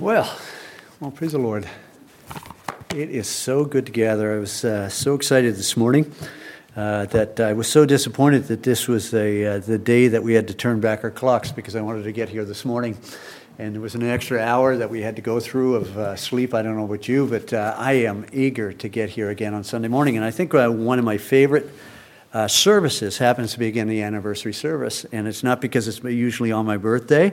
Well, 0.00 0.34
well, 0.98 1.10
praise 1.10 1.32
the 1.32 1.38
Lord. 1.38 1.68
It 2.94 3.10
is 3.10 3.28
so 3.28 3.66
good 3.66 3.84
to 3.84 3.92
gather. 3.92 4.34
I 4.34 4.38
was 4.38 4.64
uh, 4.64 4.88
so 4.88 5.14
excited 5.14 5.56
this 5.56 5.76
morning 5.76 6.10
uh, 6.74 7.04
that 7.04 7.38
I 7.38 7.52
was 7.52 7.68
so 7.68 7.84
disappointed 7.84 8.44
that 8.44 8.62
this 8.62 8.88
was 8.88 9.12
a, 9.12 9.44
uh, 9.44 9.58
the 9.58 9.76
day 9.76 10.08
that 10.08 10.22
we 10.22 10.32
had 10.32 10.48
to 10.48 10.54
turn 10.54 10.80
back 10.80 11.04
our 11.04 11.10
clocks 11.10 11.52
because 11.52 11.76
I 11.76 11.82
wanted 11.82 12.04
to 12.04 12.12
get 12.12 12.30
here 12.30 12.46
this 12.46 12.64
morning. 12.64 12.96
And 13.58 13.74
there 13.74 13.82
was 13.82 13.94
an 13.94 14.02
extra 14.02 14.40
hour 14.40 14.74
that 14.78 14.88
we 14.88 15.02
had 15.02 15.16
to 15.16 15.22
go 15.22 15.38
through 15.38 15.74
of 15.74 15.98
uh, 15.98 16.16
sleep. 16.16 16.54
I 16.54 16.62
don't 16.62 16.78
know 16.78 16.86
about 16.86 17.06
you, 17.06 17.26
but 17.26 17.52
uh, 17.52 17.74
I 17.76 17.92
am 17.92 18.24
eager 18.32 18.72
to 18.72 18.88
get 18.88 19.10
here 19.10 19.28
again 19.28 19.52
on 19.52 19.64
Sunday 19.64 19.88
morning. 19.88 20.16
And 20.16 20.24
I 20.24 20.30
think 20.30 20.54
uh, 20.54 20.70
one 20.70 20.98
of 20.98 21.04
my 21.04 21.18
favorite 21.18 21.68
uh, 22.32 22.46
services 22.46 23.18
happens 23.18 23.52
to 23.52 23.58
be 23.58 23.66
again 23.66 23.88
the 23.88 24.02
anniversary 24.02 24.52
service, 24.52 25.04
and 25.12 25.26
it's 25.26 25.42
not 25.42 25.60
because 25.60 25.88
it's 25.88 26.02
usually 26.02 26.52
on 26.52 26.64
my 26.64 26.76
birthday. 26.76 27.32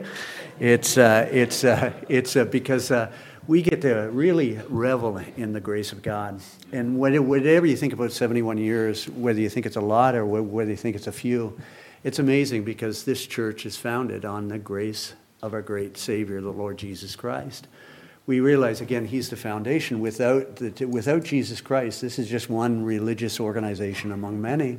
It's 0.58 0.98
uh, 0.98 1.28
it's 1.30 1.62
uh, 1.64 1.92
it's 2.08 2.34
uh, 2.34 2.44
because 2.46 2.90
uh, 2.90 3.12
we 3.46 3.62
get 3.62 3.80
to 3.82 3.94
really 4.10 4.60
revel 4.68 5.18
in 5.36 5.52
the 5.52 5.60
grace 5.60 5.92
of 5.92 6.02
God. 6.02 6.40
And 6.72 6.98
whatever 6.98 7.64
you 7.64 7.76
think 7.76 7.92
about 7.92 8.12
71 8.12 8.58
years, 8.58 9.08
whether 9.08 9.40
you 9.40 9.48
think 9.48 9.66
it's 9.66 9.76
a 9.76 9.80
lot 9.80 10.14
or 10.14 10.26
whether 10.26 10.70
you 10.70 10.76
think 10.76 10.96
it's 10.96 11.06
a 11.06 11.12
few, 11.12 11.58
it's 12.02 12.18
amazing 12.18 12.64
because 12.64 13.04
this 13.04 13.26
church 13.26 13.64
is 13.64 13.76
founded 13.76 14.24
on 14.24 14.48
the 14.48 14.58
grace 14.58 15.14
of 15.40 15.54
our 15.54 15.62
great 15.62 15.96
Savior, 15.96 16.40
the 16.40 16.50
Lord 16.50 16.76
Jesus 16.76 17.14
Christ 17.14 17.68
we 18.28 18.40
realize 18.40 18.82
again 18.82 19.06
he's 19.06 19.30
the 19.30 19.36
foundation. 19.36 20.00
Without, 20.00 20.56
the, 20.56 20.84
without 20.84 21.24
Jesus 21.24 21.62
Christ, 21.62 22.02
this 22.02 22.18
is 22.18 22.28
just 22.28 22.50
one 22.50 22.84
religious 22.84 23.40
organization 23.40 24.12
among 24.12 24.38
many. 24.40 24.78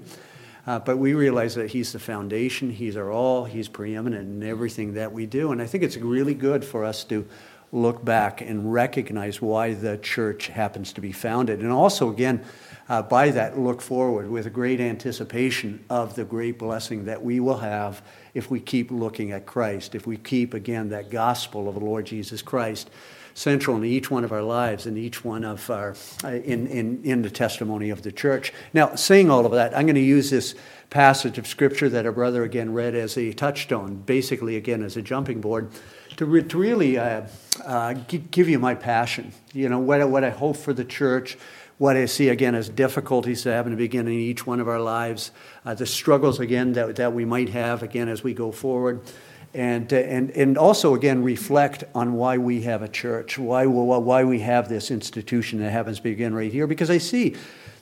Uh, 0.67 0.77
but 0.77 0.99
we 0.99 1.16
realize 1.16 1.55
that 1.55 1.72
he's 1.72 1.91
the 1.91 1.98
foundation, 1.98 2.70
he's 2.70 2.95
our 2.95 3.12
all, 3.12 3.45
he's 3.45 3.67
preeminent 3.67 4.30
in 4.30 4.48
everything 4.48 4.94
that 4.94 5.12
we 5.12 5.25
do. 5.25 5.52
And 5.52 5.63
I 5.63 5.66
think 5.66 5.84
it's 5.84 5.98
really 5.98 6.35
good 6.35 6.63
for 6.63 6.86
us 6.86 7.03
to 7.06 7.25
look 7.72 8.06
back 8.06 8.41
and 8.41 8.72
recognize 8.72 9.41
why 9.41 9.73
the 9.73 9.97
church 9.97 10.47
happens 10.47 10.94
to 10.94 11.02
be 11.02 11.11
founded. 11.11 11.61
And 11.61 11.72
also, 11.72 12.11
again, 12.11 12.45
uh, 12.88 13.02
by 13.02 13.31
that, 13.31 13.58
look 13.58 13.81
forward 13.81 14.30
with 14.30 14.45
a 14.45 14.52
great 14.52 14.80
anticipation 14.80 15.84
of 15.89 16.13
the 16.13 16.23
great 16.23 16.59
blessing 16.59 17.06
that 17.06 17.23
we 17.23 17.39
will 17.39 17.58
have 17.58 18.03
if 18.36 18.52
we 18.52 18.59
keep 18.59 18.91
looking 18.91 19.31
at 19.31 19.47
Christ, 19.47 19.95
if 19.95 20.06
we 20.06 20.17
keep, 20.17 20.53
again, 20.53 20.89
that 20.89 21.09
gospel 21.09 21.67
of 21.67 21.73
the 21.73 21.81
Lord 21.81 22.06
Jesus 22.06 22.44
Christ 22.44 22.91
central 23.33 23.77
in 23.77 23.85
each 23.85 24.11
one 24.11 24.23
of 24.23 24.31
our 24.31 24.41
lives 24.41 24.85
and 24.85 24.97
each 24.97 25.23
one 25.23 25.44
of 25.44 25.69
our 25.69 25.95
uh, 26.23 26.30
in, 26.30 26.67
in, 26.67 27.03
in 27.03 27.22
the 27.22 27.30
testimony 27.30 27.89
of 27.89 28.02
the 28.02 28.11
church. 28.11 28.53
Now, 28.73 28.95
saying 28.95 29.30
all 29.30 29.45
of 29.45 29.52
that, 29.53 29.75
I'm 29.75 29.85
going 29.85 29.95
to 29.95 30.02
use 30.02 30.30
this 30.30 30.55
passage 30.89 31.38
of 31.38 31.47
scripture 31.47 31.89
that 31.89 32.05
our 32.05 32.11
brother 32.11 32.44
again 32.44 32.73
read 32.73 32.95
as 32.95 33.17
a 33.17 33.31
touchstone, 33.33 33.97
basically 33.97 34.55
again 34.55 34.83
as 34.83 34.97
a 34.97 35.02
jumping 35.02 35.41
board, 35.41 35.69
to, 36.17 36.25
re- 36.25 36.44
to 36.44 36.57
really 36.57 36.97
uh, 36.97 37.23
uh, 37.63 37.94
give 38.31 38.50
you 38.50 38.59
my 38.59 38.75
passion. 38.75 39.31
You 39.53 39.69
know 39.69 39.80
what, 39.80 40.07
what 40.09 40.23
I 40.23 40.31
hope 40.31 40.57
for 40.57 40.73
the 40.73 40.85
church 40.85 41.38
what 41.80 41.95
I 41.95 42.07
see 42.07 42.27
again 42.27 42.55
as 42.55 42.67
difficulties 42.67 43.45
that 43.45 43.53
happen 43.53 43.72
to 43.72 43.77
begin 43.77 44.05
in 44.05 44.13
each 44.13 44.45
one 44.45 44.59
of 44.59 44.67
our 44.67 44.81
lives, 44.81 45.31
uh, 45.66 45.73
the 45.73 45.85
struggles 45.85 46.41
again 46.41 46.73
that, 46.73 46.97
that 46.97 47.13
we 47.13 47.23
might 47.23 47.47
have 47.50 47.81
again 47.81 48.09
as 48.09 48.22
we 48.22 48.33
go 48.33 48.52
forward 48.52 49.02
and, 49.53 49.92
uh, 49.92 49.97
and, 49.97 50.31
and 50.31 50.58
also 50.58 50.94
again 50.94 51.23
reflect 51.23 51.83
on 51.95 52.14
why 52.14 52.38
we 52.38 52.61
have 52.61 52.81
a 52.81 52.88
church, 52.88 53.38
why, 53.38 53.66
why 53.66 54.23
we 54.23 54.39
have 54.39 54.69
this 54.69 54.91
institution 54.91 55.59
that 55.59 55.72
happens 55.72 55.97
to 55.97 56.03
begin 56.03 56.33
right 56.33 56.52
here, 56.52 56.67
because 56.67 56.89
I 56.89 57.00
see 57.00 57.36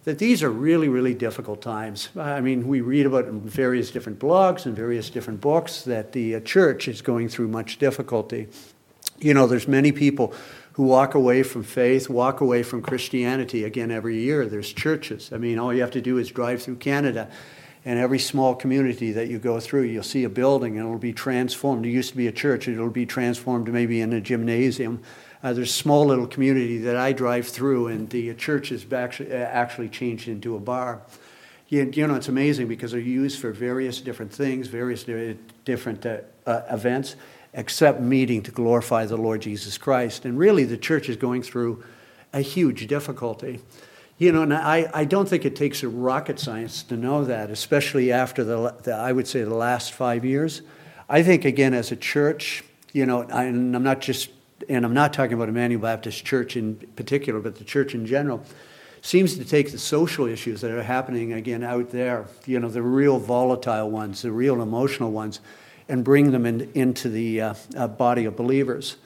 that 0.06 0.20
these 0.20 0.42
are 0.42 0.50
really, 0.50 0.88
really 0.88 1.14
difficult 1.14 1.62
times. 1.62 2.10
I 2.18 2.40
mean, 2.40 2.66
we 2.66 2.80
read 2.80 3.06
about 3.06 3.26
in 3.26 3.42
various 3.42 3.92
different 3.92 4.20
blogs 4.20 4.66
and 4.66 4.74
various 4.74 5.10
different 5.10 5.42
books 5.42 5.82
that 5.82 6.14
the 6.14 6.36
uh, 6.36 6.40
church 6.40 6.88
is 6.88 7.02
going 7.02 7.28
through 7.28 7.50
much 7.50 7.78
difficulty. 7.78 8.48
You 9.20 9.34
know, 9.34 9.48
there's 9.48 9.68
many 9.68 9.92
people 9.92 10.34
who 10.74 10.84
walk 10.84 11.16
away 11.16 11.44
from 11.44 11.64
faith, 11.64 12.10
walk 12.10 12.40
away 12.40 12.64
from 12.64 12.82
Christianity 12.82 13.66
again 13.66 13.92
every 13.92 14.18
year. 14.20 14.46
There's 14.46 14.72
churches. 14.72 15.34
I 15.34 15.38
mean, 15.38 15.60
all 15.60 15.74
you 15.74 15.82
have 15.82 15.92
to 15.92 16.02
do 16.02 16.20
is 16.20 16.30
drive 16.30 16.62
through 16.62 16.78
Canada 16.78 17.30
and 17.88 17.98
every 17.98 18.20
small 18.20 18.54
community 18.54 19.14
that 19.14 19.30
you 19.30 19.40
go 19.40 19.62
through, 19.62 19.84
you'll 19.84 20.04
see 20.04 20.26
a 20.26 20.30
building 20.30 20.78
and 20.78 20.86
it'll 20.86 21.00
be 21.00 21.14
transformed. 21.14 21.86
It 21.86 21.90
used 21.92 22.10
to 22.10 22.18
be 22.18 22.28
a 22.28 22.34
church, 22.34 22.68
it'll 22.68 22.90
be 22.90 23.06
transformed 23.06 23.72
maybe 23.72 24.02
in 24.02 24.12
a 24.12 24.20
gymnasium. 24.20 25.02
Uh, 25.42 25.54
there's 25.54 25.70
a 25.70 25.74
small 25.74 26.06
little 26.06 26.28
community 26.28 26.80
that 26.80 26.98
I 26.98 27.14
drive 27.14 27.48
through, 27.48 27.88
and 27.88 28.10
the 28.10 28.34
church 28.34 28.74
is 28.74 28.86
actually, 28.92 29.32
uh, 29.32 29.38
actually 29.38 29.88
changed 29.88 30.28
into 30.28 30.58
a 30.58 30.60
bar. 30.60 31.02
You, 31.70 31.90
you, 31.94 32.06
know, 32.06 32.16
it's 32.16 32.28
amazing 32.28 32.68
because 32.68 32.92
they're 32.92 33.00
used 33.00 33.40
for 33.40 33.54
various 33.54 34.02
different 34.02 34.34
things, 34.34 34.68
various 34.68 35.06
different 35.64 36.06
uh, 36.06 36.18
uh, 36.46 36.64
events, 36.70 37.16
except 37.54 38.02
meeting 38.02 38.44
to 38.44 38.52
glorify 38.52 39.06
the 39.06 39.16
Lord 39.16 39.44
Jesus 39.44 39.78
Christ. 39.78 40.26
And 40.26 40.38
really, 40.38 40.66
the 40.66 40.78
church 40.78 41.08
is 41.08 41.16
going 41.16 41.42
through 41.42 41.86
a 42.34 42.42
huge 42.42 42.86
difficulty. 42.88 43.62
You 44.20 44.32
know, 44.32 44.42
and 44.42 44.54
I, 44.54 44.90
I 44.94 45.06
don't 45.06 45.30
think 45.30 45.46
it 45.46 45.56
takes 45.56 45.84
a 45.84 45.88
rocket 45.88 46.40
science 46.40 46.82
to 46.84 46.98
know 46.98 47.26
that, 47.26 47.52
especially 47.52 48.12
after 48.12 48.44
the, 48.44 48.76
the, 48.82 48.94
I 48.96 49.12
would 49.12 49.28
say, 49.28 49.44
the 49.44 49.54
last 49.54 49.94
five 49.94 50.26
years. 50.26 50.64
I 51.08 51.22
think, 51.22 51.46
again, 51.46 51.76
as 51.76 51.92
a 51.92 51.96
church, 51.96 52.64
you 52.94 53.06
know, 53.06 53.28
I, 53.32 53.44
and 53.44 53.76
I'm 53.76 53.84
not 53.84 54.02
just, 54.02 54.30
and 54.68 54.84
I'm 54.86 54.94
not 54.94 55.14
talking 55.14 55.34
about 55.34 55.50
Emmanuel 55.50 55.82
Baptist 55.82 56.26
Church 56.26 56.58
in 56.58 56.78
particular, 56.96 57.40
but 57.40 57.58
the 57.58 57.64
church 57.64 57.94
in 57.94 58.08
general, 58.08 58.44
seems 59.04 59.38
to 59.38 59.46
take 59.46 59.72
the 59.72 59.78
social 59.78 60.26
issues 60.26 60.62
that 60.62 60.72
are 60.72 60.82
happening, 60.82 61.34
again, 61.34 61.64
out 61.64 61.92
there, 61.92 62.26
you 62.48 62.60
know, 62.60 62.70
the 62.70 62.82
real 62.82 63.20
volatile 63.20 63.92
ones, 63.92 64.24
the 64.24 64.32
real 64.32 64.62
emotional 64.64 65.12
ones, 65.12 65.40
and 65.88 66.04
bring 66.04 66.32
them 66.32 66.46
in, 66.46 66.70
into 66.74 67.08
the 67.08 67.40
uh, 67.40 67.54
uh, 67.78 67.88
body 67.88 68.26
of 68.26 68.36
believers. 68.36 68.98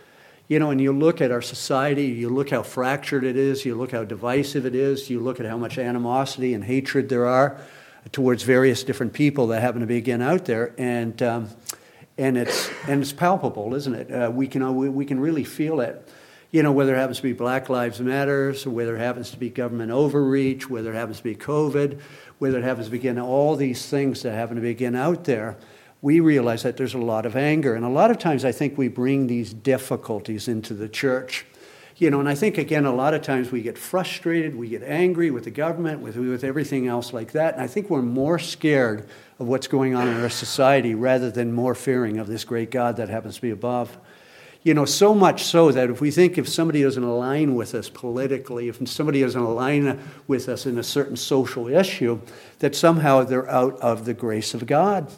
You 0.51 0.59
know, 0.59 0.69
and 0.69 0.81
you 0.81 0.91
look 0.91 1.21
at 1.21 1.31
our 1.31 1.41
society, 1.41 2.07
you 2.07 2.27
look 2.27 2.49
how 2.49 2.61
fractured 2.61 3.23
it 3.23 3.37
is, 3.37 3.63
you 3.63 3.73
look 3.73 3.93
how 3.93 4.03
divisive 4.03 4.65
it 4.65 4.75
is, 4.75 5.09
you 5.09 5.21
look 5.21 5.39
at 5.39 5.45
how 5.45 5.57
much 5.57 5.77
animosity 5.77 6.53
and 6.53 6.61
hatred 6.61 7.07
there 7.07 7.25
are 7.25 7.57
towards 8.11 8.43
various 8.43 8.83
different 8.83 9.13
people 9.13 9.47
that 9.47 9.61
happen 9.61 9.79
to 9.79 9.87
be 9.87 9.95
again 9.95 10.21
out 10.21 10.43
there, 10.43 10.75
and 10.77 11.23
um, 11.23 11.47
and 12.17 12.37
it's 12.37 12.69
and 12.85 13.01
it's 13.01 13.13
palpable, 13.13 13.73
isn't 13.75 13.95
it? 13.95 14.11
Uh, 14.11 14.29
we 14.29 14.45
can 14.45 14.75
we, 14.75 14.89
we 14.89 15.05
can 15.05 15.21
really 15.21 15.45
feel 15.45 15.79
it. 15.79 16.05
You 16.51 16.63
know, 16.63 16.73
whether 16.73 16.95
it 16.95 16.97
happens 16.97 17.15
to 17.15 17.23
be 17.23 17.31
Black 17.31 17.69
Lives 17.69 18.01
Matters, 18.01 18.67
whether 18.67 18.97
it 18.97 18.99
happens 18.99 19.31
to 19.31 19.37
be 19.37 19.49
government 19.49 19.93
overreach, 19.93 20.69
whether 20.69 20.91
it 20.91 20.97
happens 20.97 21.19
to 21.19 21.23
be 21.23 21.33
COVID, 21.33 22.01
whether 22.39 22.57
it 22.57 22.65
happens 22.65 22.87
to 22.87 22.91
be 22.91 22.97
again 22.97 23.17
all 23.17 23.55
these 23.55 23.87
things 23.87 24.21
that 24.23 24.33
happen 24.33 24.57
to 24.57 24.61
be 24.61 24.71
again 24.71 24.97
out 24.97 25.23
there 25.23 25.55
we 26.01 26.19
realize 26.19 26.63
that 26.63 26.77
there's 26.77 26.93
a 26.93 26.99
lot 26.99 27.25
of 27.25 27.35
anger. 27.35 27.75
And 27.75 27.85
a 27.85 27.89
lot 27.89 28.11
of 28.11 28.17
times 28.17 28.43
I 28.43 28.51
think 28.51 28.77
we 28.77 28.87
bring 28.87 29.27
these 29.27 29.53
difficulties 29.53 30.47
into 30.47 30.73
the 30.73 30.89
church. 30.89 31.45
You 31.97 32.09
know, 32.09 32.19
and 32.19 32.27
I 32.27 32.33
think 32.33 32.57
again, 32.57 32.85
a 32.85 32.93
lot 32.93 33.13
of 33.13 33.21
times 33.21 33.51
we 33.51 33.61
get 33.61 33.77
frustrated, 33.77 34.55
we 34.55 34.69
get 34.69 34.81
angry 34.81 35.29
with 35.29 35.43
the 35.43 35.51
government, 35.51 36.01
with, 36.01 36.15
with 36.15 36.43
everything 36.43 36.87
else 36.87 37.13
like 37.13 37.33
that. 37.33 37.53
And 37.53 37.61
I 37.61 37.67
think 37.67 37.91
we're 37.91 38.01
more 38.01 38.39
scared 38.39 39.07
of 39.37 39.47
what's 39.47 39.67
going 39.67 39.93
on 39.93 40.07
in 40.07 40.19
our 40.19 40.29
society 40.29 40.95
rather 40.95 41.29
than 41.29 41.53
more 41.53 41.75
fearing 41.75 42.17
of 42.17 42.25
this 42.25 42.43
great 42.43 42.71
God 42.71 42.97
that 42.97 43.09
happens 43.09 43.35
to 43.35 43.41
be 43.41 43.51
above. 43.51 43.95
You 44.63 44.73
know, 44.73 44.85
so 44.85 45.13
much 45.13 45.43
so 45.43 45.71
that 45.71 45.89
if 45.89 46.01
we 46.01 46.09
think 46.09 46.37
if 46.37 46.47
somebody 46.47 46.81
doesn't 46.81 47.03
align 47.03 47.53
with 47.55 47.75
us 47.75 47.89
politically, 47.89 48.67
if 48.67 48.87
somebody 48.87 49.21
doesn't 49.21 49.41
align 49.41 49.99
with 50.27 50.49
us 50.49 50.65
in 50.65 50.79
a 50.79 50.83
certain 50.83 51.15
social 51.15 51.67
issue, 51.67 52.19
that 52.59 52.75
somehow 52.75 53.23
they're 53.23 53.49
out 53.49 53.79
of 53.79 54.05
the 54.05 54.13
grace 54.13 54.55
of 54.55 54.65
God. 54.65 55.11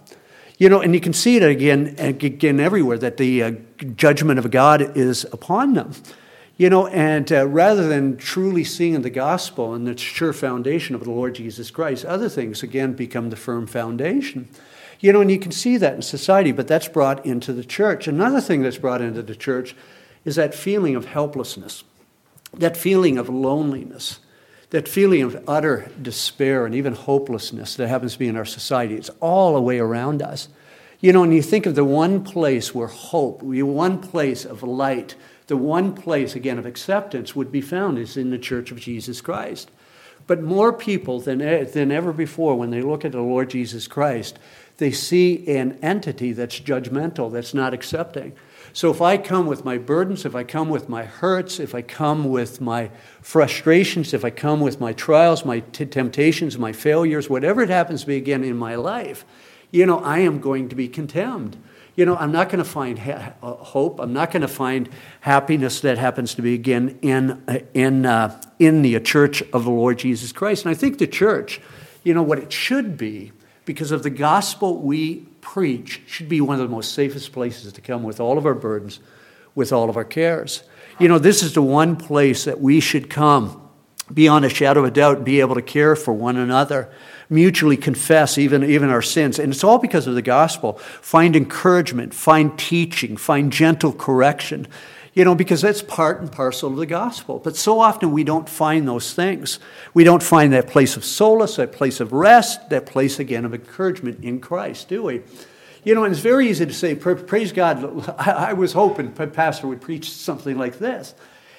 You 0.57 0.69
know, 0.69 0.81
and 0.81 0.93
you 0.93 1.01
can 1.01 1.13
see 1.13 1.35
it 1.35 1.43
again, 1.43 1.95
again 1.97 2.59
everywhere 2.59 2.97
that 2.99 3.17
the 3.17 3.43
uh, 3.43 3.51
judgment 3.95 4.39
of 4.39 4.49
God 4.51 4.95
is 4.95 5.25
upon 5.25 5.73
them. 5.73 5.93
You 6.55 6.69
know, 6.69 6.87
and 6.87 7.31
uh, 7.31 7.47
rather 7.47 7.87
than 7.87 8.17
truly 8.17 8.63
seeing 8.63 9.01
the 9.01 9.09
gospel 9.09 9.73
and 9.73 9.87
the 9.87 9.97
sure 9.97 10.33
foundation 10.33 10.93
of 10.93 11.03
the 11.03 11.09
Lord 11.09 11.35
Jesus 11.35 11.71
Christ, 11.71 12.05
other 12.05 12.29
things 12.29 12.61
again 12.61 12.93
become 12.93 13.31
the 13.31 13.35
firm 13.35 13.65
foundation. 13.65 14.47
You 14.99 15.11
know, 15.11 15.21
and 15.21 15.31
you 15.31 15.39
can 15.39 15.51
see 15.51 15.77
that 15.77 15.95
in 15.95 16.01
society, 16.03 16.51
but 16.51 16.67
that's 16.67 16.87
brought 16.87 17.25
into 17.25 17.51
the 17.53 17.63
church. 17.65 18.07
Another 18.07 18.39
thing 18.39 18.61
that's 18.61 18.77
brought 18.77 19.01
into 19.01 19.23
the 19.23 19.35
church 19.35 19.75
is 20.23 20.35
that 20.35 20.53
feeling 20.53 20.95
of 20.95 21.05
helplessness, 21.05 21.83
that 22.53 22.77
feeling 22.77 23.17
of 23.17 23.27
loneliness 23.27 24.19
that 24.73 24.87
feeling 24.87 25.21
of 25.21 25.43
utter 25.47 25.87
despair 26.01 26.65
and 26.65 26.73
even 26.73 26.95
hopelessness 26.95 27.75
that 27.75 27.87
happens 27.87 28.13
to 28.13 28.19
be 28.19 28.27
in 28.27 28.35
our 28.35 28.43
society. 28.43 28.95
It's 28.95 29.11
all 29.19 29.53
the 29.53 29.61
way 29.61 29.77
around 29.77 30.23
us. 30.23 30.49
You 30.99 31.13
know, 31.13 31.21
and 31.21 31.31
you 31.31 31.43
think 31.43 31.67
of 31.67 31.75
the 31.75 31.85
one 31.85 32.23
place 32.23 32.73
where 32.73 32.87
hope, 32.87 33.41
the 33.47 33.61
one 33.61 34.01
place 34.01 34.45
of 34.45 34.63
light, 34.63 35.13
the 35.45 35.57
one 35.57 35.93
place, 35.93 36.33
again, 36.33 36.57
of 36.57 36.65
acceptance 36.65 37.35
would 37.35 37.51
be 37.51 37.61
found 37.61 37.99
is 37.99 38.17
in 38.17 38.31
the 38.31 38.39
church 38.39 38.71
of 38.71 38.79
Jesus 38.79 39.21
Christ. 39.21 39.69
But 40.25 40.41
more 40.41 40.73
people 40.73 41.19
than, 41.19 41.37
than 41.37 41.91
ever 41.91 42.11
before, 42.11 42.55
when 42.55 42.71
they 42.71 42.81
look 42.81 43.05
at 43.05 43.11
the 43.11 43.21
Lord 43.21 43.51
Jesus 43.51 43.87
Christ, 43.87 44.39
they 44.77 44.89
see 44.89 45.47
an 45.55 45.77
entity 45.83 46.33
that's 46.33 46.59
judgmental, 46.59 47.31
that's 47.31 47.53
not 47.53 47.75
accepting. 47.75 48.33
So 48.75 48.89
if 48.89 49.03
I 49.03 49.17
come 49.17 49.45
with 49.45 49.63
my 49.63 49.77
burdens, 49.77 50.25
if 50.25 50.33
I 50.33 50.43
come 50.43 50.67
with 50.67 50.89
my 50.89 51.03
hurts, 51.03 51.59
if 51.59 51.75
I 51.75 51.83
come 51.83 52.25
with 52.25 52.59
my 52.59 52.89
frustrations, 53.21 54.15
if 54.15 54.25
I 54.25 54.31
come 54.31 54.61
with 54.61 54.81
my 54.81 54.93
trials, 54.93 55.45
my 55.45 55.59
t- 55.59 55.85
temptations, 55.85 56.57
my 56.57 56.73
failures, 56.73 57.29
whatever 57.29 57.61
it 57.61 57.69
happens 57.69 58.01
to 58.01 58.07
be 58.07 58.17
again 58.17 58.43
in 58.43 58.57
my 58.57 58.73
life, 58.73 59.25
you 59.69 59.85
know, 59.85 59.99
I 59.99 60.19
am 60.19 60.39
going 60.39 60.69
to 60.69 60.75
be 60.75 60.87
contemned. 60.87 61.55
You 61.95 62.07
know, 62.07 62.15
I'm 62.15 62.31
not 62.31 62.49
going 62.49 62.63
to 62.63 62.69
find 62.69 62.97
ha- 62.97 63.33
uh, 63.43 63.53
hope. 63.53 63.99
I'm 63.99 64.11
not 64.11 64.31
going 64.31 64.41
to 64.41 64.47
find 64.47 64.89
happiness 65.21 65.81
that 65.81 65.99
happens 65.99 66.33
to 66.33 66.41
be 66.41 66.55
again 66.55 66.97
in, 67.03 67.43
uh, 67.47 67.59
in, 67.75 68.07
uh, 68.07 68.41
in 68.57 68.81
the 68.81 68.99
church 69.01 69.43
of 69.53 69.65
the 69.65 69.69
Lord 69.71 69.99
Jesus 69.99 70.31
Christ. 70.31 70.65
And 70.65 70.71
I 70.71 70.73
think 70.73 70.97
the 70.97 71.05
church, 71.05 71.61
you 72.03 72.15
know, 72.15 72.23
what 72.23 72.39
it 72.39 72.51
should 72.51 72.97
be, 72.97 73.33
because 73.65 73.91
of 73.91 74.01
the 74.01 74.09
gospel 74.09 74.81
we 74.81 75.27
preach, 75.43 76.01
should 76.07 76.29
be 76.29 76.41
one 76.41 76.59
of 76.59 76.67
the 76.67 76.73
most 76.73 76.93
safest 76.93 77.31
places 77.31 77.73
to 77.73 77.81
come 77.81 78.03
with 78.03 78.19
all 78.19 78.37
of 78.37 78.45
our 78.45 78.53
burdens, 78.55 78.99
with 79.55 79.71
all 79.71 79.89
of 79.89 79.97
our 79.97 80.05
cares. 80.05 80.63
You 80.99 81.07
know, 81.07 81.19
this 81.19 81.43
is 81.43 81.53
the 81.53 81.61
one 81.61 81.95
place 81.95 82.45
that 82.45 82.59
we 82.59 82.79
should 82.79 83.09
come 83.09 83.59
beyond 84.13 84.45
a 84.45 84.49
shadow 84.49 84.81
of 84.81 84.85
a 84.85 84.91
doubt, 84.91 85.23
be 85.23 85.39
able 85.39 85.55
to 85.55 85.61
care 85.61 85.95
for 85.95 86.13
one 86.13 86.37
another 86.37 86.91
mutually 87.33 87.77
confess 87.77 88.37
even, 88.37 88.63
even 88.63 88.89
our 88.89 89.01
sins. 89.01 89.39
And 89.39 89.51
it's 89.51 89.63
all 89.63 89.79
because 89.79 90.07
of 90.07 90.15
the 90.15 90.21
gospel. 90.21 90.73
Find 90.73 91.35
encouragement, 91.35 92.13
find 92.13 92.57
teaching, 92.57 93.17
find 93.17 93.51
gentle 93.51 93.91
correction. 93.91 94.67
You 95.13 95.23
know, 95.23 95.35
because 95.35 95.61
that's 95.61 95.83
part 95.83 96.21
and 96.21 96.31
parcel 96.31 96.71
of 96.71 96.77
the 96.77 96.87
gospel. 96.87 97.39
But 97.39 97.55
so 97.55 97.79
often 97.79 98.11
we 98.11 98.23
don't 98.23 98.49
find 98.49 98.87
those 98.87 99.13
things. 99.13 99.59
We 99.93 100.03
don't 100.03 100.23
find 100.23 100.51
that 100.53 100.67
place 100.67 100.97
of 100.97 101.05
solace, 101.05 101.57
that 101.57 101.71
place 101.71 101.99
of 101.99 102.11
rest, 102.11 102.69
that 102.69 102.87
place 102.87 103.19
again 103.19 103.45
of 103.45 103.53
encouragement 103.53 104.23
in 104.23 104.39
Christ, 104.39 104.89
do 104.89 105.03
we? 105.03 105.21
You 105.83 105.93
know, 105.93 106.03
and 106.03 106.13
it's 106.13 106.21
very 106.21 106.49
easy 106.49 106.65
to 106.65 106.73
say, 106.73 106.95
praise 106.95 107.51
God. 107.51 108.09
I 108.17 108.53
was 108.53 108.73
hoping 108.73 109.11
Pastor 109.11 109.67
would 109.67 109.81
preach 109.81 110.11
something 110.11 110.57
like 110.57 110.79
this. 110.79 111.13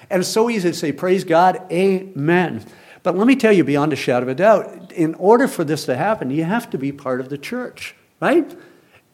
And 0.09 0.21
it's 0.21 0.29
so 0.29 0.49
easy 0.49 0.69
to 0.69 0.75
say, 0.75 0.91
praise 0.91 1.23
God, 1.23 1.61
amen. 1.71 2.65
But 3.03 3.17
let 3.17 3.27
me 3.27 3.35
tell 3.35 3.53
you 3.53 3.63
beyond 3.63 3.93
a 3.93 3.95
shadow 3.95 4.23
of 4.23 4.29
a 4.29 4.35
doubt, 4.35 4.91
in 4.91 5.13
order 5.15 5.47
for 5.47 5.63
this 5.63 5.85
to 5.85 5.95
happen, 5.95 6.29
you 6.31 6.43
have 6.43 6.69
to 6.71 6.77
be 6.77 6.91
part 6.91 7.19
of 7.19 7.29
the 7.29 7.37
church, 7.37 7.95
right? 8.19 8.57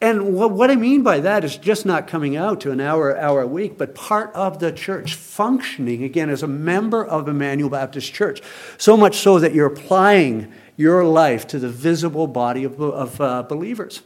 And 0.02 0.34
what 0.34 0.68
I 0.68 0.74
mean 0.74 1.04
by 1.04 1.20
that 1.20 1.44
is 1.44 1.56
just 1.56 1.86
not 1.86 2.08
coming 2.08 2.36
out 2.36 2.60
to 2.62 2.72
an 2.72 2.80
hour, 2.80 3.16
hour 3.16 3.42
a 3.42 3.46
week, 3.46 3.78
but 3.78 3.94
part 3.94 4.34
of 4.34 4.58
the 4.58 4.72
church, 4.72 5.14
functioning 5.14 6.02
again 6.02 6.28
as 6.28 6.42
a 6.42 6.48
member 6.48 7.04
of 7.04 7.28
Emmanuel 7.28 7.70
Baptist 7.70 8.12
Church. 8.12 8.42
So 8.78 8.96
much 8.96 9.18
so 9.18 9.38
that 9.38 9.54
you're 9.54 9.68
applying 9.68 10.52
your 10.76 11.04
life 11.04 11.46
to 11.46 11.60
the 11.60 11.68
visible 11.68 12.26
body 12.26 12.64
of, 12.64 12.80
of 12.80 13.20
uh, 13.20 13.44
believers. 13.44 14.02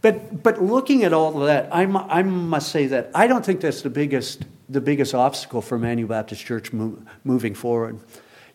But, 0.00 0.42
but 0.42 0.62
looking 0.62 1.04
at 1.04 1.12
all 1.12 1.38
of 1.38 1.46
that, 1.46 1.68
I'm, 1.70 1.98
I 1.98 2.22
must 2.22 2.72
say 2.72 2.86
that 2.86 3.10
I 3.14 3.26
don't 3.26 3.44
think 3.44 3.60
that's 3.60 3.82
the 3.82 3.90
biggest, 3.90 4.46
the 4.70 4.80
biggest 4.80 5.14
obstacle 5.14 5.60
for 5.60 5.76
Emmanuel 5.76 6.08
Baptist 6.08 6.46
Church 6.46 6.72
move, 6.72 7.02
moving 7.24 7.54
forward. 7.54 8.00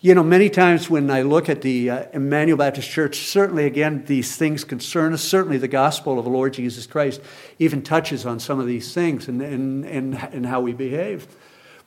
You 0.04 0.16
know, 0.16 0.24
many 0.24 0.50
times 0.50 0.90
when 0.90 1.12
I 1.12 1.22
look 1.22 1.48
at 1.48 1.62
the 1.62 1.92
uh, 1.92 2.06
Emmanuel 2.12 2.58
Baptist 2.58 2.90
Church, 2.90 3.20
certainly 3.20 3.68
again, 3.68 4.04
these 4.08 4.36
things 4.36 4.64
concern 4.64 5.14
us. 5.14 5.22
Certainly 5.22 5.60
the 5.60 5.68
gospel 5.68 6.18
of 6.18 6.26
the 6.26 6.32
Lord 6.32 6.54
Jesus 6.54 6.88
Christ 6.88 7.22
even 7.60 7.84
touches 7.84 8.26
on 8.26 8.40
some 8.40 8.60
of 8.60 8.66
these 8.66 8.96
things 8.96 9.28
and, 9.28 9.44
and, 9.44 9.86
and, 9.86 10.16
and 10.16 10.48
how 10.48 10.60
we 10.60 10.74
behave. 10.74 11.28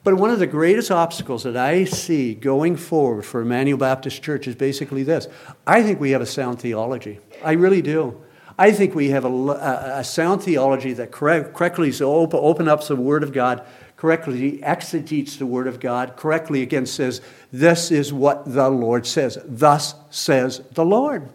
But 0.05 0.14
one 0.14 0.31
of 0.31 0.38
the 0.38 0.46
greatest 0.46 0.93
obstacles 0.93 1.43
that 1.43 1.56
I 1.56 1.82
see 1.82 2.37
going 2.37 2.76
forward 2.76 3.22
for 3.25 3.40
Emmanuel 3.40 3.78
Baptist 3.78 4.22
Church 4.22 4.46
is 4.46 4.55
basically 4.55 5.02
this 5.02 5.26
I 5.67 5.82
think 5.82 5.99
we 5.99 6.12
have 6.12 6.22
a 6.22 6.26
sound 6.26 6.60
theology. 6.60 7.19
I 7.43 7.55
really 7.55 7.82
do. 7.82 8.22
I 8.56 8.70
think 8.70 8.94
we 8.94 9.10
have 9.10 9.25
a, 9.25 9.96
a 9.96 10.05
sound 10.05 10.40
theology 10.40 10.93
that 10.93 11.10
correct, 11.10 11.55
correctly 11.55 11.93
open, 12.00 12.38
open 12.40 12.69
up 12.69 12.87
the 12.87 12.94
Word 12.94 13.25
of 13.25 13.32
God 13.32 13.67
correctly 14.05 14.62
exegetes 14.62 15.39
the 15.39 15.47
Word 15.47 15.67
of 15.67 15.81
God, 15.81 16.15
correctly 16.15 16.61
again 16.61 16.85
says, 16.85 17.23
This 17.51 17.91
is 17.91 18.12
what 18.12 18.45
the 18.45 18.69
Lord 18.69 19.06
says. 19.06 19.39
Thus 19.47 19.95
says 20.11 20.61
the 20.73 20.85
Lord. 20.85 21.31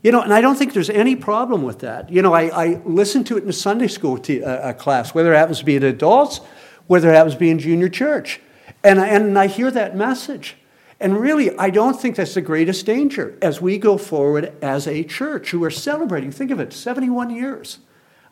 You 0.00 0.12
know, 0.12 0.22
and 0.22 0.32
I 0.32 0.40
don't 0.40 0.54
think 0.54 0.74
there's 0.74 0.90
any 0.90 1.16
problem 1.16 1.62
with 1.62 1.80
that. 1.80 2.08
You 2.10 2.22
know, 2.22 2.32
I, 2.32 2.42
I 2.66 2.80
listen 2.84 3.24
to 3.24 3.36
it 3.36 3.42
in 3.42 3.48
a 3.48 3.52
Sunday 3.52 3.88
school 3.88 4.16
t- 4.16 4.44
uh, 4.44 4.74
class, 4.74 5.12
whether 5.12 5.34
it 5.34 5.36
happens 5.36 5.58
to 5.58 5.64
be 5.64 5.74
in 5.74 5.82
adults, 5.82 6.38
whether 6.86 7.10
it 7.10 7.16
happens 7.16 7.34
to 7.34 7.40
be 7.40 7.50
in 7.50 7.58
junior 7.58 7.88
church. 7.88 8.40
And, 8.84 9.00
and 9.00 9.36
I 9.36 9.48
hear 9.48 9.72
that 9.72 9.96
message. 9.96 10.54
And 11.00 11.18
really, 11.18 11.58
I 11.58 11.70
don't 11.70 12.00
think 12.00 12.14
that's 12.14 12.34
the 12.34 12.42
greatest 12.42 12.86
danger 12.86 13.36
as 13.42 13.60
we 13.60 13.76
go 13.76 13.98
forward 13.98 14.52
as 14.62 14.86
a 14.86 15.02
church 15.02 15.50
who 15.50 15.64
are 15.64 15.70
celebrating, 15.70 16.30
think 16.30 16.52
of 16.52 16.60
it, 16.60 16.72
71 16.72 17.30
years. 17.30 17.80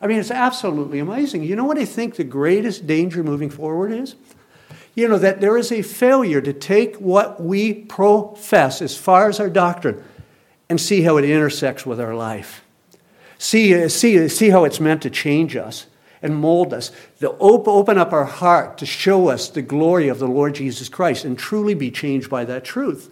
I 0.03 0.07
mean, 0.07 0.19
it's 0.19 0.31
absolutely 0.31 0.99
amazing. 0.99 1.43
You 1.43 1.55
know 1.55 1.63
what 1.63 1.77
I 1.77 1.85
think 1.85 2.17
the 2.17 2.25
greatest 2.25 2.85
danger 2.85 3.23
moving 3.23 3.49
forward 3.49 3.93
is? 3.93 4.15
You 4.95 5.07
know, 5.07 5.17
that 5.17 5.39
there 5.39 5.57
is 5.57 5.71
a 5.71 5.81
failure 5.81 6.41
to 6.41 6.51
take 6.51 6.97
what 6.97 7.41
we 7.41 7.73
profess 7.73 8.81
as 8.81 8.97
far 8.97 9.29
as 9.29 9.39
our 9.39 9.49
doctrine 9.49 10.03
and 10.67 10.79
see 10.79 11.03
how 11.03 11.15
it 11.15 11.23
intersects 11.23 11.85
with 11.85 12.01
our 12.01 12.13
life. 12.13 12.65
See, 13.37 13.81
uh, 13.81 13.87
see, 13.87 14.25
uh, 14.25 14.27
see 14.27 14.49
how 14.49 14.65
it's 14.65 14.81
meant 14.81 15.01
to 15.03 15.09
change 15.09 15.55
us 15.55 15.85
and 16.21 16.35
mold 16.35 16.73
us, 16.73 16.91
to 17.21 17.31
open 17.37 17.97
up 17.97 18.11
our 18.11 18.25
heart 18.25 18.77
to 18.79 18.85
show 18.85 19.29
us 19.29 19.47
the 19.47 19.61
glory 19.61 20.09
of 20.09 20.19
the 20.19 20.27
Lord 20.27 20.55
Jesus 20.55 20.89
Christ 20.89 21.23
and 21.23 21.39
truly 21.39 21.75
be 21.75 21.91
changed 21.91 22.29
by 22.29 22.43
that 22.43 22.65
truth. 22.65 23.09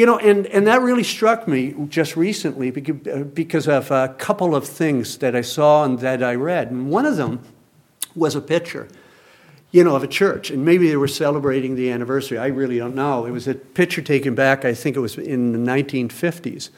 You 0.00 0.06
know, 0.06 0.16
and, 0.16 0.46
and 0.46 0.66
that 0.66 0.80
really 0.80 1.02
struck 1.02 1.46
me 1.46 1.74
just 1.90 2.16
recently 2.16 2.70
because 2.70 3.68
of 3.68 3.90
a 3.90 4.14
couple 4.16 4.54
of 4.54 4.66
things 4.66 5.18
that 5.18 5.36
I 5.36 5.42
saw 5.42 5.84
and 5.84 5.98
that 5.98 6.22
I 6.22 6.36
read. 6.36 6.70
And 6.70 6.88
one 6.88 7.04
of 7.04 7.18
them 7.18 7.40
was 8.14 8.34
a 8.34 8.40
picture, 8.40 8.88
you 9.72 9.84
know, 9.84 9.94
of 9.94 10.02
a 10.02 10.06
church. 10.06 10.50
And 10.50 10.64
maybe 10.64 10.88
they 10.88 10.96
were 10.96 11.06
celebrating 11.06 11.74
the 11.74 11.90
anniversary. 11.90 12.38
I 12.38 12.46
really 12.46 12.78
don't 12.78 12.94
know. 12.94 13.26
It 13.26 13.30
was 13.30 13.46
a 13.46 13.54
picture 13.54 14.00
taken 14.00 14.34
back, 14.34 14.64
I 14.64 14.72
think 14.72 14.96
it 14.96 15.00
was 15.00 15.18
in 15.18 15.52
the 15.52 15.58
1950s. 15.70 16.70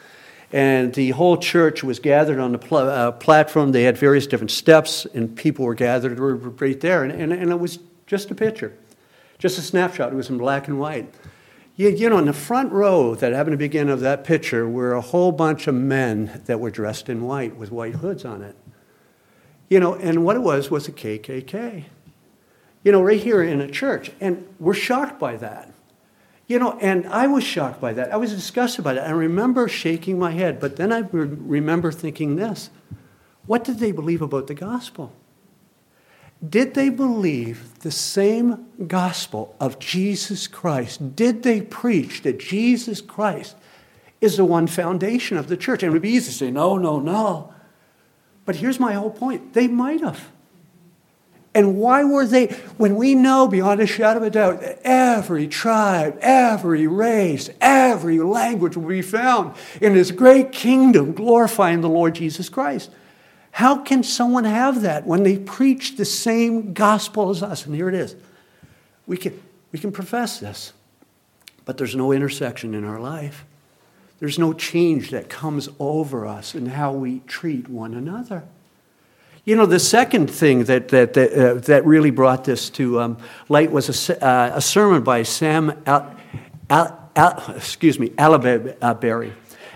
And 0.50 0.92
the 0.92 1.10
whole 1.10 1.36
church 1.36 1.84
was 1.84 2.00
gathered 2.00 2.40
on 2.40 2.50
the 2.50 2.58
pl- 2.58 2.78
uh, 2.78 3.12
platform. 3.12 3.70
They 3.70 3.84
had 3.84 3.96
various 3.96 4.26
different 4.26 4.50
steps, 4.50 5.06
and 5.14 5.36
people 5.36 5.64
were 5.64 5.76
gathered 5.76 6.18
right 6.18 6.80
there. 6.80 7.04
And, 7.04 7.12
and, 7.12 7.32
and 7.32 7.52
it 7.52 7.60
was 7.60 7.78
just 8.04 8.32
a 8.32 8.34
picture, 8.34 8.76
just 9.38 9.58
a 9.58 9.62
snapshot. 9.62 10.12
It 10.12 10.16
was 10.16 10.28
in 10.28 10.38
black 10.38 10.66
and 10.66 10.80
white. 10.80 11.14
You, 11.76 11.88
you 11.88 12.10
know, 12.10 12.18
in 12.18 12.26
the 12.26 12.32
front 12.32 12.70
row 12.72 13.14
that 13.14 13.32
happened 13.32 13.54
to 13.54 13.58
begin 13.58 13.88
of 13.88 14.00
that 14.00 14.24
picture 14.24 14.68
were 14.68 14.92
a 14.92 15.00
whole 15.00 15.32
bunch 15.32 15.66
of 15.66 15.74
men 15.74 16.42
that 16.46 16.60
were 16.60 16.70
dressed 16.70 17.08
in 17.08 17.22
white 17.22 17.56
with 17.56 17.70
white 17.70 17.94
hoods 17.94 18.24
on 18.24 18.42
it. 18.42 18.56
You 19.68 19.80
know, 19.80 19.94
and 19.94 20.24
what 20.24 20.36
it 20.36 20.40
was 20.40 20.70
was 20.70 20.86
a 20.86 20.92
KKK. 20.92 21.84
You 22.84 22.92
know, 22.92 23.02
right 23.02 23.20
here 23.20 23.42
in 23.42 23.60
a 23.60 23.70
church. 23.70 24.10
And 24.20 24.46
we're 24.58 24.74
shocked 24.74 25.18
by 25.18 25.36
that. 25.36 25.72
You 26.46 26.58
know, 26.58 26.78
and 26.80 27.06
I 27.06 27.26
was 27.28 27.44
shocked 27.44 27.80
by 27.80 27.94
that. 27.94 28.12
I 28.12 28.16
was 28.16 28.32
disgusted 28.34 28.84
by 28.84 28.92
that. 28.94 29.06
I 29.06 29.12
remember 29.12 29.68
shaking 29.68 30.18
my 30.18 30.32
head, 30.32 30.60
but 30.60 30.76
then 30.76 30.92
I 30.92 30.98
remember 31.10 31.90
thinking 31.90 32.36
this 32.36 32.68
what 33.46 33.64
did 33.64 33.78
they 33.78 33.92
believe 33.92 34.22
about 34.22 34.46
the 34.46 34.54
gospel? 34.54 35.12
Did 36.46 36.74
they 36.74 36.88
believe 36.88 37.78
the 37.80 37.90
same 37.90 38.66
gospel 38.86 39.54
of 39.60 39.78
Jesus 39.78 40.48
Christ? 40.48 41.14
Did 41.14 41.44
they 41.44 41.60
preach 41.60 42.22
that 42.22 42.40
Jesus 42.40 43.00
Christ 43.00 43.56
is 44.20 44.36
the 44.36 44.44
one 44.44 44.66
foundation 44.66 45.36
of 45.36 45.46
the 45.46 45.56
church? 45.56 45.82
And 45.82 45.90
it 45.90 45.92
would 45.92 46.02
be 46.02 46.10
easy 46.10 46.32
to 46.32 46.36
say, 46.36 46.50
no, 46.50 46.76
no, 46.76 46.98
no. 46.98 47.54
But 48.44 48.56
here's 48.56 48.80
my 48.80 48.94
whole 48.94 49.10
point 49.10 49.54
they 49.54 49.68
might 49.68 50.00
have. 50.00 50.30
And 51.54 51.76
why 51.76 52.02
were 52.02 52.26
they, 52.26 52.46
when 52.78 52.96
we 52.96 53.14
know 53.14 53.46
beyond 53.46 53.80
a 53.80 53.86
shadow 53.86 54.20
of 54.20 54.22
a 54.22 54.30
doubt 54.30 54.60
that 54.62 54.80
every 54.84 55.46
tribe, 55.46 56.18
every 56.22 56.86
race, 56.86 57.50
every 57.60 58.18
language 58.20 58.76
will 58.76 58.88
be 58.88 59.02
found 59.02 59.54
in 59.80 59.92
this 59.92 60.10
great 60.10 60.50
kingdom 60.50 61.12
glorifying 61.12 61.82
the 61.82 61.90
Lord 61.90 62.14
Jesus 62.14 62.48
Christ? 62.48 62.90
How 63.52 63.76
can 63.76 64.02
someone 64.02 64.44
have 64.44 64.82
that 64.82 65.06
when 65.06 65.22
they 65.22 65.36
preach 65.36 65.96
the 65.96 66.06
same 66.06 66.72
gospel 66.72 67.30
as 67.30 67.42
us? 67.42 67.66
And 67.66 67.74
here 67.74 67.88
it 67.88 67.94
is. 67.94 68.16
We 69.06 69.18
can, 69.18 69.40
we 69.72 69.78
can 69.78 69.92
profess 69.92 70.40
this, 70.40 70.72
but 71.66 71.76
there's 71.76 71.94
no 71.94 72.12
intersection 72.12 72.74
in 72.74 72.84
our 72.84 72.98
life. 72.98 73.44
There's 74.20 74.38
no 74.38 74.52
change 74.54 75.10
that 75.10 75.28
comes 75.28 75.68
over 75.78 76.26
us 76.26 76.54
in 76.54 76.66
how 76.66 76.92
we 76.92 77.20
treat 77.26 77.68
one 77.68 77.92
another. 77.92 78.44
You 79.44 79.56
know, 79.56 79.66
the 79.66 79.80
second 79.80 80.30
thing 80.30 80.64
that, 80.64 80.88
that, 80.88 81.14
that, 81.14 81.32
uh, 81.32 81.54
that 81.54 81.84
really 81.84 82.10
brought 82.10 82.44
this 82.44 82.70
to 82.70 83.00
um, 83.00 83.18
light 83.48 83.70
was 83.70 84.08
a, 84.08 84.24
uh, 84.24 84.52
a 84.54 84.60
sermon 84.60 85.02
by 85.02 85.24
Sam 85.24 85.82
Al, 85.84 86.14
Al, 86.70 87.10
Al, 87.16 87.54
excuse 87.56 87.98
me, 87.98 88.10
Allberry. 88.10 89.32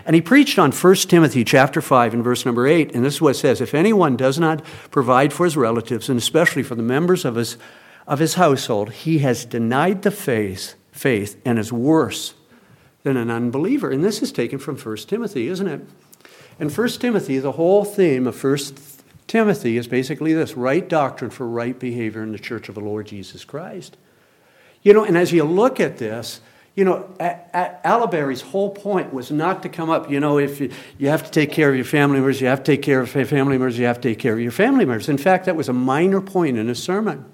And 0.07 0.15
he 0.15 0.21
preached 0.21 0.57
on 0.57 0.71
1 0.71 0.95
Timothy 0.95 1.43
chapter 1.43 1.81
5 1.81 2.13
and 2.13 2.23
verse 2.23 2.45
number 2.45 2.65
8, 2.65 2.95
and 2.95 3.03
this 3.03 3.15
is 3.15 3.21
what 3.21 3.35
it 3.35 3.39
says 3.39 3.59
If 3.59 3.73
anyone 3.75 4.15
does 4.15 4.39
not 4.39 4.63
provide 4.89 5.33
for 5.33 5.43
his 5.43 5.57
relatives, 5.57 6.07
and 6.07 6.17
especially 6.17 6.63
for 6.63 6.75
the 6.75 6.81
members 6.81 7.25
of 7.25 7.35
his, 7.35 7.57
of 8.07 8.19
his 8.19 8.35
household, 8.35 8.93
he 8.93 9.19
has 9.19 9.43
denied 9.43 10.03
the 10.03 10.11
faith, 10.11 10.75
faith 10.93 11.39
and 11.43 11.59
is 11.59 11.73
worse 11.73 12.35
than 13.03 13.17
an 13.17 13.29
unbeliever. 13.29 13.91
And 13.91 14.01
this 14.01 14.23
is 14.23 14.31
taken 14.31 14.59
from 14.59 14.77
1 14.77 14.95
Timothy, 14.95 15.49
isn't 15.49 15.67
it? 15.67 15.81
In 16.57 16.69
1 16.69 16.87
Timothy, 16.87 17.39
the 17.39 17.51
whole 17.51 17.83
theme 17.83 18.27
of 18.27 18.41
1 18.41 18.57
Timothy 19.27 19.75
is 19.75 19.89
basically 19.89 20.31
this 20.31 20.55
right 20.55 20.87
doctrine 20.87 21.31
for 21.31 21.45
right 21.45 21.77
behavior 21.77 22.23
in 22.23 22.31
the 22.31 22.39
church 22.39 22.69
of 22.69 22.75
the 22.75 22.81
Lord 22.81 23.07
Jesus 23.07 23.43
Christ. 23.43 23.97
You 24.83 24.93
know, 24.93 25.03
and 25.03 25.17
as 25.17 25.33
you 25.33 25.43
look 25.43 25.81
at 25.81 25.97
this, 25.97 26.39
You 26.77 26.85
know, 26.85 27.09
Allberry's 27.19 28.41
whole 28.41 28.69
point 28.69 29.11
was 29.11 29.31
not 29.31 29.63
to 29.63 29.69
come 29.69 29.89
up, 29.89 30.11
you 30.11 30.19
know, 30.19 30.37
if 30.37 30.61
you, 30.61 30.69
you 30.99 31.09
have 31.09 31.23
to 31.23 31.31
take 31.31 31.51
care 31.51 31.71
of 31.71 31.75
your 31.75 31.83
family 31.83 32.17
members, 32.17 32.39
you 32.39 32.45
have 32.45 32.59
to 32.59 32.71
take 32.71 32.83
care 32.83 33.01
of 33.01 33.15
your 33.15 33.25
family 33.25 33.57
members, 33.57 33.79
you 33.79 33.85
have 33.85 33.99
to 33.99 34.09
take 34.09 34.19
care 34.19 34.33
of 34.33 34.39
your 34.39 34.51
family 34.51 34.85
members. 34.85 35.09
In 35.09 35.17
fact, 35.17 35.45
that 35.45 35.55
was 35.55 35.69
a 35.69 35.73
minor 35.73 36.21
point 36.21 36.55
in 36.55 36.67
his 36.67 36.81
sermon. 36.81 37.25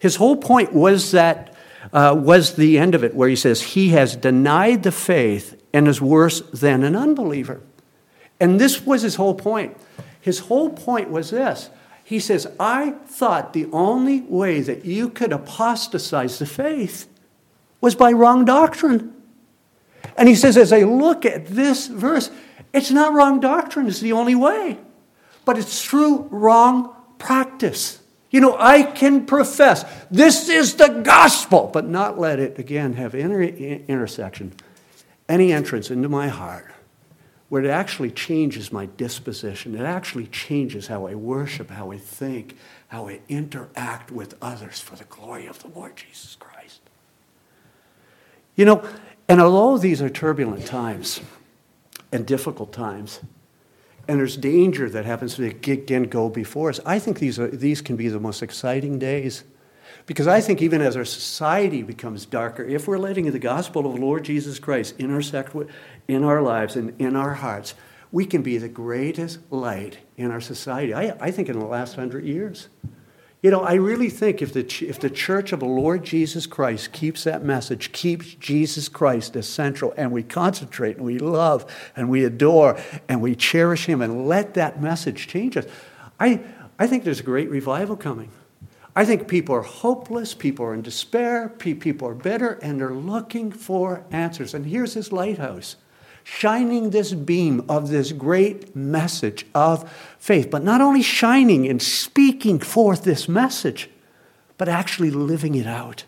His 0.00 0.16
whole 0.16 0.36
point 0.36 0.72
was 0.72 1.12
that, 1.12 1.54
uh, 1.92 2.16
was 2.18 2.56
the 2.56 2.78
end 2.78 2.96
of 2.96 3.04
it, 3.04 3.14
where 3.14 3.28
he 3.28 3.36
says, 3.36 3.62
He 3.62 3.90
has 3.90 4.16
denied 4.16 4.82
the 4.82 4.90
faith 4.90 5.62
and 5.72 5.86
is 5.86 6.00
worse 6.00 6.40
than 6.50 6.82
an 6.82 6.96
unbeliever. 6.96 7.62
And 8.40 8.58
this 8.58 8.84
was 8.84 9.02
his 9.02 9.14
whole 9.14 9.36
point. 9.36 9.76
His 10.20 10.40
whole 10.40 10.70
point 10.70 11.10
was 11.10 11.30
this. 11.30 11.70
He 12.02 12.18
says, 12.18 12.48
I 12.58 12.96
thought 13.06 13.52
the 13.52 13.68
only 13.70 14.22
way 14.22 14.62
that 14.62 14.84
you 14.84 15.10
could 15.10 15.32
apostatize 15.32 16.40
the 16.40 16.46
faith 16.46 17.06
was 17.80 17.94
by 17.94 18.12
wrong 18.12 18.44
doctrine. 18.44 19.14
And 20.16 20.28
he 20.28 20.34
says, 20.34 20.56
as 20.56 20.72
I 20.72 20.82
look 20.82 21.24
at 21.24 21.46
this 21.46 21.86
verse, 21.86 22.30
it's 22.72 22.90
not 22.90 23.12
wrong 23.12 23.40
doctrine, 23.40 23.86
it's 23.86 24.00
the 24.00 24.12
only 24.12 24.34
way, 24.34 24.78
but 25.44 25.58
it's 25.58 25.84
through 25.84 26.28
wrong 26.30 26.94
practice. 27.18 28.00
You 28.30 28.40
know, 28.40 28.56
I 28.58 28.82
can 28.82 29.26
profess 29.26 29.84
this 30.10 30.48
is 30.48 30.74
the 30.74 30.88
gospel, 30.88 31.70
but 31.72 31.86
not 31.86 32.18
let 32.18 32.38
it 32.38 32.58
again 32.58 32.94
have 32.94 33.14
any 33.14 33.84
intersection, 33.88 34.52
any 35.28 35.52
entrance 35.52 35.90
into 35.90 36.08
my 36.08 36.28
heart 36.28 36.70
where 37.50 37.64
it 37.64 37.68
actually 37.68 38.12
changes 38.12 38.72
my 38.72 38.86
disposition. 38.96 39.74
It 39.74 39.82
actually 39.82 40.28
changes 40.28 40.86
how 40.86 41.08
I 41.08 41.16
worship, 41.16 41.68
how 41.68 41.90
I 41.90 41.98
think, 41.98 42.56
how 42.88 43.08
I 43.08 43.20
interact 43.28 44.12
with 44.12 44.36
others 44.40 44.78
for 44.78 44.94
the 44.94 45.04
glory 45.04 45.46
of 45.46 45.60
the 45.60 45.68
Lord 45.68 45.96
Jesus 45.96 46.36
Christ. 46.36 46.59
You 48.56 48.64
know, 48.64 48.84
and 49.28 49.40
although 49.40 49.78
these 49.78 50.02
are 50.02 50.10
turbulent 50.10 50.66
times 50.66 51.20
and 52.12 52.26
difficult 52.26 52.72
times, 52.72 53.20
and 54.08 54.18
there's 54.18 54.36
danger 54.36 54.90
that 54.90 55.04
happens 55.04 55.36
to 55.36 55.46
again 55.46 56.04
go 56.04 56.28
before 56.28 56.68
us, 56.70 56.80
I 56.84 56.98
think 56.98 57.20
these, 57.20 57.38
are, 57.38 57.46
these 57.46 57.80
can 57.80 57.96
be 57.96 58.08
the 58.08 58.18
most 58.18 58.42
exciting 58.42 58.98
days. 58.98 59.44
Because 60.06 60.26
I 60.26 60.40
think 60.40 60.60
even 60.62 60.80
as 60.80 60.96
our 60.96 61.04
society 61.04 61.82
becomes 61.82 62.26
darker, 62.26 62.64
if 62.64 62.88
we're 62.88 62.98
letting 62.98 63.30
the 63.30 63.38
gospel 63.38 63.86
of 63.86 63.94
the 63.94 64.00
Lord 64.00 64.24
Jesus 64.24 64.58
Christ 64.58 64.94
intersect 64.98 65.54
with, 65.54 65.70
in 66.08 66.24
our 66.24 66.42
lives 66.42 66.74
and 66.74 67.00
in 67.00 67.14
our 67.14 67.34
hearts, 67.34 67.74
we 68.10 68.24
can 68.24 68.42
be 68.42 68.58
the 68.58 68.68
greatest 68.68 69.38
light 69.52 69.98
in 70.16 70.32
our 70.32 70.40
society. 70.40 70.92
I, 70.92 71.16
I 71.20 71.30
think 71.30 71.48
in 71.48 71.58
the 71.58 71.64
last 71.64 71.94
hundred 71.94 72.24
years. 72.24 72.68
You 73.42 73.50
know, 73.50 73.62
I 73.62 73.74
really 73.74 74.10
think 74.10 74.42
if 74.42 74.52
the, 74.52 74.60
if 74.86 75.00
the 75.00 75.08
church 75.08 75.52
of 75.52 75.60
the 75.60 75.66
Lord 75.66 76.04
Jesus 76.04 76.46
Christ 76.46 76.92
keeps 76.92 77.24
that 77.24 77.42
message, 77.42 77.90
keeps 77.92 78.34
Jesus 78.34 78.86
Christ 78.88 79.34
as 79.34 79.48
central, 79.48 79.94
and 79.96 80.12
we 80.12 80.22
concentrate 80.22 80.98
and 80.98 81.06
we 81.06 81.18
love 81.18 81.64
and 81.96 82.10
we 82.10 82.24
adore 82.24 82.78
and 83.08 83.22
we 83.22 83.34
cherish 83.34 83.86
Him 83.86 84.02
and 84.02 84.28
let 84.28 84.54
that 84.54 84.82
message 84.82 85.26
change 85.26 85.56
us, 85.56 85.64
I, 86.18 86.40
I 86.78 86.86
think 86.86 87.04
there's 87.04 87.20
a 87.20 87.24
great 87.24 87.48
revival 87.48 87.96
coming. 87.96 88.30
I 88.94 89.06
think 89.06 89.26
people 89.26 89.54
are 89.54 89.62
hopeless, 89.62 90.34
people 90.34 90.66
are 90.66 90.74
in 90.74 90.82
despair, 90.82 91.48
people 91.48 92.08
are 92.08 92.14
bitter, 92.14 92.58
and 92.60 92.78
they're 92.78 92.92
looking 92.92 93.52
for 93.52 94.04
answers. 94.10 94.52
And 94.52 94.66
here's 94.66 94.94
this 94.94 95.12
lighthouse 95.12 95.76
shining 96.30 96.90
this 96.90 97.12
beam 97.12 97.64
of 97.68 97.88
this 97.88 98.12
great 98.12 98.74
message 98.76 99.44
of 99.52 99.90
faith, 100.16 100.48
but 100.48 100.62
not 100.62 100.80
only 100.80 101.02
shining 101.02 101.66
and 101.66 101.82
speaking 101.82 102.60
forth 102.60 103.02
this 103.02 103.28
message, 103.28 103.90
but 104.56 104.68
actually 104.68 105.10
living 105.10 105.56
it 105.56 105.66
out, 105.66 106.04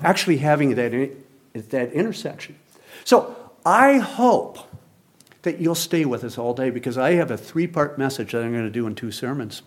actually 0.00 0.36
having 0.36 0.74
that, 0.74 1.10
that 1.54 1.92
intersection. 1.92 2.56
So 3.04 3.34
I 3.64 3.96
hope 3.96 4.58
that 5.42 5.58
you'll 5.58 5.74
stay 5.74 6.04
with 6.04 6.24
us 6.24 6.36
all 6.36 6.52
day 6.52 6.68
because 6.68 6.98
I 6.98 7.12
have 7.12 7.30
a 7.30 7.38
three 7.38 7.66
part 7.66 7.98
message 7.98 8.32
that 8.32 8.42
I'm 8.42 8.52
going 8.52 8.64
to 8.64 8.70
do 8.70 8.86
in 8.86 8.94
two 8.94 9.10
sermons. 9.10 9.62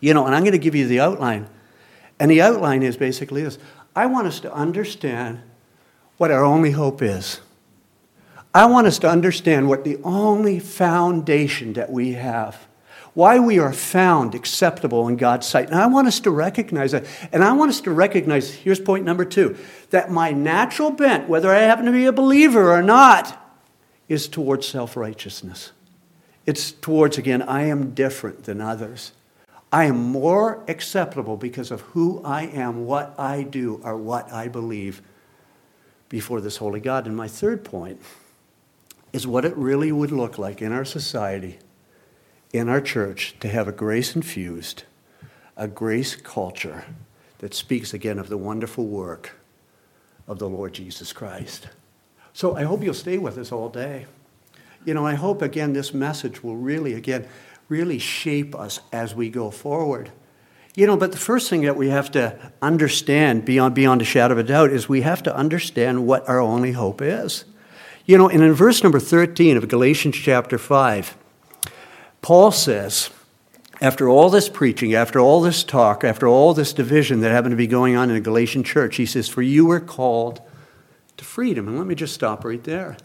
You 0.00 0.12
know, 0.12 0.26
and 0.26 0.34
I'm 0.34 0.42
going 0.42 0.52
to 0.52 0.58
give 0.58 0.74
you 0.74 0.86
the 0.86 1.00
outline. 1.00 1.48
And 2.18 2.30
the 2.30 2.42
outline 2.42 2.82
is 2.82 2.98
basically 2.98 3.42
this 3.42 3.58
I 3.96 4.04
want 4.06 4.26
us 4.26 4.40
to 4.40 4.52
understand 4.52 5.40
what 6.18 6.30
our 6.30 6.44
only 6.44 6.72
hope 6.72 7.00
is. 7.00 7.40
I 8.54 8.66
want 8.66 8.86
us 8.86 8.98
to 9.00 9.08
understand 9.08 9.68
what 9.68 9.84
the 9.84 9.98
only 10.02 10.58
foundation 10.58 11.74
that 11.74 11.90
we 11.90 12.12
have, 12.12 12.66
why 13.14 13.38
we 13.38 13.60
are 13.60 13.72
found 13.72 14.34
acceptable 14.34 15.06
in 15.06 15.16
God's 15.16 15.46
sight. 15.46 15.68
And 15.70 15.78
I 15.78 15.86
want 15.86 16.08
us 16.08 16.18
to 16.20 16.30
recognize 16.30 16.92
that. 16.92 17.04
And 17.32 17.44
I 17.44 17.52
want 17.52 17.70
us 17.70 17.80
to 17.82 17.92
recognize 17.92 18.52
here's 18.52 18.80
point 18.80 19.04
number 19.04 19.24
two 19.24 19.56
that 19.90 20.10
my 20.10 20.32
natural 20.32 20.90
bent, 20.90 21.28
whether 21.28 21.50
I 21.50 21.60
happen 21.60 21.84
to 21.86 21.92
be 21.92 22.06
a 22.06 22.12
believer 22.12 22.72
or 22.72 22.82
not, 22.82 23.36
is 24.08 24.26
towards 24.26 24.66
self 24.66 24.96
righteousness. 24.96 25.70
It's 26.44 26.72
towards, 26.72 27.18
again, 27.18 27.42
I 27.42 27.64
am 27.64 27.94
different 27.94 28.44
than 28.44 28.60
others. 28.60 29.12
I 29.72 29.84
am 29.84 30.02
more 30.02 30.64
acceptable 30.66 31.36
because 31.36 31.70
of 31.70 31.82
who 31.82 32.20
I 32.24 32.46
am, 32.46 32.86
what 32.86 33.14
I 33.16 33.44
do, 33.44 33.80
or 33.84 33.96
what 33.96 34.32
I 34.32 34.48
believe 34.48 35.00
before 36.08 36.40
this 36.40 36.56
holy 36.56 36.80
God. 36.80 37.06
And 37.06 37.16
my 37.16 37.28
third 37.28 37.64
point 37.64 38.00
is 39.12 39.26
what 39.26 39.44
it 39.44 39.56
really 39.56 39.92
would 39.92 40.12
look 40.12 40.38
like 40.38 40.62
in 40.62 40.72
our 40.72 40.84
society, 40.84 41.58
in 42.52 42.68
our 42.68 42.80
church, 42.80 43.34
to 43.40 43.48
have 43.48 43.68
a 43.68 43.72
grace 43.72 44.14
infused, 44.14 44.84
a 45.56 45.66
grace 45.68 46.16
culture 46.16 46.84
that 47.38 47.54
speaks 47.54 47.92
again 47.92 48.18
of 48.18 48.28
the 48.28 48.36
wonderful 48.36 48.86
work 48.86 49.32
of 50.28 50.38
the 50.38 50.48
Lord 50.48 50.74
Jesus 50.74 51.12
Christ. 51.12 51.68
So 52.32 52.56
I 52.56 52.62
hope 52.62 52.82
you'll 52.82 52.94
stay 52.94 53.18
with 53.18 53.36
us 53.38 53.50
all 53.50 53.68
day. 53.68 54.06
You 54.84 54.94
know, 54.94 55.06
I 55.06 55.14
hope 55.14 55.42
again 55.42 55.72
this 55.72 55.92
message 55.92 56.42
will 56.42 56.56
really, 56.56 56.94
again, 56.94 57.26
really 57.68 57.98
shape 57.98 58.54
us 58.54 58.80
as 58.92 59.14
we 59.14 59.28
go 59.28 59.50
forward. 59.50 60.10
You 60.76 60.86
know, 60.86 60.96
but 60.96 61.12
the 61.12 61.18
first 61.18 61.50
thing 61.50 61.62
that 61.62 61.76
we 61.76 61.88
have 61.88 62.10
to 62.12 62.52
understand 62.62 63.44
beyond, 63.44 63.74
beyond 63.74 64.02
a 64.02 64.04
shadow 64.04 64.32
of 64.32 64.38
a 64.38 64.44
doubt 64.44 64.70
is 64.70 64.88
we 64.88 65.02
have 65.02 65.22
to 65.24 65.34
understand 65.34 66.06
what 66.06 66.28
our 66.28 66.40
only 66.40 66.72
hope 66.72 67.02
is. 67.02 67.44
You 68.06 68.18
know, 68.18 68.28
and 68.28 68.42
in 68.42 68.52
verse 68.52 68.82
number 68.82 68.98
13 68.98 69.56
of 69.56 69.68
Galatians 69.68 70.16
chapter 70.16 70.58
5, 70.58 71.16
Paul 72.22 72.50
says, 72.50 73.10
after 73.80 74.08
all 74.08 74.28
this 74.28 74.48
preaching, 74.48 74.94
after 74.94 75.18
all 75.20 75.40
this 75.40 75.64
talk, 75.64 76.04
after 76.04 76.28
all 76.28 76.52
this 76.52 76.72
division 76.72 77.20
that 77.20 77.30
happened 77.30 77.52
to 77.52 77.56
be 77.56 77.66
going 77.66 77.96
on 77.96 78.10
in 78.10 78.14
the 78.14 78.20
Galatian 78.20 78.62
church, 78.62 78.96
he 78.96 79.06
says, 79.06 79.28
For 79.28 79.42
you 79.42 79.66
were 79.66 79.80
called 79.80 80.42
to 81.16 81.24
freedom. 81.24 81.66
And 81.66 81.78
let 81.78 81.86
me 81.86 81.94
just 81.94 82.14
stop 82.14 82.44
right 82.44 82.62
there. 82.62 82.96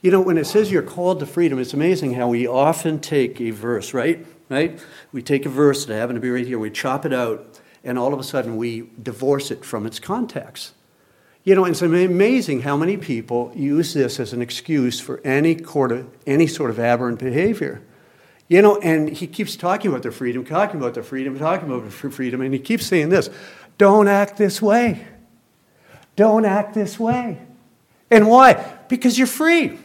You 0.00 0.10
know, 0.10 0.20
when 0.20 0.38
it 0.38 0.46
says 0.46 0.72
you're 0.72 0.82
called 0.82 1.20
to 1.20 1.26
freedom, 1.26 1.58
it's 1.58 1.74
amazing 1.74 2.14
how 2.14 2.28
we 2.28 2.46
often 2.46 3.00
take 3.00 3.40
a 3.40 3.50
verse, 3.50 3.94
right? 3.94 4.26
Right? 4.48 4.82
We 5.12 5.22
take 5.22 5.46
a 5.46 5.48
verse 5.48 5.84
that 5.86 5.94
happened 5.94 6.16
to 6.16 6.20
be 6.20 6.30
right 6.30 6.46
here, 6.46 6.58
we 6.58 6.70
chop 6.70 7.06
it 7.06 7.12
out, 7.12 7.60
and 7.84 7.98
all 7.98 8.12
of 8.12 8.20
a 8.20 8.24
sudden 8.24 8.56
we 8.56 8.88
divorce 9.00 9.50
it 9.50 9.64
from 9.64 9.86
its 9.86 9.98
context. 9.98 10.72
You 11.44 11.54
know, 11.56 11.64
it's 11.64 11.82
amazing 11.82 12.62
how 12.62 12.76
many 12.76 12.96
people 12.96 13.52
use 13.54 13.94
this 13.94 14.20
as 14.20 14.32
an 14.32 14.40
excuse 14.40 15.00
for 15.00 15.20
any, 15.24 15.56
of, 15.56 16.06
any 16.26 16.46
sort 16.46 16.70
of 16.70 16.78
aberrant 16.78 17.18
behavior. 17.18 17.82
You 18.48 18.62
know, 18.62 18.76
and 18.78 19.08
he 19.08 19.26
keeps 19.26 19.56
talking 19.56 19.90
about 19.90 20.02
their 20.02 20.12
freedom, 20.12 20.44
talking 20.44 20.78
about 20.78 20.94
their 20.94 21.02
freedom, 21.02 21.38
talking 21.38 21.68
about 21.68 21.82
their 21.82 22.10
freedom, 22.10 22.40
and 22.42 22.52
he 22.52 22.60
keeps 22.60 22.86
saying 22.86 23.08
this 23.08 23.28
don't 23.78 24.08
act 24.08 24.36
this 24.36 24.62
way. 24.62 25.06
Don't 26.14 26.44
act 26.44 26.74
this 26.74 27.00
way. 27.00 27.40
And 28.10 28.28
why? 28.28 28.52
Because 28.88 29.16
you're 29.16 29.26
free 29.26 29.78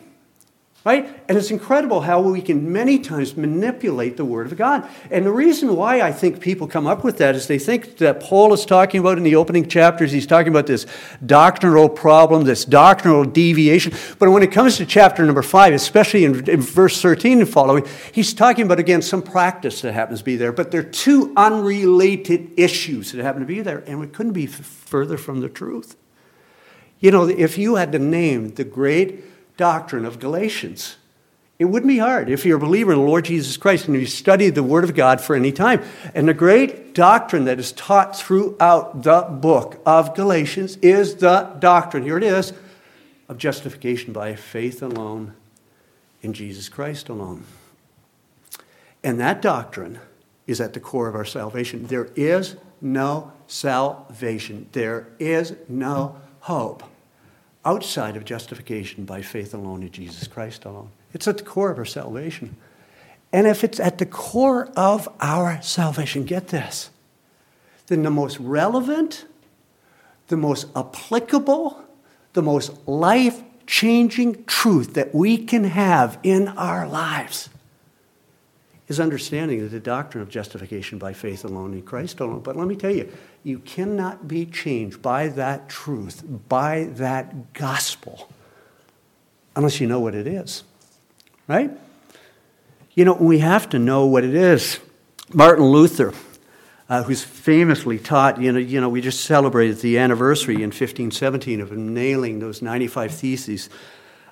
right? 0.88 1.22
And 1.28 1.38
it's 1.38 1.52
incredible 1.52 2.00
how 2.00 2.22
we 2.22 2.42
can 2.42 2.72
many 2.72 2.98
times 2.98 3.36
manipulate 3.36 4.16
the 4.16 4.24
Word 4.24 4.50
of 4.50 4.58
God. 4.58 4.90
And 5.12 5.26
the 5.26 5.34
reason 5.34 5.76
why 5.76 6.00
I 6.00 6.14
think 6.14 6.40
people 6.40 6.66
come 6.66 6.88
up 6.88 7.04
with 7.04 7.18
that 7.18 7.36
is 7.36 7.46
they 7.48 7.60
think 7.60 7.98
that 7.98 8.22
Paul 8.22 8.54
is 8.54 8.66
talking 8.66 9.02
about 9.02 9.18
in 9.18 9.26
the 9.26 9.36
opening 9.36 9.68
chapters, 9.68 10.14
he's 10.14 10.26
talking 10.26 10.48
about 10.48 10.66
this 10.66 10.86
doctrinal 11.26 11.90
problem, 11.90 12.46
this 12.46 12.64
doctrinal 12.64 13.26
deviation. 13.26 13.92
But 14.18 14.30
when 14.30 14.44
it 14.44 14.54
comes 14.54 14.78
to 14.78 14.86
chapter 14.86 15.26
number 15.26 15.42
five, 15.42 15.74
especially 15.74 16.24
in, 16.24 16.50
in 16.50 16.62
verse 16.62 17.02
13 17.02 17.42
and 17.42 17.50
following, 17.50 17.86
he's 18.14 18.34
talking 18.34 18.64
about, 18.64 18.80
again, 18.80 19.02
some 19.02 19.22
practice 19.22 19.82
that 19.82 19.92
happens 19.92 20.20
to 20.20 20.26
be 20.26 20.38
there. 20.38 20.54
But 20.54 20.72
they're 20.72 20.84
two 20.84 21.34
unrelated 21.36 22.52
issues 22.56 23.12
that 23.12 23.22
happen 23.22 23.42
to 23.42 23.46
be 23.46 23.60
there. 23.60 23.80
And 23.80 24.02
it 24.06 24.14
couldn't 24.14 24.32
be 24.32 24.46
further 24.46 25.18
from 25.18 25.42
the 25.42 25.50
truth. 25.50 25.98
You 27.02 27.12
know, 27.12 27.28
if 27.28 27.58
you 27.58 27.76
had 27.76 27.92
to 27.92 28.00
name 28.00 28.52
the 28.52 28.64
great 28.64 29.22
doctrine 29.58 30.06
of 30.06 30.20
Galatians. 30.20 30.98
It 31.60 31.66
wouldn't 31.66 31.88
be 31.88 31.98
hard 31.98 32.30
if 32.30 32.46
you're 32.46 32.58
a 32.58 32.60
believer 32.60 32.94
in 32.94 33.00
the 33.00 33.06
Lord 33.06 33.26
Jesus 33.26 33.58
Christ 33.58 33.88
and 33.88 34.00
you 34.00 34.06
studied 34.06 34.54
the 34.54 34.62
Word 34.62 34.84
of 34.84 34.94
God 34.94 35.20
for 35.20 35.36
any 35.36 35.52
time. 35.52 35.82
And 36.14 36.28
the 36.28 36.34
great 36.34 36.94
doctrine 36.94 37.46
that 37.46 37.60
is 37.60 37.72
taught 37.72 38.16
throughout 38.16 39.02
the 39.02 39.22
book 39.22 39.82
of 39.84 40.16
Galatians 40.16 40.78
is 40.78 41.16
the 41.16 41.52
doctrine, 41.58 42.04
here 42.04 42.18
it 42.18 42.24
is, 42.24 42.54
of 43.28 43.40
justification 43.40 44.14
by 44.14 44.36
faith 44.36 44.84
alone 44.84 45.34
in 46.22 46.34
Jesus 46.34 46.70
Christ 46.70 47.10
alone. 47.10 47.44
And 49.04 49.20
that 49.20 49.42
doctrine 49.42 50.00
is 50.46 50.62
at 50.62 50.74
the 50.74 50.80
core 50.80 51.08
of 51.08 51.16
our 51.16 51.26
salvation. 51.26 51.88
There 51.88 52.10
is 52.16 52.56
no 52.80 53.32
salvation, 53.48 54.70
there 54.74 55.08
is 55.20 55.56
no 55.68 56.18
hope 56.42 56.84
outside 57.68 58.16
of 58.16 58.24
justification 58.24 59.04
by 59.04 59.22
faith 59.22 59.54
alone 59.54 59.84
in 59.84 59.92
Jesus 59.92 60.26
Christ 60.26 60.64
alone. 60.64 60.90
It's 61.14 61.28
at 61.28 61.38
the 61.38 61.44
core 61.44 61.70
of 61.70 61.78
our 61.78 61.86
salvation. 61.86 62.56
And 63.34 63.46
if 63.46 63.66
it's 63.66 63.80
at 63.80 63.98
the 63.98 64.06
core 64.06 64.70
of 64.78 65.10
our 65.20 65.62
salvation, 65.62 66.24
get 66.24 66.48
this, 66.48 66.90
then 67.88 68.04
the 68.04 68.10
most 68.10 68.40
relevant, 68.40 69.26
the 70.30 70.38
most 70.38 70.68
applicable, 70.78 71.84
the 72.32 72.42
most 72.42 72.88
life 72.88 73.44
changing 73.66 74.46
truth 74.46 74.94
that 74.94 75.14
we 75.14 75.38
can 75.38 75.66
have 75.66 76.18
in 76.24 76.48
our 76.48 76.88
lives 76.88 77.50
is 78.88 79.00
understanding 79.00 79.62
of 79.62 79.72
the 79.72 79.80
doctrine 79.80 80.22
of 80.22 80.30
justification 80.30 80.98
by 80.98 81.14
faith 81.14 81.44
alone 81.44 81.74
in 81.74 81.82
Christ 81.82 82.20
alone. 82.20 82.40
But 82.40 82.56
let 82.56 82.68
me 82.68 82.76
tell 82.76 82.92
you, 82.92 83.12
you 83.44 83.60
cannot 83.60 84.28
be 84.28 84.46
changed 84.46 85.02
by 85.02 85.28
that 85.30 85.68
truth, 85.68 86.24
by 86.48 86.86
that 86.94 87.54
gospel, 87.54 88.30
unless 89.56 89.82
you 89.82 89.88
know 89.88 90.00
what 90.00 90.16
it 90.16 90.28
is. 90.28 90.64
Right? 91.48 91.72
You 92.94 93.06
know, 93.06 93.14
we 93.14 93.40
have 93.40 93.70
to 93.70 93.80
know 93.80 94.06
what 94.06 94.24
it 94.24 94.34
is. 94.34 94.80
Martin 95.34 95.66
Luther, 95.66 96.14
uh, 96.90 97.04
who's 97.04 97.24
famously 97.24 98.00
taught, 98.00 98.42
you 98.42 98.52
know, 98.54 98.60
you 98.60 98.80
know, 98.80 98.90
we 98.90 99.02
just 99.02 99.26
celebrated 99.26 99.78
the 99.80 99.98
anniversary 99.98 100.56
in 100.56 100.70
1517 100.70 101.60
of 101.60 101.72
him 101.72 101.94
nailing 101.94 102.40
those 102.40 102.62
95 102.62 103.14
theses 103.14 103.70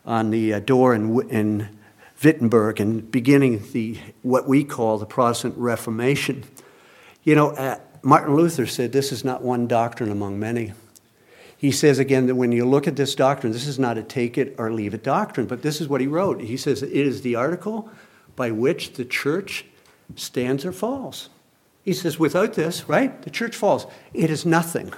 on 0.05 0.31
the 0.31 0.53
uh, 0.53 0.59
door 0.61 0.95
in, 0.95 1.29
in 1.29 1.74
Wittenberg 2.23 2.79
and 2.79 3.09
beginning 3.11 3.63
the, 3.71 3.99
what 4.21 4.47
we 4.47 4.63
call 4.63 4.97
the 4.97 5.05
Protestant 5.05 5.55
Reformation. 5.57 6.43
You 7.23 7.35
know, 7.35 7.49
uh, 7.51 7.79
Martin 8.01 8.35
Luther 8.35 8.65
said 8.65 8.91
this 8.91 9.11
is 9.11 9.23
not 9.23 9.41
one 9.41 9.67
doctrine 9.67 10.11
among 10.11 10.39
many. 10.39 10.73
He 11.57 11.71
says 11.71 11.99
again 11.99 12.27
that 12.27 12.35
when 12.35 12.51
you 12.51 12.65
look 12.65 12.87
at 12.87 12.95
this 12.95 13.15
doctrine, 13.15 13.53
this 13.53 13.67
is 13.67 13.79
not 13.79 13.97
a 13.97 14.03
take 14.03 14.37
it 14.37 14.55
or 14.57 14.71
leave 14.71 14.93
it 14.93 15.03
doctrine, 15.03 15.47
but 15.47 15.61
this 15.61 15.81
is 15.81 15.87
what 15.87 16.01
he 16.01 16.07
wrote. 16.07 16.41
He 16.41 16.57
says 16.57 16.83
it 16.83 16.91
is 16.91 17.21
the 17.21 17.35
article 17.35 17.89
by 18.35 18.51
which 18.51 18.93
the 18.93 19.05
church 19.05 19.65
stands 20.15 20.65
or 20.65 20.71
falls. 20.71 21.29
He 21.83 21.93
says, 21.93 22.19
without 22.19 22.53
this, 22.53 22.89
right, 22.89 23.21
the 23.21 23.29
church 23.29 23.55
falls. 23.55 23.87
It 24.13 24.29
is 24.29 24.45
nothing. 24.45 24.93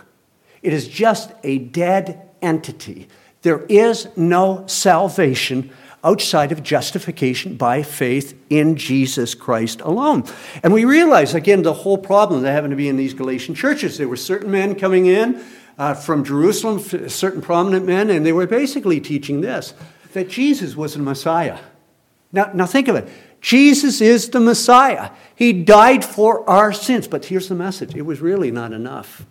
It 0.62 0.74
is 0.74 0.88
just 0.88 1.32
a 1.44 1.60
dead 1.60 2.30
entity. 2.42 3.08
There 3.42 3.66
is 3.70 4.08
no 4.18 4.66
salvation 4.68 5.72
outside 6.04 6.52
of 6.52 6.64
justification 6.64 7.56
by 7.56 7.84
faith 7.84 8.40
in 8.50 8.76
Jesus 8.76 9.34
Christ 9.36 9.82
alone. 9.82 10.24
And 10.64 10.72
we 10.72 10.86
realize, 10.86 11.34
again, 11.34 11.64
the 11.64 11.74
whole 11.74 11.98
problem 11.98 12.44
that 12.44 12.52
happened 12.52 12.72
to 12.72 12.78
be 12.78 12.88
in 12.88 12.98
these 12.98 13.14
Galatian 13.14 13.56
churches. 13.56 13.98
There 13.98 14.08
were 14.08 14.16
certain 14.16 14.52
men 14.52 14.76
coming 14.76 15.08
in 15.08 15.44
uh, 15.78 15.94
from 15.94 16.24
Jerusalem, 16.24 16.80
certain 17.10 17.42
prominent 17.42 17.86
men, 17.86 18.10
and 18.10 18.26
they 18.26 18.34
were 18.34 18.48
basically 18.48 19.00
teaching 19.00 19.42
this 19.42 19.74
that 20.14 20.30
Jesus 20.30 20.76
was 20.76 20.94
the 20.94 21.00
Messiah. 21.00 21.60
Now, 22.32 22.52
now 22.54 22.66
think 22.66 22.88
of 22.88 22.96
it. 22.96 23.08
Jesus 23.42 24.02
is 24.02 24.30
the 24.30 24.40
Messiah. 24.40 25.12
He 25.36 25.54
died 25.54 26.04
for 26.04 26.48
our 26.50 26.74
sins. 26.74 27.08
But 27.08 27.26
here's 27.26 27.50
the 27.50 27.56
message 27.56 27.96
it 27.96 28.02
was 28.02 28.20
really 28.20 28.52
not 28.52 28.74
enough. 28.74 29.26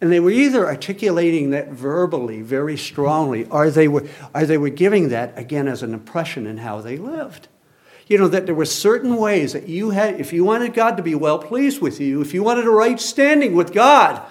And 0.00 0.12
they 0.12 0.20
were 0.20 0.30
either 0.30 0.66
articulating 0.66 1.50
that 1.50 1.70
verbally 1.70 2.40
very 2.40 2.76
strongly, 2.76 3.46
or 3.46 3.68
they 3.70 3.88
were, 3.88 4.06
or 4.34 4.46
they 4.46 4.58
were 4.58 4.68
giving 4.68 5.08
that 5.08 5.36
again 5.36 5.66
as 5.66 5.82
an 5.82 5.92
impression 5.92 6.46
in 6.46 6.58
how 6.58 6.80
they 6.80 6.96
lived. 6.96 7.48
You 8.06 8.16
know, 8.16 8.28
that 8.28 8.46
there 8.46 8.54
were 8.54 8.64
certain 8.64 9.16
ways 9.16 9.52
that 9.52 9.68
you 9.68 9.90
had, 9.90 10.20
if 10.20 10.32
you 10.32 10.44
wanted 10.44 10.72
God 10.72 10.96
to 10.96 11.02
be 11.02 11.14
well 11.14 11.38
pleased 11.38 11.82
with 11.82 12.00
you, 12.00 12.20
if 12.20 12.32
you 12.32 12.42
wanted 12.42 12.66
a 12.66 12.70
right 12.70 12.98
standing 12.98 13.54
with 13.54 13.74
God, 13.74 14.22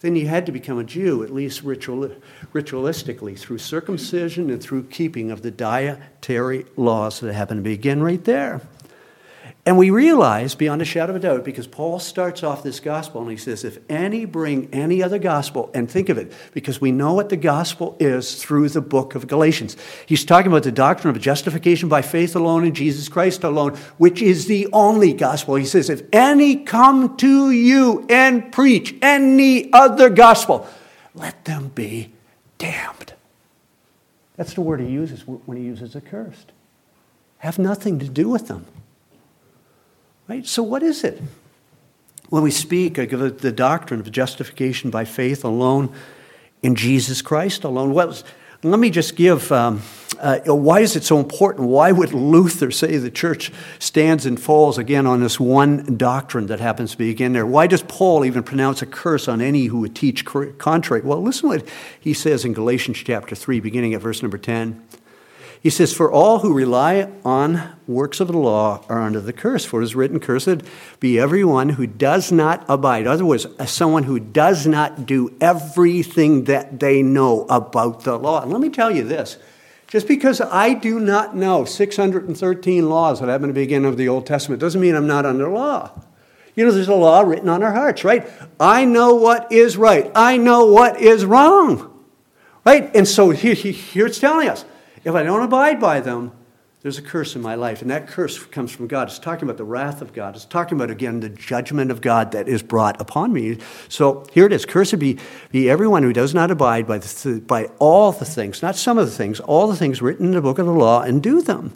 then 0.00 0.16
you 0.16 0.26
had 0.28 0.44
to 0.46 0.52
become 0.52 0.78
a 0.78 0.84
Jew, 0.84 1.22
at 1.22 1.32
least 1.32 1.62
ritual, 1.62 2.10
ritualistically, 2.52 3.38
through 3.38 3.58
circumcision 3.58 4.50
and 4.50 4.62
through 4.62 4.84
keeping 4.84 5.30
of 5.30 5.40
the 5.40 5.50
dietary 5.50 6.66
laws 6.76 7.20
that 7.20 7.32
happen 7.32 7.56
to 7.56 7.62
begin 7.62 8.02
right 8.02 8.22
there. 8.24 8.60
And 9.66 9.76
we 9.76 9.90
realize 9.90 10.54
beyond 10.54 10.80
a 10.80 10.84
shadow 10.84 11.10
of 11.10 11.16
a 11.16 11.18
doubt, 11.18 11.44
because 11.44 11.66
Paul 11.66 11.98
starts 11.98 12.44
off 12.44 12.62
this 12.62 12.78
gospel 12.78 13.20
and 13.20 13.30
he 13.32 13.36
says, 13.36 13.64
If 13.64 13.78
any 13.90 14.24
bring 14.24 14.72
any 14.72 15.02
other 15.02 15.18
gospel, 15.18 15.72
and 15.74 15.90
think 15.90 16.08
of 16.08 16.18
it, 16.18 16.32
because 16.52 16.80
we 16.80 16.92
know 16.92 17.14
what 17.14 17.30
the 17.30 17.36
gospel 17.36 17.96
is 17.98 18.40
through 18.40 18.68
the 18.68 18.80
book 18.80 19.16
of 19.16 19.26
Galatians. 19.26 19.76
He's 20.06 20.24
talking 20.24 20.52
about 20.52 20.62
the 20.62 20.70
doctrine 20.70 21.14
of 21.14 21.20
justification 21.20 21.88
by 21.88 22.02
faith 22.02 22.36
alone 22.36 22.64
in 22.64 22.74
Jesus 22.74 23.08
Christ 23.08 23.42
alone, 23.42 23.76
which 23.98 24.22
is 24.22 24.46
the 24.46 24.68
only 24.72 25.12
gospel. 25.12 25.56
He 25.56 25.66
says, 25.66 25.90
If 25.90 26.02
any 26.12 26.54
come 26.54 27.16
to 27.16 27.50
you 27.50 28.06
and 28.08 28.52
preach 28.52 28.94
any 29.02 29.72
other 29.72 30.10
gospel, 30.10 30.68
let 31.12 31.44
them 31.44 31.72
be 31.74 32.12
damned. 32.58 33.14
That's 34.36 34.54
the 34.54 34.60
word 34.60 34.78
he 34.78 34.86
uses 34.86 35.26
when 35.26 35.56
he 35.56 35.64
uses 35.64 35.96
accursed. 35.96 36.52
Have 37.38 37.58
nothing 37.58 37.98
to 37.98 38.08
do 38.08 38.28
with 38.28 38.46
them. 38.46 38.66
Right? 40.28 40.46
So, 40.46 40.62
what 40.62 40.82
is 40.82 41.04
it? 41.04 41.22
When 42.28 42.42
we 42.42 42.50
speak 42.50 42.98
of 42.98 43.40
the 43.40 43.52
doctrine 43.52 44.00
of 44.00 44.10
justification 44.10 44.90
by 44.90 45.04
faith 45.04 45.44
alone 45.44 45.94
in 46.62 46.74
Jesus 46.74 47.22
Christ 47.22 47.62
alone, 47.62 47.92
well, 47.92 48.16
let 48.64 48.80
me 48.80 48.90
just 48.90 49.14
give 49.14 49.52
um, 49.52 49.82
uh, 50.18 50.38
why 50.46 50.80
is 50.80 50.96
it 50.96 51.04
so 51.04 51.18
important? 51.18 51.68
Why 51.68 51.92
would 51.92 52.12
Luther 52.12 52.70
say 52.70 52.96
the 52.96 53.10
church 53.10 53.52
stands 53.78 54.26
and 54.26 54.40
falls 54.40 54.78
again 54.78 55.06
on 55.06 55.20
this 55.20 55.38
one 55.38 55.96
doctrine 55.96 56.46
that 56.46 56.58
happens 56.58 56.92
to 56.92 56.98
be 56.98 57.10
again 57.10 57.32
there? 57.32 57.46
Why 57.46 57.66
does 57.66 57.82
Paul 57.82 58.24
even 58.24 58.42
pronounce 58.42 58.82
a 58.82 58.86
curse 58.86 59.28
on 59.28 59.40
any 59.40 59.66
who 59.66 59.80
would 59.80 59.94
teach 59.94 60.24
contrary? 60.24 61.02
Well, 61.02 61.22
listen 61.22 61.48
what 61.48 61.68
he 62.00 62.14
says 62.14 62.44
in 62.44 62.54
Galatians 62.54 62.98
chapter 62.98 63.34
3, 63.34 63.60
beginning 63.60 63.94
at 63.94 64.00
verse 64.00 64.22
number 64.22 64.38
10. 64.38 64.82
He 65.66 65.70
says, 65.70 65.92
For 65.92 66.12
all 66.12 66.38
who 66.38 66.54
rely 66.54 67.10
on 67.24 67.60
works 67.88 68.20
of 68.20 68.28
the 68.28 68.38
law 68.38 68.84
are 68.88 69.02
under 69.02 69.20
the 69.20 69.32
curse. 69.32 69.64
For 69.64 69.80
it 69.80 69.84
is 69.84 69.96
written, 69.96 70.20
Cursed 70.20 70.62
be 71.00 71.18
everyone 71.18 71.70
who 71.70 71.88
does 71.88 72.30
not 72.30 72.64
abide. 72.68 73.00
In 73.00 73.08
other 73.08 73.24
words, 73.24 73.48
someone 73.68 74.04
who 74.04 74.20
does 74.20 74.64
not 74.68 75.06
do 75.06 75.36
everything 75.40 76.44
that 76.44 76.78
they 76.78 77.02
know 77.02 77.46
about 77.50 78.04
the 78.04 78.16
law. 78.16 78.42
And 78.42 78.52
let 78.52 78.60
me 78.60 78.68
tell 78.68 78.92
you 78.92 79.02
this 79.02 79.38
just 79.88 80.06
because 80.06 80.40
I 80.40 80.72
do 80.72 81.00
not 81.00 81.34
know 81.34 81.64
613 81.64 82.88
laws 82.88 83.18
that 83.18 83.28
happen 83.28 83.48
to 83.48 83.52
begin 83.52 83.84
of 83.84 83.96
the 83.96 84.06
Old 84.06 84.24
Testament 84.24 84.60
doesn't 84.60 84.80
mean 84.80 84.94
I'm 84.94 85.08
not 85.08 85.26
under 85.26 85.48
law. 85.48 85.90
You 86.54 86.64
know, 86.64 86.70
there's 86.70 86.86
a 86.86 86.94
law 86.94 87.22
written 87.22 87.48
on 87.48 87.64
our 87.64 87.72
hearts, 87.72 88.04
right? 88.04 88.24
I 88.60 88.84
know 88.84 89.16
what 89.16 89.50
is 89.50 89.76
right. 89.76 90.12
I 90.14 90.36
know 90.36 90.66
what 90.66 91.00
is 91.00 91.24
wrong, 91.24 92.04
right? 92.64 92.88
And 92.94 93.08
so 93.08 93.30
here, 93.30 93.54
here 93.54 94.06
it's 94.06 94.20
telling 94.20 94.48
us 94.48 94.64
if 95.06 95.14
I 95.14 95.22
don't 95.22 95.42
abide 95.42 95.80
by 95.80 96.00
them, 96.00 96.32
there's 96.82 96.98
a 96.98 97.02
curse 97.02 97.36
in 97.36 97.42
my 97.42 97.54
life. 97.54 97.80
And 97.80 97.90
that 97.92 98.08
curse 98.08 98.44
comes 98.46 98.72
from 98.72 98.88
God. 98.88 99.06
It's 99.06 99.20
talking 99.20 99.44
about 99.44 99.56
the 99.56 99.64
wrath 99.64 100.02
of 100.02 100.12
God. 100.12 100.34
It's 100.34 100.44
talking 100.44 100.76
about, 100.76 100.90
again, 100.90 101.20
the 101.20 101.28
judgment 101.28 101.92
of 101.92 102.00
God 102.00 102.32
that 102.32 102.48
is 102.48 102.60
brought 102.60 103.00
upon 103.00 103.32
me. 103.32 103.58
So 103.88 104.26
here 104.32 104.46
it 104.46 104.52
is 104.52 104.66
Cursed 104.66 104.98
be, 104.98 105.18
be 105.52 105.70
everyone 105.70 106.02
who 106.02 106.12
does 106.12 106.34
not 106.34 106.50
abide 106.50 106.88
by, 106.88 106.98
the, 106.98 107.40
by 107.46 107.66
all 107.78 108.10
the 108.10 108.24
things, 108.24 108.62
not 108.62 108.74
some 108.74 108.98
of 108.98 109.06
the 109.06 109.12
things, 109.12 109.38
all 109.38 109.68
the 109.68 109.76
things 109.76 110.02
written 110.02 110.26
in 110.26 110.32
the 110.32 110.42
book 110.42 110.58
of 110.58 110.66
the 110.66 110.72
law 110.72 111.02
and 111.02 111.22
do 111.22 111.40
them. 111.40 111.72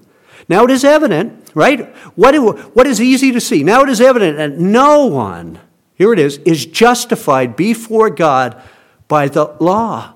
Now 0.49 0.65
it 0.65 0.71
is 0.73 0.85
evident, 0.85 1.53
right? 1.55 1.95
What, 2.17 2.35
what 2.75 2.89
is 2.89 3.01
easy 3.01 3.31
to 3.31 3.41
see? 3.41 3.63
Now 3.63 3.83
it 3.83 3.89
is 3.89 4.01
evident 4.01 4.39
that 4.39 4.59
no 4.59 5.07
one, 5.07 5.61
here 5.95 6.13
it 6.13 6.19
is, 6.19 6.39
is 6.39 6.67
justified 6.67 7.55
before 7.55 8.11
God 8.11 8.61
by 9.07 9.29
the 9.29 9.57
law. 9.61 10.15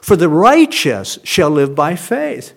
For 0.00 0.16
the 0.16 0.28
righteous 0.28 1.18
shall 1.24 1.50
live 1.50 1.74
by 1.74 1.96
faith. 1.96 2.54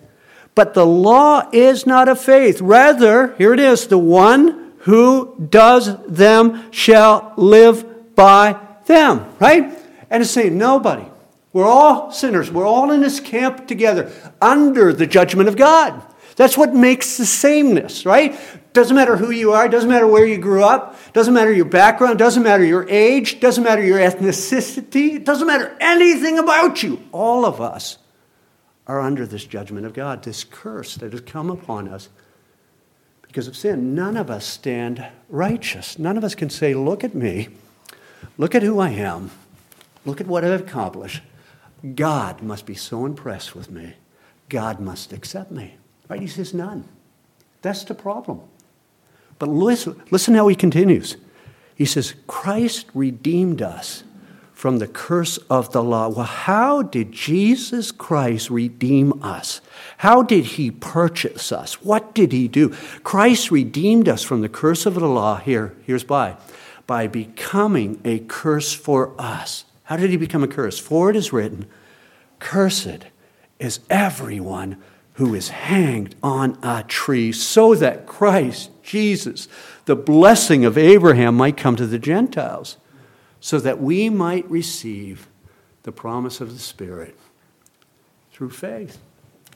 But 0.54 0.74
the 0.74 0.86
law 0.86 1.48
is 1.52 1.86
not 1.86 2.08
of 2.08 2.20
faith. 2.20 2.60
Rather, 2.60 3.34
here 3.36 3.52
it 3.52 3.60
is 3.60 3.88
the 3.88 3.98
one 3.98 4.72
who 4.78 5.46
does 5.50 5.96
them 6.06 6.70
shall 6.70 7.32
live 7.36 8.14
by 8.14 8.58
them. 8.86 9.26
Right? 9.40 9.76
And 10.10 10.22
it's 10.22 10.30
saying 10.30 10.56
nobody. 10.56 11.04
We're 11.52 11.66
all 11.66 12.10
sinners. 12.12 12.50
We're 12.50 12.66
all 12.66 12.90
in 12.90 13.00
this 13.00 13.20
camp 13.20 13.66
together 13.66 14.12
under 14.40 14.92
the 14.92 15.06
judgment 15.06 15.48
of 15.48 15.56
God. 15.56 16.02
That's 16.36 16.58
what 16.58 16.74
makes 16.74 17.16
the 17.16 17.26
sameness, 17.26 18.04
right? 18.04 18.36
Doesn't 18.74 18.96
matter 18.96 19.16
who 19.16 19.30
you 19.30 19.52
are, 19.52 19.68
doesn't 19.68 19.88
matter 19.88 20.06
where 20.06 20.26
you 20.26 20.36
grew 20.36 20.64
up, 20.64 20.96
doesn't 21.12 21.32
matter 21.32 21.52
your 21.52 21.64
background, 21.64 22.18
doesn't 22.18 22.42
matter 22.42 22.64
your 22.64 22.88
age, 22.88 23.38
doesn't 23.38 23.62
matter 23.62 23.84
your 23.84 24.00
ethnicity, 24.00 25.14
it 25.14 25.24
doesn't 25.24 25.46
matter 25.46 25.76
anything 25.80 26.40
about 26.40 26.82
you. 26.82 27.00
All 27.12 27.44
of 27.46 27.60
us 27.60 27.98
are 28.88 29.00
under 29.00 29.26
this 29.26 29.44
judgment 29.44 29.86
of 29.86 29.94
God, 29.94 30.24
this 30.24 30.42
curse 30.42 30.96
that 30.96 31.12
has 31.12 31.20
come 31.20 31.50
upon 31.50 31.86
us 31.86 32.08
because 33.22 33.46
of 33.46 33.56
sin. 33.56 33.94
None 33.94 34.16
of 34.16 34.28
us 34.28 34.44
stand 34.44 35.06
righteous. 35.28 35.96
None 35.96 36.18
of 36.18 36.24
us 36.24 36.34
can 36.34 36.50
say, 36.50 36.74
Look 36.74 37.04
at 37.04 37.14
me, 37.14 37.50
look 38.36 38.56
at 38.56 38.64
who 38.64 38.80
I 38.80 38.90
am, 38.90 39.30
look 40.04 40.20
at 40.20 40.26
what 40.26 40.44
I've 40.44 40.62
accomplished. 40.62 41.22
God 41.94 42.42
must 42.42 42.66
be 42.66 42.74
so 42.74 43.06
impressed 43.06 43.54
with 43.54 43.70
me. 43.70 43.94
God 44.48 44.80
must 44.80 45.12
accept 45.12 45.52
me. 45.52 45.76
Right? 46.08 46.20
He 46.20 46.26
says, 46.26 46.52
None. 46.52 46.88
That's 47.62 47.84
the 47.84 47.94
problem. 47.94 48.40
But 49.44 49.52
listen, 49.52 50.02
listen 50.10 50.34
how 50.34 50.48
he 50.48 50.56
continues. 50.56 51.18
He 51.74 51.84
says, 51.84 52.14
Christ 52.26 52.86
redeemed 52.94 53.60
us 53.60 54.02
from 54.54 54.78
the 54.78 54.86
curse 54.86 55.36
of 55.50 55.70
the 55.70 55.82
law. 55.82 56.08
Well, 56.08 56.24
how 56.24 56.80
did 56.80 57.12
Jesus 57.12 57.92
Christ 57.92 58.48
redeem 58.48 59.22
us? 59.22 59.60
How 59.98 60.22
did 60.22 60.46
he 60.46 60.70
purchase 60.70 61.52
us? 61.52 61.82
What 61.82 62.14
did 62.14 62.32
he 62.32 62.48
do? 62.48 62.70
Christ 63.02 63.50
redeemed 63.50 64.08
us 64.08 64.22
from 64.22 64.40
the 64.40 64.48
curse 64.48 64.86
of 64.86 64.94
the 64.94 65.06
law. 65.06 65.36
Here, 65.36 65.76
here's 65.82 66.04
by. 66.04 66.38
By 66.86 67.06
becoming 67.06 68.00
a 68.02 68.20
curse 68.20 68.72
for 68.72 69.12
us. 69.18 69.66
How 69.82 69.98
did 69.98 70.08
he 70.08 70.16
become 70.16 70.42
a 70.42 70.48
curse? 70.48 70.78
For 70.78 71.10
it 71.10 71.16
is 71.16 71.34
written, 71.34 71.66
Cursed 72.38 73.08
is 73.58 73.80
everyone 73.90 74.82
who 75.14 75.34
is 75.34 75.50
hanged 75.50 76.14
on 76.22 76.58
a 76.62 76.82
tree, 76.84 77.30
so 77.30 77.74
that 77.74 78.06
Christ, 78.06 78.70
Jesus, 78.84 79.48
the 79.86 79.96
blessing 79.96 80.64
of 80.64 80.78
Abraham, 80.78 81.34
might 81.36 81.56
come 81.56 81.74
to 81.76 81.86
the 81.86 81.98
Gentiles, 81.98 82.76
so 83.40 83.58
that 83.58 83.80
we 83.80 84.08
might 84.08 84.48
receive 84.50 85.28
the 85.82 85.92
promise 85.92 86.40
of 86.40 86.52
the 86.52 86.58
Spirit 86.58 87.18
through 88.32 88.50
faith. 88.50 88.98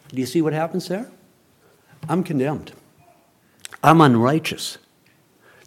Do 0.09 0.17
you 0.17 0.27
see 0.27 0.43
what 0.43 0.53
happens 0.53 0.89
there? 0.89 1.11
I'm 2.09 2.25
condemned. 2.25 2.73
I'm 3.83 4.01
unrighteous. 4.01 4.79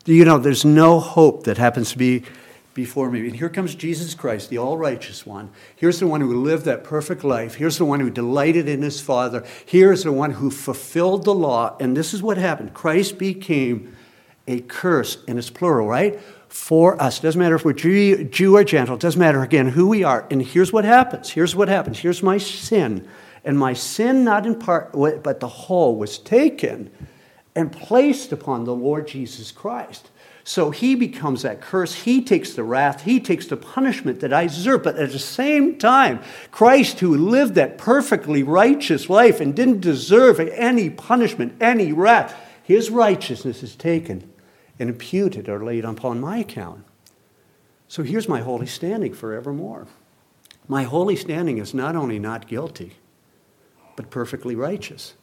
You 0.05 0.25
know, 0.25 0.39
there's 0.39 0.65
no 0.65 0.99
hope 0.99 1.43
that 1.43 1.57
happens 1.57 1.91
to 1.91 1.97
be 1.97 2.23
before 2.73 3.11
me. 3.11 3.19
And 3.21 3.35
here 3.35 3.49
comes 3.49 3.75
Jesus 3.75 4.13
Christ, 4.13 4.49
the 4.49 4.57
all 4.57 4.77
righteous 4.77 5.25
one. 5.25 5.49
Here's 5.75 5.99
the 5.99 6.07
one 6.07 6.21
who 6.21 6.41
lived 6.41 6.65
that 6.65 6.83
perfect 6.83 7.23
life. 7.23 7.55
Here's 7.55 7.77
the 7.77 7.85
one 7.85 7.99
who 7.99 8.09
delighted 8.09 8.69
in 8.69 8.81
his 8.81 9.01
Father. 9.01 9.45
Here's 9.65 10.03
the 10.03 10.11
one 10.11 10.31
who 10.31 10.49
fulfilled 10.49 11.25
the 11.25 11.33
law. 11.33 11.75
And 11.79 11.95
this 11.95 12.13
is 12.13 12.23
what 12.23 12.37
happened 12.37 12.73
Christ 12.73 13.17
became 13.17 13.95
a 14.47 14.61
curse, 14.61 15.17
and 15.27 15.37
it's 15.37 15.49
plural, 15.49 15.87
right? 15.87 16.19
For 16.49 17.01
us. 17.01 17.19
Doesn't 17.19 17.39
matter 17.39 17.55
if 17.55 17.63
we're 17.63 17.73
Jew, 17.73 18.23
Jew 18.25 18.57
or 18.57 18.63
Gentile, 18.63 18.95
It 18.95 19.01
doesn't 19.01 19.19
matter 19.19 19.43
again 19.43 19.69
who 19.69 19.87
we 19.87 20.03
are. 20.03 20.27
And 20.31 20.41
here's 20.41 20.73
what 20.73 20.83
happens. 20.83 21.29
Here's 21.29 21.55
what 21.55 21.69
happens. 21.69 21.99
Here's 21.99 22.23
my 22.23 22.37
sin. 22.37 23.07
And 23.43 23.57
my 23.57 23.73
sin, 23.73 24.23
not 24.23 24.45
in 24.45 24.59
part, 24.59 24.91
but 24.93 25.39
the 25.39 25.47
whole, 25.47 25.95
was 25.95 26.17
taken 26.17 26.91
and 27.55 27.71
placed 27.71 28.31
upon 28.31 28.65
the 28.65 28.75
Lord 28.75 29.07
Jesus 29.07 29.51
Christ. 29.51 30.09
So 30.43 30.71
he 30.71 30.95
becomes 30.95 31.43
that 31.43 31.61
curse. 31.61 31.93
He 31.93 32.23
takes 32.23 32.53
the 32.53 32.63
wrath. 32.63 33.03
He 33.03 33.19
takes 33.19 33.47
the 33.47 33.57
punishment 33.57 34.19
that 34.21 34.33
I 34.33 34.47
deserve. 34.47 34.83
But 34.83 34.97
at 34.97 35.11
the 35.11 35.19
same 35.19 35.77
time, 35.77 36.21
Christ, 36.51 36.99
who 36.99 37.15
lived 37.15 37.55
that 37.55 37.77
perfectly 37.77 38.41
righteous 38.43 39.09
life 39.09 39.39
and 39.39 39.55
didn't 39.55 39.81
deserve 39.81 40.39
any 40.39 40.89
punishment, 40.89 41.61
any 41.61 41.93
wrath, 41.93 42.35
his 42.63 42.89
righteousness 42.89 43.61
is 43.63 43.75
taken 43.75 44.31
and 44.79 44.89
imputed 44.89 45.47
or 45.47 45.63
laid 45.63 45.85
upon 45.85 46.19
my 46.19 46.37
account. 46.37 46.83
So 47.87 48.03
here's 48.03 48.29
my 48.29 48.41
holy 48.41 48.67
standing 48.67 49.13
forevermore. 49.13 49.85
My 50.67 50.83
holy 50.83 51.15
standing 51.15 51.57
is 51.57 51.73
not 51.73 51.95
only 51.95 52.17
not 52.17 52.47
guilty, 52.47 52.93
but 53.95 54.09
perfectly 54.09 54.55
righteous. 54.55 55.13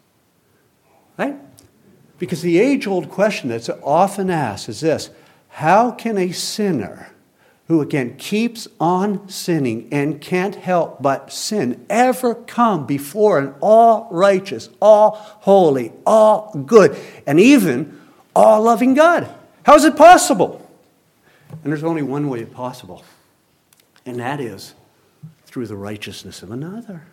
Right? 1.16 1.36
Because 2.18 2.42
the 2.42 2.58
age 2.58 2.86
old 2.86 3.10
question 3.10 3.48
that's 3.48 3.70
often 3.82 4.30
asked 4.30 4.68
is 4.68 4.80
this 4.80 5.10
How 5.48 5.90
can 5.90 6.18
a 6.18 6.32
sinner 6.32 7.10
who, 7.68 7.80
again, 7.80 8.16
keeps 8.16 8.66
on 8.80 9.28
sinning 9.28 9.88
and 9.92 10.20
can't 10.20 10.56
help 10.56 11.02
but 11.02 11.32
sin 11.32 11.84
ever 11.88 12.34
come 12.34 12.86
before 12.86 13.38
an 13.38 13.54
all 13.60 14.08
righteous, 14.10 14.68
all 14.80 15.12
holy, 15.40 15.92
all 16.06 16.52
good, 16.66 16.96
and 17.26 17.38
even 17.38 18.00
all 18.34 18.62
loving 18.62 18.94
God? 18.94 19.32
How 19.64 19.74
is 19.74 19.84
it 19.84 19.96
possible? 19.96 20.64
And 21.62 21.72
there's 21.72 21.84
only 21.84 22.02
one 22.02 22.28
way 22.28 22.44
possible, 22.44 23.04
and 24.04 24.18
that 24.18 24.40
is 24.40 24.74
through 25.44 25.66
the 25.66 25.76
righteousness 25.76 26.42
of 26.42 26.50
another. 26.50 27.04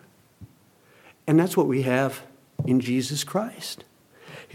And 1.26 1.38
that's 1.38 1.56
what 1.56 1.66
we 1.66 1.82
have 1.82 2.22
in 2.64 2.80
Jesus 2.80 3.24
Christ 3.24 3.84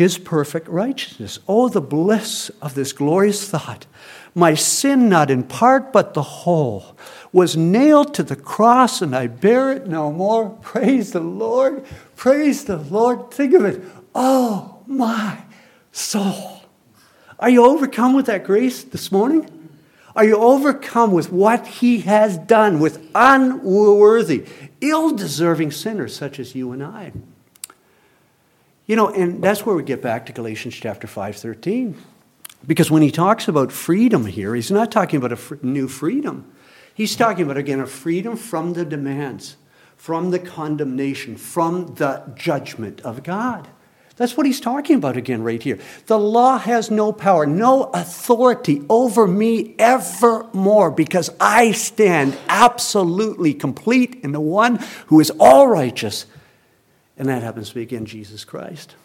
his 0.02 0.18
perfect 0.18 0.68
righteousness. 0.68 1.38
Oh, 1.48 1.70
the 1.70 1.80
bliss 1.80 2.50
of 2.60 2.74
this 2.74 2.92
glorious 2.92 3.48
thought. 3.48 3.86
My 4.34 4.56
sin, 4.56 5.10
not 5.10 5.30
in 5.30 5.44
part, 5.44 5.94
but 5.94 6.16
the 6.16 6.24
whole, 6.24 6.98
was 7.32 7.56
nailed 7.56 8.14
to 8.16 8.24
the 8.24 8.36
cross, 8.36 9.02
and 9.02 9.16
I 9.16 9.28
bear 9.28 9.72
it 9.72 9.88
no 9.88 10.12
more. 10.12 10.50
Praise 10.62 11.12
the 11.12 11.20
Lord. 11.20 11.86
Praise 12.16 12.66
the 12.66 12.78
Lord. 12.78 13.32
Think 13.32 13.54
of 13.54 13.64
it. 13.64 13.84
Oh, 14.16 14.80
my 14.88 15.44
soul. 15.92 16.64
Are 17.40 17.50
you 17.50 17.64
overcome 17.64 18.14
with 18.14 18.26
that 18.26 18.44
grace 18.44 18.84
this 18.84 19.12
morning? 19.12 19.70
Are 20.16 20.26
you 20.26 20.36
overcome 20.36 21.12
with 21.12 21.32
what 21.32 21.68
he 21.68 22.02
has 22.02 22.38
done 22.38 22.80
with 22.80 23.08
unworthy, 23.14 24.46
ill 24.82 25.12
deserving 25.12 25.72
sinners 25.72 26.16
such 26.16 26.40
as 26.40 26.56
you 26.56 26.72
and 26.72 26.84
I? 26.84 27.14
You 28.92 28.98
know, 28.98 29.08
and 29.08 29.42
that's 29.42 29.66
where 29.66 29.74
we 29.74 29.84
get 29.84 30.02
back 30.02 30.26
to 30.26 30.34
Galatians 30.34 30.76
chapter 30.76 31.08
5, 31.08 31.38
13. 31.38 31.96
Because 32.68 32.92
when 32.92 33.02
he 33.02 33.10
talks 33.10 33.48
about 33.48 33.72
freedom 33.72 34.26
here, 34.26 34.54
he's 34.54 34.70
not 34.70 34.92
talking 34.92 35.16
about 35.16 35.32
a 35.32 35.38
fr- 35.38 35.56
new 35.62 35.88
freedom. 35.88 36.52
He's 36.94 37.16
talking 37.16 37.46
about, 37.46 37.56
again, 37.56 37.80
a 37.80 37.88
freedom 37.88 38.36
from 38.36 38.74
the 38.74 38.84
demands, 38.84 39.56
from 39.96 40.32
the 40.32 40.40
condemnation, 40.40 41.38
from 41.38 41.96
the 41.96 42.34
judgment 42.36 43.00
of 43.00 43.24
God. 43.24 43.70
That's 44.18 44.36
what 44.36 44.46
he's 44.46 44.60
talking 44.60 44.98
about 44.98 45.16
again, 45.16 45.42
right 45.42 45.64
here. 45.64 45.80
The 46.08 46.20
law 46.20 46.58
has 46.58 46.92
no 46.92 47.14
power, 47.14 47.46
no 47.46 47.84
authority 47.94 48.86
over 48.90 49.26
me 49.26 49.74
evermore 49.80 50.92
because 50.92 51.30
I 51.40 51.72
stand 51.72 52.38
absolutely 52.50 53.54
complete 53.54 54.20
in 54.22 54.34
the 54.34 54.42
one 54.42 54.84
who 55.06 55.22
is 55.22 55.32
all 55.40 55.70
righteous 55.70 56.26
and 57.22 57.30
that 57.30 57.44
happens 57.44 57.70
to 57.70 57.76
be, 57.76 57.84
again, 57.84 58.08
Jesus 58.08 58.44
Christ. 58.44 58.96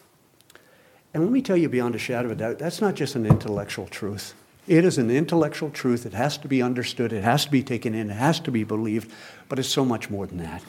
And 1.13 1.21
let 1.21 1.31
me 1.31 1.39
tell 1.39 1.55
you 1.55 1.69
beyond 1.69 1.93
a 1.93 1.99
shadow 1.99 2.25
of 2.25 2.31
a 2.31 2.35
doubt, 2.35 2.57
that's 2.57 2.81
not 2.81 2.95
just 2.95 3.13
an 3.13 3.27
intellectual 3.27 3.85
truth. 3.85 4.33
It 4.67 4.83
is 4.83 4.97
an 4.97 5.11
intellectual 5.11 5.69
truth. 5.69 6.03
It 6.03 6.13
has 6.13 6.35
to 6.39 6.47
be 6.47 6.59
understood. 6.63 7.13
It 7.13 7.23
has 7.23 7.45
to 7.45 7.51
be 7.51 7.61
taken 7.61 7.93
in. 7.93 8.09
It 8.09 8.15
has 8.15 8.39
to 8.39 8.51
be 8.51 8.63
believed. 8.63 9.11
But 9.47 9.59
it's 9.59 9.69
so 9.69 9.85
much 9.85 10.09
more 10.09 10.25
than 10.25 10.39
that. 10.39 10.63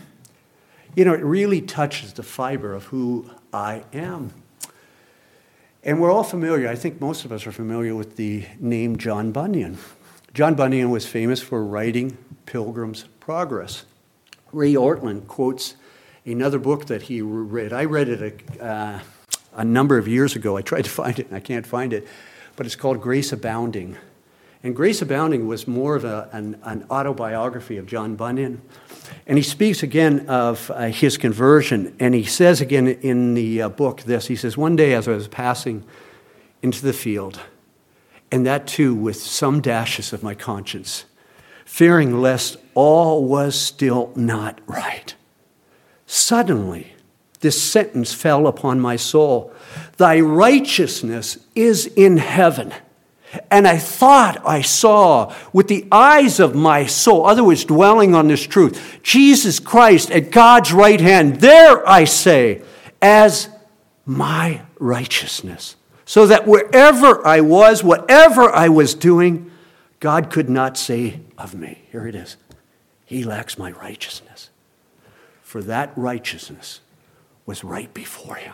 You 0.95 1.07
know, 1.07 1.15
it 1.15 1.23
really 1.23 1.63
touches 1.63 2.13
the 2.13 2.23
fiber 2.23 2.75
of 2.75 2.85
who 2.85 3.31
I 3.51 3.83
am. 3.95 4.35
And 5.83 6.03
we're 6.03 6.13
all 6.13 6.25
familiar, 6.25 6.69
I 6.69 6.77
think 6.77 7.01
most 7.01 7.25
of 7.25 7.33
us 7.33 7.47
are 7.47 7.53
familiar 7.53 7.95
with 7.95 8.17
the 8.17 8.45
name 8.61 8.99
John 8.99 9.33
Bunyan. 9.33 9.79
John 10.35 10.55
Bunyan 10.55 10.91
was 10.91 11.07
famous 11.07 11.41
for 11.41 11.65
writing 11.65 12.19
Pilgrim's 12.45 13.07
Progress. 13.21 13.87
Ray 14.53 14.75
Ortlund 14.75 15.29
quotes 15.29 15.77
another 16.33 16.59
book 16.59 16.87
that 16.87 17.03
he 17.03 17.23
read. 17.23 17.73
I 17.73 17.85
read 17.85 18.09
it 18.09 18.43
a, 18.61 18.64
uh, 18.64 19.01
a 19.55 19.64
number 19.64 19.99
of 19.99 20.09
years 20.09 20.37
ago. 20.37 20.57
I 20.57 20.62
tried 20.62 20.85
to 20.85 20.91
find 20.91 21.19
it 21.19 21.27
and 21.27 21.37
I 21.37 21.41
can't 21.41 21.67
find 21.67 21.93
it, 21.93 22.07
but 22.57 22.67
it's 22.67 22.77
called 22.77 23.01
Grace 23.01 23.33
Abounding. 23.33 23.97
And 24.62 24.75
Grace 24.75 25.01
Abounding 25.03 25.47
was 25.47 25.69
more 25.69 25.95
of 25.95 26.05
a, 26.05 26.29
an, 26.33 26.59
an, 26.64 26.85
autobiography 26.91 27.77
of 27.77 27.87
John 27.87 28.17
Bunyan. 28.17 28.61
And 29.27 29.38
he 29.38 29.45
speaks 29.45 29.83
again 29.83 30.27
of 30.29 30.71
uh, 30.75 30.87
his 30.87 31.17
conversion. 31.17 31.95
And 32.01 32.14
he 32.14 32.25
says 32.25 32.61
again 32.61 32.88
in 32.88 33.35
the 33.35 33.62
uh, 33.62 33.69
book 33.69 34.03
this 34.03 34.27
he 34.27 34.37
says, 34.37 34.57
One 34.57 34.75
day 34.75 34.95
as 34.95 35.07
I 35.07 35.12
was 35.12 35.29
passing 35.29 35.85
into 36.61 36.83
the 36.83 36.93
field, 36.93 37.41
and 38.33 38.45
that 38.47 38.67
too 38.67 38.95
with 38.95 39.17
some 39.17 39.61
dashes 39.61 40.12
of 40.12 40.23
my 40.23 40.35
conscience, 40.35 41.05
fearing 41.64 42.21
lest 42.21 42.57
all 42.75 43.25
was 43.25 43.59
still 43.59 44.12
not 44.17 44.61
right, 44.67 45.14
Suddenly, 46.11 46.94
this 47.40 47.62
sentence 47.62 48.14
fell 48.14 48.47
upon 48.47 48.81
my 48.81 48.97
soul 48.97 49.53
Thy 49.99 50.18
righteousness 50.21 51.37
is 51.55 51.85
in 51.87 52.16
heaven. 52.16 52.73
And 53.51 53.68
I 53.68 53.77
thought 53.77 54.40
I 54.47 54.62
saw 54.62 55.35
with 55.53 55.68
the 55.68 55.87
eyes 55.92 56.40
of 56.40 56.55
my 56.55 56.87
soul, 56.87 57.27
other 57.27 57.44
words, 57.44 57.66
dwelling 57.66 58.14
on 58.14 58.27
this 58.27 58.47
truth, 58.47 59.01
Jesus 59.03 59.61
Christ 59.61 60.11
at 60.11 60.31
God's 60.31 60.73
right 60.73 61.01
hand, 61.01 61.42
there 61.42 61.87
I 61.87 62.05
say, 62.05 62.62
as 63.03 63.51
my 64.07 64.62
righteousness. 64.79 65.77
So 66.07 66.27
that 66.27 66.47
wherever 66.47 67.25
I 67.27 67.42
was, 67.42 67.85
whatever 67.85 68.51
I 68.51 68.71
was 68.71 68.94
doing, 68.94 69.51
God 70.01 70.31
could 70.31 70.49
not 70.49 70.79
say 70.79 71.21
of 71.37 71.55
me, 71.55 71.83
here 71.92 72.07
it 72.07 72.14
is, 72.14 72.38
He 73.05 73.25
lacks 73.25 73.59
my 73.59 73.73
righteousness 73.73 74.48
for 75.49 75.63
that 75.63 75.91
righteousness 75.97 76.83
was 77.47 77.65
right 77.65 77.95
before 77.95 78.35
him. 78.35 78.53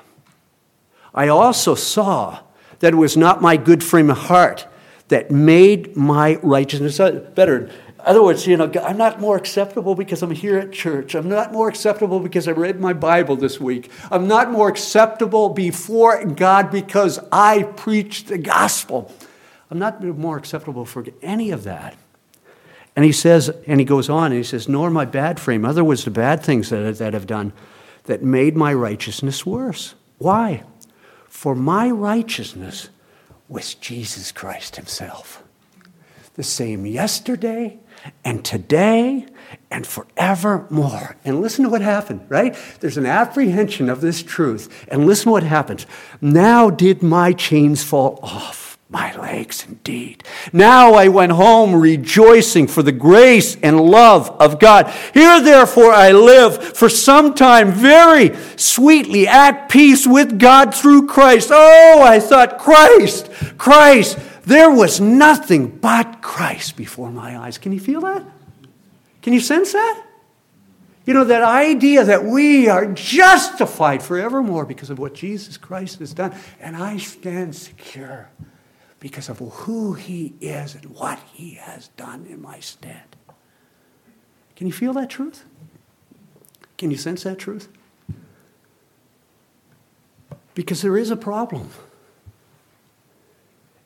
I 1.12 1.26
also 1.26 1.74
saw 1.74 2.38
that 2.78 2.92
it 2.92 2.96
was 2.96 3.16
not 3.16 3.42
my 3.42 3.56
good 3.56 3.82
frame 3.82 4.10
of 4.10 4.18
heart 4.18 4.68
that 5.08 5.28
made 5.28 5.96
my 5.96 6.36
righteousness 6.36 6.98
better. 7.34 7.64
In 7.66 7.72
other 7.98 8.22
words, 8.22 8.46
you 8.46 8.56
know, 8.56 8.70
I'm 8.80 8.96
not 8.96 9.20
more 9.20 9.36
acceptable 9.36 9.96
because 9.96 10.22
I'm 10.22 10.30
here 10.30 10.56
at 10.56 10.70
church. 10.70 11.16
I'm 11.16 11.28
not 11.28 11.52
more 11.52 11.68
acceptable 11.68 12.20
because 12.20 12.46
I 12.46 12.52
read 12.52 12.78
my 12.80 12.92
Bible 12.92 13.34
this 13.34 13.58
week. 13.58 13.90
I'm 14.12 14.28
not 14.28 14.52
more 14.52 14.68
acceptable 14.68 15.48
before 15.48 16.24
God 16.24 16.70
because 16.70 17.18
I 17.32 17.64
preach 17.64 18.26
the 18.26 18.38
gospel. 18.38 19.12
I'm 19.68 19.80
not 19.80 20.00
more 20.00 20.36
acceptable 20.36 20.84
for 20.84 21.04
any 21.22 21.50
of 21.50 21.64
that. 21.64 21.96
And 22.96 23.04
he 23.04 23.12
says, 23.12 23.48
and 23.66 23.80
he 23.80 23.84
goes 23.84 24.08
on 24.08 24.26
and 24.26 24.36
he 24.36 24.44
says, 24.44 24.68
Nor 24.68 24.90
my 24.90 25.04
bad 25.04 25.40
frame. 25.40 25.64
Other 25.64 25.84
words, 25.84 26.04
the 26.04 26.10
bad 26.10 26.42
things 26.42 26.70
that, 26.70 26.98
that 26.98 27.14
I've 27.14 27.26
done 27.26 27.52
that 28.04 28.22
made 28.22 28.56
my 28.56 28.72
righteousness 28.72 29.44
worse. 29.44 29.94
Why? 30.18 30.62
For 31.28 31.54
my 31.54 31.90
righteousness 31.90 32.90
was 33.48 33.74
Jesus 33.74 34.30
Christ 34.30 34.76
himself. 34.76 35.42
The 36.34 36.42
same 36.42 36.86
yesterday 36.86 37.78
and 38.24 38.44
today 38.44 39.26
and 39.70 39.86
forevermore. 39.86 41.16
And 41.24 41.40
listen 41.40 41.64
to 41.64 41.70
what 41.70 41.80
happened, 41.80 42.26
right? 42.28 42.56
There's 42.80 42.96
an 42.96 43.06
apprehension 43.06 43.88
of 43.88 44.00
this 44.00 44.22
truth. 44.22 44.86
And 44.88 45.06
listen 45.06 45.24
to 45.24 45.30
what 45.30 45.42
happens. 45.42 45.86
Now 46.20 46.70
did 46.70 47.02
my 47.02 47.32
chains 47.32 47.82
fall 47.82 48.18
off 48.22 48.63
my 48.88 49.14
legs 49.16 49.64
indeed. 49.66 50.22
Now 50.52 50.94
I 50.94 51.08
went 51.08 51.32
home 51.32 51.74
rejoicing 51.74 52.66
for 52.66 52.82
the 52.82 52.92
grace 52.92 53.56
and 53.62 53.80
love 53.80 54.30
of 54.40 54.60
God. 54.60 54.92
Here 55.12 55.40
therefore 55.40 55.92
I 55.92 56.12
live 56.12 56.76
for 56.76 56.88
some 56.88 57.34
time 57.34 57.72
very 57.72 58.36
sweetly 58.56 59.26
at 59.26 59.68
peace 59.68 60.06
with 60.06 60.38
God 60.38 60.74
through 60.74 61.06
Christ. 61.06 61.50
Oh, 61.52 62.02
I 62.02 62.20
thought 62.20 62.58
Christ, 62.58 63.30
Christ. 63.58 64.18
There 64.44 64.70
was 64.70 65.00
nothing 65.00 65.68
but 65.78 66.20
Christ 66.20 66.76
before 66.76 67.10
my 67.10 67.38
eyes. 67.38 67.56
Can 67.56 67.72
you 67.72 67.80
feel 67.80 68.02
that? 68.02 68.22
Can 69.22 69.32
you 69.32 69.40
sense 69.40 69.72
that? 69.72 70.04
You 71.06 71.14
know, 71.14 71.24
that 71.24 71.42
idea 71.42 72.04
that 72.04 72.24
we 72.24 72.68
are 72.68 72.86
justified 72.86 74.02
forevermore 74.02 74.66
because 74.66 74.90
of 74.90 74.98
what 74.98 75.14
Jesus 75.14 75.56
Christ 75.56 75.98
has 75.98 76.14
done. 76.14 76.34
And 76.60 76.76
I 76.76 76.98
stand 76.98 77.56
secure 77.56 78.30
because 79.04 79.28
of 79.28 79.38
who 79.38 79.92
he 79.92 80.32
is 80.40 80.74
and 80.74 80.86
what 80.86 81.18
he 81.34 81.56
has 81.56 81.88
done 81.88 82.24
in 82.26 82.40
my 82.40 82.58
stead. 82.58 83.02
Can 84.56 84.66
you 84.66 84.72
feel 84.72 84.94
that 84.94 85.10
truth? 85.10 85.44
Can 86.78 86.90
you 86.90 86.96
sense 86.96 87.22
that 87.24 87.38
truth? 87.38 87.68
Because 90.54 90.80
there 90.80 90.96
is 90.96 91.10
a 91.10 91.16
problem. 91.16 91.68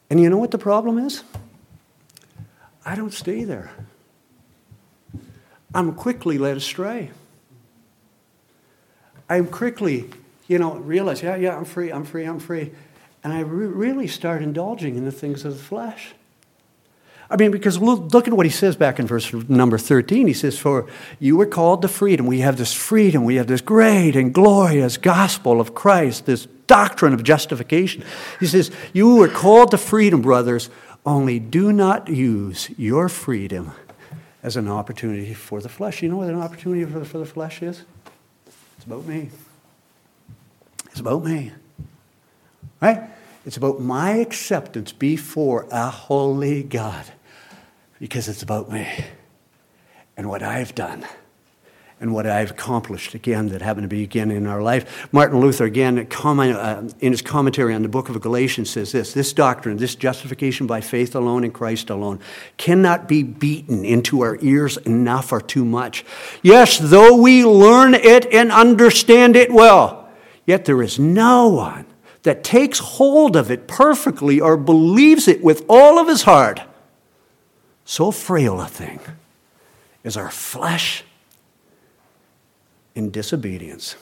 And 0.08 0.20
you 0.20 0.30
know 0.30 0.38
what 0.38 0.52
the 0.52 0.56
problem 0.56 0.98
is? 1.00 1.24
I 2.86 2.94
don't 2.94 3.12
stay 3.12 3.42
there. 3.42 3.72
I'm 5.74 5.96
quickly 5.96 6.38
led 6.38 6.56
astray. 6.56 7.10
I'm 9.28 9.48
quickly, 9.48 10.10
you 10.46 10.60
know, 10.60 10.76
realize, 10.76 11.24
yeah, 11.24 11.34
yeah, 11.34 11.56
I'm 11.56 11.64
free, 11.64 11.90
I'm 11.90 12.04
free, 12.04 12.24
I'm 12.24 12.38
free 12.38 12.70
and 13.24 13.32
I 13.32 13.40
re- 13.40 13.66
really 13.66 14.06
start 14.06 14.42
indulging 14.42 14.96
in 14.96 15.04
the 15.04 15.12
things 15.12 15.44
of 15.44 15.56
the 15.56 15.62
flesh. 15.62 16.14
I 17.30 17.36
mean, 17.36 17.50
because 17.50 17.78
look, 17.78 18.26
at 18.26 18.32
what 18.32 18.46
he 18.46 18.50
says 18.50 18.74
back 18.74 18.98
in 18.98 19.06
verse 19.06 19.32
number 19.32 19.76
13. 19.76 20.26
He 20.26 20.32
says, 20.32 20.58
For 20.58 20.86
you 21.18 21.36
were 21.36 21.46
called 21.46 21.82
to 21.82 21.88
freedom. 21.88 22.26
We 22.26 22.40
have 22.40 22.56
this 22.56 22.72
freedom. 22.72 23.24
We 23.24 23.34
have 23.34 23.46
this 23.46 23.60
great 23.60 24.16
and 24.16 24.32
glorious 24.32 24.96
gospel 24.96 25.60
of 25.60 25.74
Christ, 25.74 26.24
this 26.24 26.46
doctrine 26.66 27.12
of 27.12 27.22
justification. 27.22 28.02
He 28.40 28.46
says, 28.46 28.70
You 28.94 29.16
were 29.16 29.28
called 29.28 29.72
to 29.72 29.78
freedom, 29.78 30.22
brothers, 30.22 30.70
only 31.04 31.38
do 31.38 31.72
not 31.72 32.08
use 32.08 32.70
your 32.78 33.10
freedom 33.10 33.72
as 34.42 34.56
an 34.56 34.68
opportunity 34.68 35.34
for 35.34 35.60
the 35.60 35.68
flesh. 35.68 36.02
You 36.02 36.08
know 36.08 36.16
what 36.16 36.28
an 36.28 36.40
opportunity 36.40 36.90
for 36.90 36.98
the, 36.98 37.04
for 37.04 37.18
the 37.18 37.26
flesh 37.26 37.60
is? 37.62 37.82
It's 38.76 38.86
about 38.86 39.04
me. 39.04 39.28
It's 40.90 41.00
about 41.00 41.24
me. 41.24 41.52
Right? 42.80 43.02
It's 43.44 43.56
about 43.56 43.80
my 43.80 44.16
acceptance 44.16 44.92
before 44.92 45.66
a 45.70 45.90
holy 45.90 46.62
God 46.62 47.04
because 47.98 48.28
it's 48.28 48.42
about 48.42 48.70
me 48.70 48.86
and 50.16 50.28
what 50.28 50.42
I've 50.42 50.74
done 50.74 51.06
and 52.00 52.14
what 52.14 52.26
I've 52.26 52.52
accomplished 52.52 53.14
again 53.14 53.48
that 53.48 53.62
happened 53.62 53.84
to 53.84 53.88
be 53.88 54.02
again 54.02 54.30
in 54.30 54.46
our 54.46 54.62
life. 54.62 55.08
Martin 55.12 55.40
Luther, 55.40 55.64
again, 55.64 55.98
uh, 55.98 56.88
in 57.00 57.12
his 57.12 57.22
commentary 57.22 57.74
on 57.74 57.82
the 57.82 57.88
book 57.88 58.08
of 58.08 58.20
Galatians, 58.20 58.70
says 58.70 58.92
this 58.92 59.12
this 59.12 59.32
doctrine, 59.32 59.78
this 59.78 59.94
justification 59.94 60.66
by 60.66 60.80
faith 60.80 61.16
alone 61.16 61.42
in 61.42 61.50
Christ 61.50 61.90
alone, 61.90 62.20
cannot 62.56 63.08
be 63.08 63.22
beaten 63.22 63.84
into 63.84 64.20
our 64.20 64.38
ears 64.40 64.76
enough 64.78 65.32
or 65.32 65.40
too 65.40 65.64
much. 65.64 66.04
Yes, 66.42 66.78
though 66.78 67.16
we 67.16 67.44
learn 67.44 67.94
it 67.94 68.32
and 68.32 68.52
understand 68.52 69.34
it 69.34 69.50
well, 69.50 70.08
yet 70.46 70.66
there 70.66 70.82
is 70.82 70.98
no 70.98 71.48
one 71.48 71.86
that 72.28 72.44
takes 72.44 72.78
hold 72.78 73.36
of 73.36 73.50
it 73.50 73.66
perfectly 73.66 74.38
or 74.38 74.58
believes 74.58 75.26
it 75.28 75.42
with 75.42 75.64
all 75.66 75.98
of 75.98 76.06
his 76.06 76.24
heart, 76.24 76.60
so 77.86 78.10
frail 78.10 78.60
a 78.60 78.66
thing 78.66 79.00
is 80.04 80.14
our 80.14 80.30
flesh 80.30 81.04
in 82.94 83.10
disobedience 83.10 83.96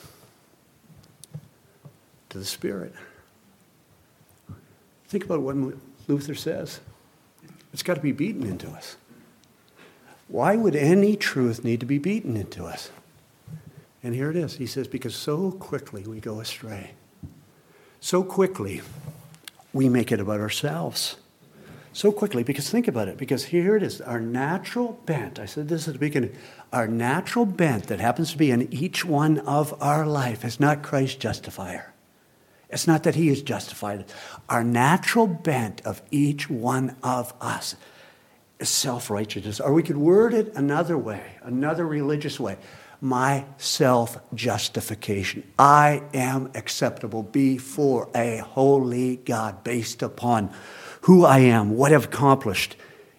to 2.28 2.38
the 2.38 2.44
Spirit. 2.44 2.92
Think 5.06 5.24
about 5.24 5.40
what 5.42 5.54
Luther 6.08 6.34
says. 6.34 6.80
It's 7.72 7.84
got 7.84 7.94
to 7.94 8.00
be 8.00 8.10
beaten 8.10 8.44
into 8.44 8.68
us. 8.70 8.96
Why 10.26 10.56
would 10.56 10.74
any 10.74 11.14
truth 11.14 11.62
need 11.62 11.78
to 11.78 11.86
be 11.86 11.98
beaten 11.98 12.36
into 12.36 12.64
us? 12.64 12.90
And 14.02 14.16
here 14.16 14.30
it 14.30 14.36
is. 14.36 14.56
He 14.56 14.66
says, 14.66 14.88
because 14.88 15.14
so 15.14 15.52
quickly 15.52 16.02
we 16.02 16.18
go 16.18 16.40
astray 16.40 16.90
so 18.06 18.22
quickly 18.22 18.80
we 19.72 19.88
make 19.88 20.12
it 20.12 20.20
about 20.20 20.38
ourselves. 20.38 21.16
So 21.92 22.12
quickly, 22.12 22.44
because 22.44 22.70
think 22.70 22.86
about 22.86 23.08
it, 23.08 23.16
because 23.16 23.46
here 23.46 23.76
it 23.76 23.82
is, 23.82 24.00
our 24.00 24.20
natural 24.20 25.00
bent. 25.06 25.40
I 25.40 25.46
said 25.46 25.66
this 25.66 25.88
at 25.88 25.94
the 25.94 25.98
beginning. 25.98 26.32
Our 26.72 26.86
natural 26.86 27.44
bent 27.46 27.88
that 27.88 27.98
happens 27.98 28.30
to 28.30 28.38
be 28.38 28.52
in 28.52 28.72
each 28.72 29.04
one 29.04 29.38
of 29.40 29.74
our 29.82 30.06
life 30.06 30.44
is 30.44 30.60
not 30.60 30.84
Christ's 30.84 31.16
justifier. 31.16 31.92
It's 32.70 32.86
not 32.86 33.02
that 33.02 33.16
he 33.16 33.28
is 33.28 33.42
justified. 33.42 34.04
Our 34.48 34.62
natural 34.62 35.26
bent 35.26 35.84
of 35.84 36.00
each 36.12 36.48
one 36.48 36.94
of 37.02 37.34
us 37.40 37.74
is 38.60 38.68
self 38.68 39.10
righteousness. 39.10 39.58
Or 39.58 39.72
we 39.72 39.82
could 39.82 39.96
word 39.96 40.32
it 40.32 40.52
another 40.54 40.96
way, 40.96 41.38
another 41.42 41.84
religious 41.84 42.38
way 42.38 42.56
my 43.00 43.44
self 43.58 44.18
justification. 44.34 45.42
I 45.58 46.02
am 46.14 46.50
acceptable 46.54 47.22
before 47.22 48.08
a 48.14 48.38
holy 48.38 49.16
God 49.16 49.62
based 49.64 50.02
upon 50.02 50.50
who 51.02 51.24
I 51.24 51.38
am, 51.38 51.76
what 51.76 51.92
I've 51.92 52.06
accomplished 52.06 52.76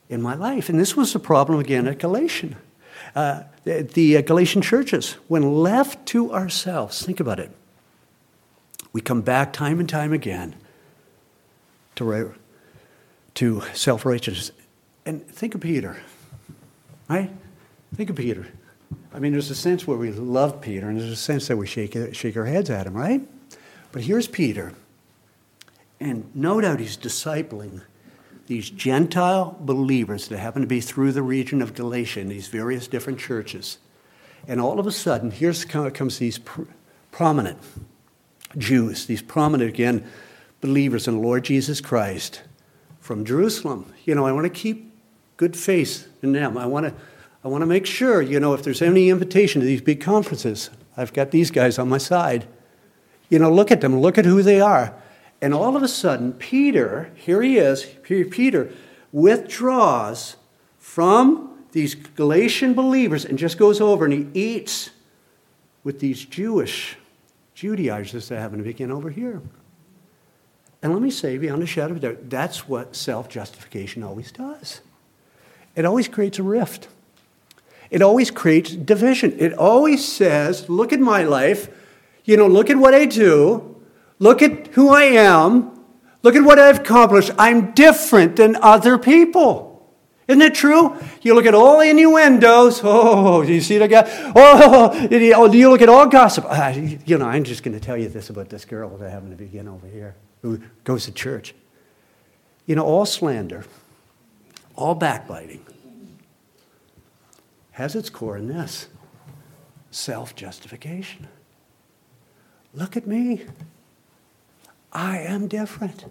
in 0.10 0.22
my 0.22 0.36
life. 0.36 0.70
And 0.70 0.80
this 0.80 0.96
was 0.96 1.14
the 1.14 1.20
problem 1.20 1.60
again 1.60 1.88
at 1.88 2.00
Galatian. 2.00 2.56
Uh, 3.16 3.44
the, 3.64 3.84
the 3.84 4.22
Galatian 4.22 4.62
churches, 4.62 5.14
when 5.28 5.64
left 5.64 6.06
to 6.08 6.34
ourselves, 6.34 7.04
think 7.06 7.20
about 7.20 7.40
it. 7.40 7.52
We 8.94 9.02
come 9.02 9.22
back 9.22 9.54
time 9.54 9.80
and 9.80 9.88
time 9.88 10.14
again 10.14 10.56
to, 11.96 12.34
to 13.36 13.62
self 13.74 14.06
righteousness. 14.06 14.52
And 15.06 15.26
think 15.28 15.56
of 15.56 15.62
Peter, 15.62 15.98
right? 17.08 17.32
Think 17.96 18.10
of 18.10 18.16
Peter. 18.16 18.48
I 19.14 19.20
mean, 19.20 19.32
there's 19.32 19.50
a 19.50 19.56
sense 19.56 19.88
where 19.88 19.98
we 19.98 20.12
love 20.12 20.62
Peter, 20.62 20.90
and 20.90 21.00
there's 21.00 21.12
a 21.12 21.16
sense 21.16 21.48
that 21.48 21.58
we 21.58 21.68
shake, 21.68 21.98
shake 22.14 22.38
our 22.38 22.46
heads 22.46 22.70
at 22.70 22.88
him, 22.88 22.94
right? 22.94 23.22
But 23.92 24.04
here's 24.04 24.28
Peter, 24.28 24.74
and 26.00 26.30
no 26.36 26.62
doubt 26.62 26.80
he's 26.80 26.98
discipling 26.98 27.82
these 28.48 28.70
Gentile 28.70 29.58
believers 29.60 30.28
that 30.30 30.40
happen 30.40 30.62
to 30.62 30.68
be 30.68 30.80
through 30.80 31.12
the 31.12 31.22
region 31.22 31.62
of 31.62 31.74
Galatia 31.74 32.22
in 32.22 32.30
these 32.30 32.48
various 32.48 32.88
different 32.88 33.20
churches. 33.20 33.78
And 34.48 34.62
all 34.62 34.80
of 34.80 34.88
a 34.88 34.92
sudden, 34.92 35.32
here 35.32 35.54
comes 35.54 36.20
these 36.20 36.38
pr- 36.40 36.64
prominent 37.12 37.58
Jews, 38.58 39.06
these 39.06 39.22
prominent, 39.22 39.70
again, 39.70 40.10
believers 40.62 41.08
in 41.08 41.16
the 41.16 41.20
Lord 41.20 41.44
Jesus 41.44 41.82
Christ 41.82 42.42
from 43.02 43.26
Jerusalem. 43.26 43.94
You 44.06 44.16
know, 44.16 44.26
I 44.26 44.32
want 44.32 44.46
to 44.46 44.50
keep 44.50 44.94
good 45.36 45.58
faith 45.58 46.08
in 46.22 46.32
them. 46.32 46.58
I 46.58 46.66
want 46.66 46.86
to 46.86 46.94
I 47.44 47.48
want 47.48 47.62
to 47.62 47.68
make 47.68 47.86
sure, 47.86 48.22
you 48.22 48.40
know, 48.40 48.54
if 48.54 48.64
there's 48.64 48.82
any 48.82 49.10
invitation 49.10 49.62
to 49.62 49.68
these 49.68 49.82
big 49.82 50.02
conferences, 50.02 50.70
I've 50.96 51.14
got 51.14 51.32
these 51.32 51.52
guys 51.52 51.78
on 51.78 51.90
my 51.90 51.98
side. 51.98 52.48
You 53.30 53.40
know, 53.40 53.52
look 53.52 53.72
at 53.72 53.82
them, 53.82 54.00
look 54.00 54.18
at 54.18 54.26
who 54.26 54.42
they 54.42 54.60
are. 54.60 54.94
And 55.42 55.54
all 55.54 55.76
of 55.76 55.84
a 55.84 55.88
sudden, 55.88 56.34
Peter, 56.34 57.12
here 57.16 57.42
he 57.42 57.58
is, 57.58 57.86
Peter 58.04 58.72
withdraws 59.12 60.36
from 60.80 61.64
these 61.72 61.96
Galatian 61.96 62.74
believers 62.74 63.24
and 63.24 63.38
just 63.38 63.58
goes 63.58 63.80
over 63.80 64.06
and 64.06 64.14
he 64.14 64.28
eats 64.34 64.90
with 65.84 66.00
these 66.00 66.26
Jewish 66.26 66.98
Judaizers 67.54 68.30
that 68.30 68.40
happen 68.40 68.58
to 68.58 68.64
begin 68.64 68.92
over 68.92 69.10
here. 69.10 69.42
And 70.82 70.94
let 70.94 71.02
me 71.02 71.12
say, 71.12 71.38
beyond 71.38 71.64
a 71.64 71.66
shadow 71.66 71.92
of 71.92 71.98
a 71.98 72.00
doubt, 72.00 72.30
that's 72.30 72.68
what 72.68 72.96
self 72.96 73.30
justification 73.30 74.04
always 74.04 74.32
does. 74.32 74.82
It 75.76 75.86
always 75.86 76.08
creates 76.08 76.40
a 76.40 76.44
rift. 76.44 76.88
It 77.90 78.02
always 78.02 78.32
creates 78.32 78.72
division. 78.72 79.36
It 79.40 79.54
always 79.54 80.06
says, 80.06 80.70
look 80.70 80.92
at 80.92 81.00
my 81.00 81.24
life, 81.24 81.70
you 82.26 82.38
know, 82.38 82.48
look 82.48 82.70
at 82.70 82.78
what 82.78 82.94
I 82.94 83.06
do, 83.06 83.82
look 84.20 84.42
at 84.42 84.68
who 84.68 84.90
I 84.90 85.04
am, 85.04 85.86
look 86.24 86.36
at 86.36 86.44
what 86.44 86.60
I've 86.60 86.80
accomplished. 86.80 87.32
I'm 87.38 87.72
different 87.72 88.36
than 88.36 88.58
other 88.58 88.98
people. 88.98 89.66
Isn't 90.28 90.42
it 90.42 90.56
true? 90.56 90.98
You 91.22 91.36
look 91.36 91.46
at 91.46 91.56
all 91.56 91.80
innuendos. 91.80 92.82
Oh, 92.84 93.44
do 93.44 93.54
you 93.54 93.62
see 93.62 93.78
the 93.78 93.88
guy? 93.88 94.04
Oh, 94.36 95.48
do 95.48 95.58
you 95.58 95.70
look 95.70 95.82
at 95.82 95.88
all 95.90 96.08
gossip? 96.08 96.46
Uh, 96.48 96.74
you 97.06 97.18
know, 97.18 97.26
I'm 97.26 97.46
just 97.46 97.64
going 97.64 97.80
to 97.80 97.86
tell 97.86 97.96
you 97.96 98.10
this 98.10 98.30
about 98.30 98.50
this 98.50 98.66
girl 98.66 98.90
that 98.98 99.08
I 99.08 99.10
happen 99.10 99.30
to 99.30 99.38
begin 99.38 99.70
over 99.70 99.88
here 99.88 100.16
who 100.42 100.60
goes 100.84 101.06
to 101.06 101.12
church. 101.12 101.56
You 102.66 102.76
know, 102.76 102.84
all 102.84 103.06
slander, 103.06 103.64
all 104.76 104.96
backbiting 104.96 105.66
has 107.78 107.96
its 107.96 108.10
core 108.10 108.36
in 108.36 108.48
this 108.48 108.88
self 109.92 110.36
justification. 110.36 111.28
Look 112.74 112.98
at 112.98 113.06
me. 113.06 113.46
I 114.92 115.20
am 115.20 115.48
different. 115.48 116.06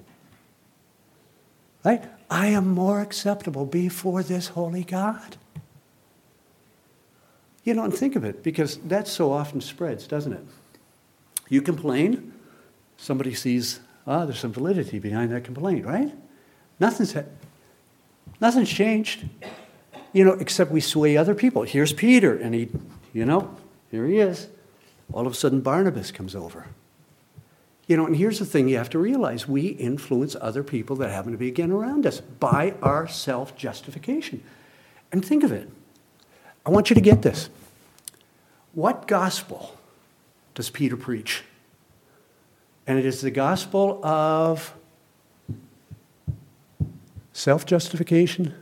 Right? 1.85 2.05
I 2.31 2.47
am 2.47 2.69
more 2.69 3.01
acceptable 3.01 3.65
before 3.67 4.23
this 4.23 4.47
holy 4.47 4.85
God. 4.85 5.37
You 7.65 7.75
know, 7.75 7.83
and 7.83 7.93
think 7.93 8.15
of 8.15 8.25
it, 8.25 8.45
because 8.45 8.77
that 8.85 9.09
so 9.09 9.33
often 9.33 9.61
spreads, 9.61 10.07
doesn't 10.07 10.35
it? 10.35 10.45
You 11.49 11.63
complain, 11.63 12.33
somebody 12.97 13.35
sees, 13.35 13.81
ah, 14.07 14.25
there's 14.25 14.39
some 14.39 14.53
validity 14.53 15.01
behind 15.01 15.33
that 15.33 15.43
complaint, 15.43 15.85
right? 15.85 16.15
Nothing's, 16.79 17.17
nothing's 18.41 18.71
changed, 18.71 19.29
you 20.17 20.25
know, 20.25 20.33
except 20.33 20.71
we 20.71 20.81
sway 20.81 21.15
other 21.19 21.35
people. 21.35 21.65
Here's 21.65 21.93
Peter, 21.93 22.35
and 22.35 22.55
he, 22.55 22.71
you 23.13 23.27
know, 23.27 23.55
here 23.91 24.07
he 24.07 24.19
is. 24.19 24.49
All 25.13 25.27
of 25.27 25.33
a 25.35 25.37
sudden, 25.37 25.61
Barnabas 25.61 26.11
comes 26.11 26.35
over. 26.35 26.69
You 27.87 27.99
know, 27.99 28.07
and 28.07 28.17
here's 28.17 28.39
the 28.39 28.47
thing 28.47 28.67
you 28.67 28.79
have 28.79 28.89
to 28.91 28.99
realize 28.99 29.47
we 29.47 29.67
influence 29.67 30.35
other 30.41 30.65
people 30.65 30.97
that 30.97 31.11
happen 31.11 31.33
to 31.33 31.39
be 31.39 31.49
again 31.49 31.71
around 31.71 32.07
us 32.07 32.21
by 32.21 32.73
our 32.81 33.07
self 33.07 33.55
justification. 33.57 34.43
And 35.13 35.23
think 35.23 35.45
of 35.45 35.53
it. 35.53 35.69
I 36.65 36.71
want 36.71 36.89
you 36.89 36.95
to 36.95 37.03
get 37.03 37.21
this. 37.21 37.51
What 38.73 39.07
gospel 39.07 39.77
does 40.55 40.71
Peter 40.71 40.97
preach? 40.97 41.45
And 42.87 42.99
it 42.99 43.05
is 43.05 43.21
the 43.21 43.31
gospel 43.31 44.03
of 44.03 44.75
self 47.35 47.67
justification 47.67 48.55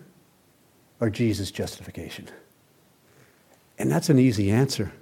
or 1.00 1.10
Jesus' 1.10 1.50
justification? 1.50 2.28
And 3.78 3.90
that's 3.90 4.08
an 4.08 4.18
easy 4.18 4.50
answer. 4.50 4.92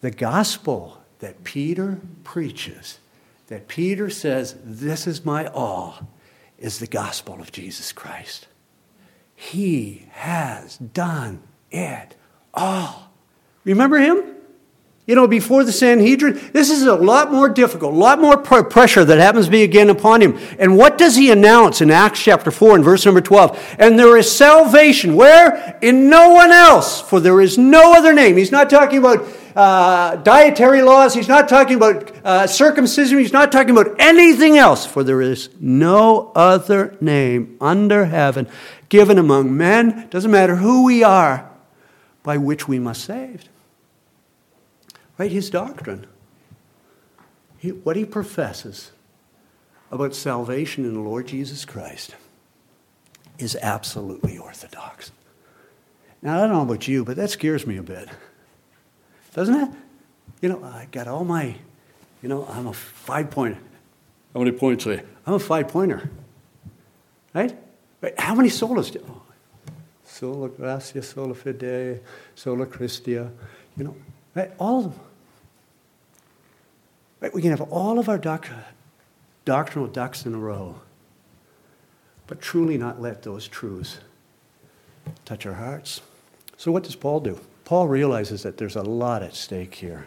The 0.00 0.10
gospel 0.10 1.02
that 1.18 1.44
Peter 1.44 2.00
preaches 2.24 2.98
that 3.48 3.66
Peter 3.66 4.08
says, 4.08 4.56
This 4.62 5.06
is 5.06 5.24
my 5.24 5.46
all, 5.46 6.08
is 6.58 6.78
the 6.78 6.86
gospel 6.86 7.40
of 7.40 7.50
Jesus 7.50 7.92
Christ. 7.92 8.46
He 9.34 10.06
has 10.10 10.78
done 10.78 11.42
it 11.70 12.14
all. 12.54 13.10
Remember 13.64 13.98
him? 13.98 14.22
You 15.08 15.14
know, 15.14 15.26
before 15.26 15.64
the 15.64 15.72
Sanhedrin, 15.72 16.38
this 16.52 16.68
is 16.68 16.82
a 16.82 16.94
lot 16.94 17.32
more 17.32 17.48
difficult, 17.48 17.94
a 17.94 17.96
lot 17.96 18.20
more 18.20 18.36
pressure 18.36 19.06
that 19.06 19.18
happens 19.18 19.46
to 19.46 19.50
be 19.50 19.62
again 19.62 19.88
upon 19.88 20.20
him. 20.20 20.38
And 20.58 20.76
what 20.76 20.98
does 20.98 21.16
he 21.16 21.30
announce 21.30 21.80
in 21.80 21.90
Acts 21.90 22.22
chapter 22.22 22.50
4 22.50 22.74
and 22.74 22.84
verse 22.84 23.06
number 23.06 23.22
12? 23.22 23.76
And 23.78 23.98
there 23.98 24.18
is 24.18 24.30
salvation. 24.30 25.16
Where? 25.16 25.78
In 25.80 26.10
no 26.10 26.28
one 26.34 26.52
else, 26.52 27.00
for 27.00 27.20
there 27.20 27.40
is 27.40 27.56
no 27.56 27.94
other 27.96 28.12
name. 28.12 28.36
He's 28.36 28.52
not 28.52 28.68
talking 28.68 28.98
about 28.98 29.26
uh, 29.56 30.16
dietary 30.16 30.82
laws. 30.82 31.14
He's 31.14 31.26
not 31.26 31.48
talking 31.48 31.76
about 31.76 32.14
uh, 32.22 32.46
circumcision. 32.46 33.18
He's 33.18 33.32
not 33.32 33.50
talking 33.50 33.70
about 33.70 33.98
anything 33.98 34.58
else. 34.58 34.84
For 34.84 35.02
there 35.02 35.22
is 35.22 35.48
no 35.58 36.32
other 36.34 36.98
name 37.00 37.56
under 37.62 38.04
heaven 38.04 38.46
given 38.90 39.16
among 39.16 39.56
men, 39.56 40.06
doesn't 40.10 40.30
matter 40.30 40.56
who 40.56 40.84
we 40.84 41.02
are, 41.02 41.50
by 42.22 42.36
which 42.36 42.68
we 42.68 42.78
must 42.78 43.04
saved. 43.04 43.48
Right? 45.18 45.30
His 45.30 45.50
doctrine, 45.50 46.06
he, 47.58 47.70
what 47.70 47.96
he 47.96 48.04
professes 48.04 48.92
about 49.90 50.14
salvation 50.14 50.84
in 50.84 50.94
the 50.94 51.00
Lord 51.00 51.26
Jesus 51.26 51.64
Christ 51.64 52.14
is 53.38 53.56
absolutely 53.60 54.38
orthodox. 54.38 55.10
Now, 56.22 56.36
I 56.36 56.40
don't 56.40 56.52
know 56.52 56.62
about 56.62 56.88
you, 56.88 57.04
but 57.04 57.16
that 57.16 57.30
scares 57.30 57.66
me 57.66 57.76
a 57.76 57.82
bit 57.82 58.08
doesn't 59.38 59.54
it? 59.54 59.70
You 60.40 60.48
know, 60.48 60.64
I 60.64 60.88
got 60.90 61.06
all 61.06 61.24
my, 61.24 61.54
you 62.22 62.28
know, 62.28 62.44
I'm 62.50 62.66
a 62.66 62.72
five 62.72 63.30
pointer. 63.30 63.58
How 64.34 64.40
many 64.40 64.50
points 64.50 64.84
are 64.88 64.94
you? 64.94 65.02
I'm 65.26 65.34
a 65.34 65.38
five 65.38 65.68
pointer. 65.68 66.10
Right? 67.32 67.56
right? 68.00 68.18
How 68.18 68.34
many 68.34 68.48
solas 68.48 68.90
do 68.90 69.00
oh, 69.08 69.22
Sola 70.04 70.48
gratia, 70.48 71.02
sola 71.02 71.34
fide, 71.34 72.00
sola 72.34 72.66
Christia, 72.66 73.30
you 73.76 73.84
know, 73.84 73.94
right? 74.34 74.50
All 74.58 74.86
of 74.86 74.96
them. 74.96 75.07
Right? 77.20 77.32
We 77.34 77.42
can 77.42 77.50
have 77.50 77.60
all 77.62 77.98
of 77.98 78.08
our 78.08 78.18
doc- 78.18 78.48
doctrinal 79.44 79.88
ducks 79.88 80.24
in 80.24 80.34
a 80.34 80.38
row, 80.38 80.80
but 82.26 82.40
truly 82.40 82.78
not 82.78 83.00
let 83.00 83.22
those 83.22 83.48
truths 83.48 83.98
touch 85.24 85.46
our 85.46 85.54
hearts. 85.54 86.00
So, 86.56 86.70
what 86.72 86.82
does 86.82 86.96
Paul 86.96 87.20
do? 87.20 87.40
Paul 87.64 87.88
realizes 87.88 88.42
that 88.42 88.56
there's 88.56 88.76
a 88.76 88.82
lot 88.82 89.22
at 89.22 89.34
stake 89.34 89.74
here. 89.76 90.06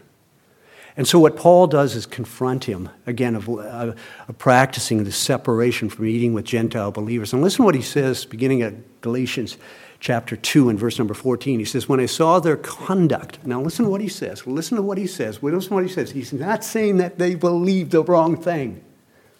And 0.97 1.07
so, 1.07 1.19
what 1.19 1.37
Paul 1.37 1.67
does 1.67 1.95
is 1.95 2.05
confront 2.05 2.65
him, 2.65 2.89
again, 3.05 3.35
of, 3.35 3.47
uh, 3.47 3.93
of, 4.27 4.37
practicing 4.37 5.03
the 5.03 5.11
separation 5.11 5.89
from 5.89 6.05
eating 6.05 6.33
with 6.33 6.45
Gentile 6.45 6.91
believers. 6.91 7.33
And 7.33 7.41
listen 7.41 7.57
to 7.57 7.63
what 7.63 7.75
he 7.75 7.81
says, 7.81 8.25
beginning 8.25 8.61
at 8.61 9.01
Galatians 9.01 9.57
chapter 10.01 10.35
2 10.35 10.67
and 10.67 10.77
verse 10.77 10.97
number 10.97 11.13
14. 11.13 11.59
He 11.59 11.65
says, 11.65 11.87
When 11.87 12.01
I 12.01 12.07
saw 12.07 12.39
their 12.39 12.57
conduct, 12.57 13.45
now 13.45 13.61
listen 13.61 13.85
to 13.85 13.91
what 13.91 14.01
he 14.01 14.09
says. 14.09 14.45
Listen 14.45 14.75
to 14.75 14.81
what 14.81 14.97
he 14.97 15.07
says. 15.07 15.41
Listen 15.41 15.69
to 15.69 15.73
what 15.75 15.83
he 15.83 15.89
says. 15.89 16.11
He's 16.11 16.33
not 16.33 16.65
saying 16.65 16.97
that 16.97 17.17
they 17.17 17.35
believed 17.35 17.91
the 17.91 18.03
wrong 18.03 18.35
thing. 18.35 18.83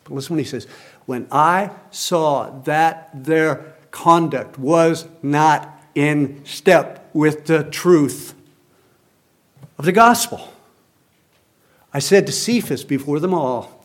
But 0.06 0.14
listen 0.14 0.30
to 0.30 0.34
what 0.36 0.46
he 0.46 0.50
says. 0.50 0.68
When 1.08 1.28
I 1.32 1.72
saw 1.90 2.62
that 2.62 3.10
their 3.26 3.74
conduct 3.90 4.58
was 4.58 5.08
not 5.22 5.82
in 5.96 6.46
step 6.46 7.10
with 7.12 7.48
the 7.48 7.64
truth 7.66 8.34
of 9.78 9.86
the 9.86 9.92
gospel. 9.92 10.54
I 11.94 12.00
said 12.00 12.26
to 12.28 12.32
Cephas 12.32 12.86
before 12.86 13.20
them 13.20 13.34
all, 13.34 13.84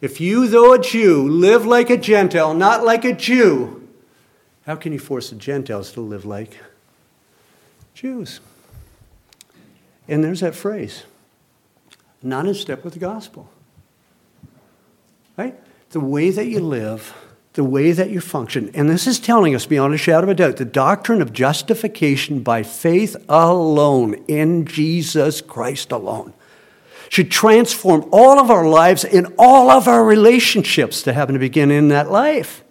If 0.00 0.20
you, 0.20 0.48
though 0.48 0.72
a 0.72 0.80
Jew, 0.80 1.28
live 1.28 1.66
like 1.66 1.90
a 1.90 1.98
Gentile, 1.98 2.54
not 2.54 2.82
like 2.82 3.04
a 3.04 3.12
Jew, 3.12 3.83
how 4.66 4.76
can 4.76 4.92
you 4.92 4.98
force 4.98 5.30
the 5.30 5.36
Gentiles 5.36 5.92
to 5.92 6.00
live 6.00 6.24
like 6.24 6.58
Jews? 7.94 8.40
And 10.08 10.22
there's 10.22 10.40
that 10.40 10.54
phrase 10.54 11.04
not 12.22 12.46
in 12.46 12.54
step 12.54 12.84
with 12.84 12.94
the 12.94 13.00
gospel. 13.00 13.50
Right? 15.36 15.58
The 15.90 16.00
way 16.00 16.30
that 16.30 16.46
you 16.46 16.60
live 16.60 17.14
the 17.54 17.64
way 17.64 17.92
that 17.92 18.10
you 18.10 18.20
function. 18.20 18.70
And 18.74 18.90
this 18.90 19.06
is 19.06 19.20
telling 19.20 19.54
us 19.54 19.64
beyond 19.64 19.94
a 19.94 19.98
shadow 19.98 20.24
of 20.24 20.28
a 20.28 20.34
doubt 20.34 20.56
the 20.56 20.64
doctrine 20.64 21.22
of 21.22 21.32
justification 21.32 22.42
by 22.42 22.64
faith 22.64 23.16
alone 23.28 24.14
in 24.26 24.66
Jesus 24.66 25.40
Christ 25.40 25.92
alone 25.92 26.34
should 27.08 27.30
transform 27.30 28.08
all 28.10 28.40
of 28.40 28.50
our 28.50 28.66
lives 28.66 29.04
and 29.04 29.32
all 29.38 29.70
of 29.70 29.86
our 29.86 30.04
relationships 30.04 31.02
to 31.02 31.12
happen 31.12 31.34
to 31.34 31.38
begin 31.38 31.70
in 31.70 31.88
that 31.88 32.10
life. 32.10 32.63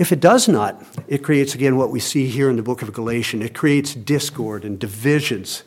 If 0.00 0.12
it 0.12 0.20
does 0.20 0.48
not, 0.48 0.82
it 1.08 1.22
creates 1.22 1.54
again 1.54 1.76
what 1.76 1.90
we 1.90 2.00
see 2.00 2.26
here 2.26 2.48
in 2.48 2.56
the 2.56 2.62
book 2.62 2.80
of 2.82 2.92
Galatians. 2.92 3.44
It 3.44 3.54
creates 3.54 3.94
discord 3.94 4.64
and 4.64 4.78
divisions. 4.78 5.62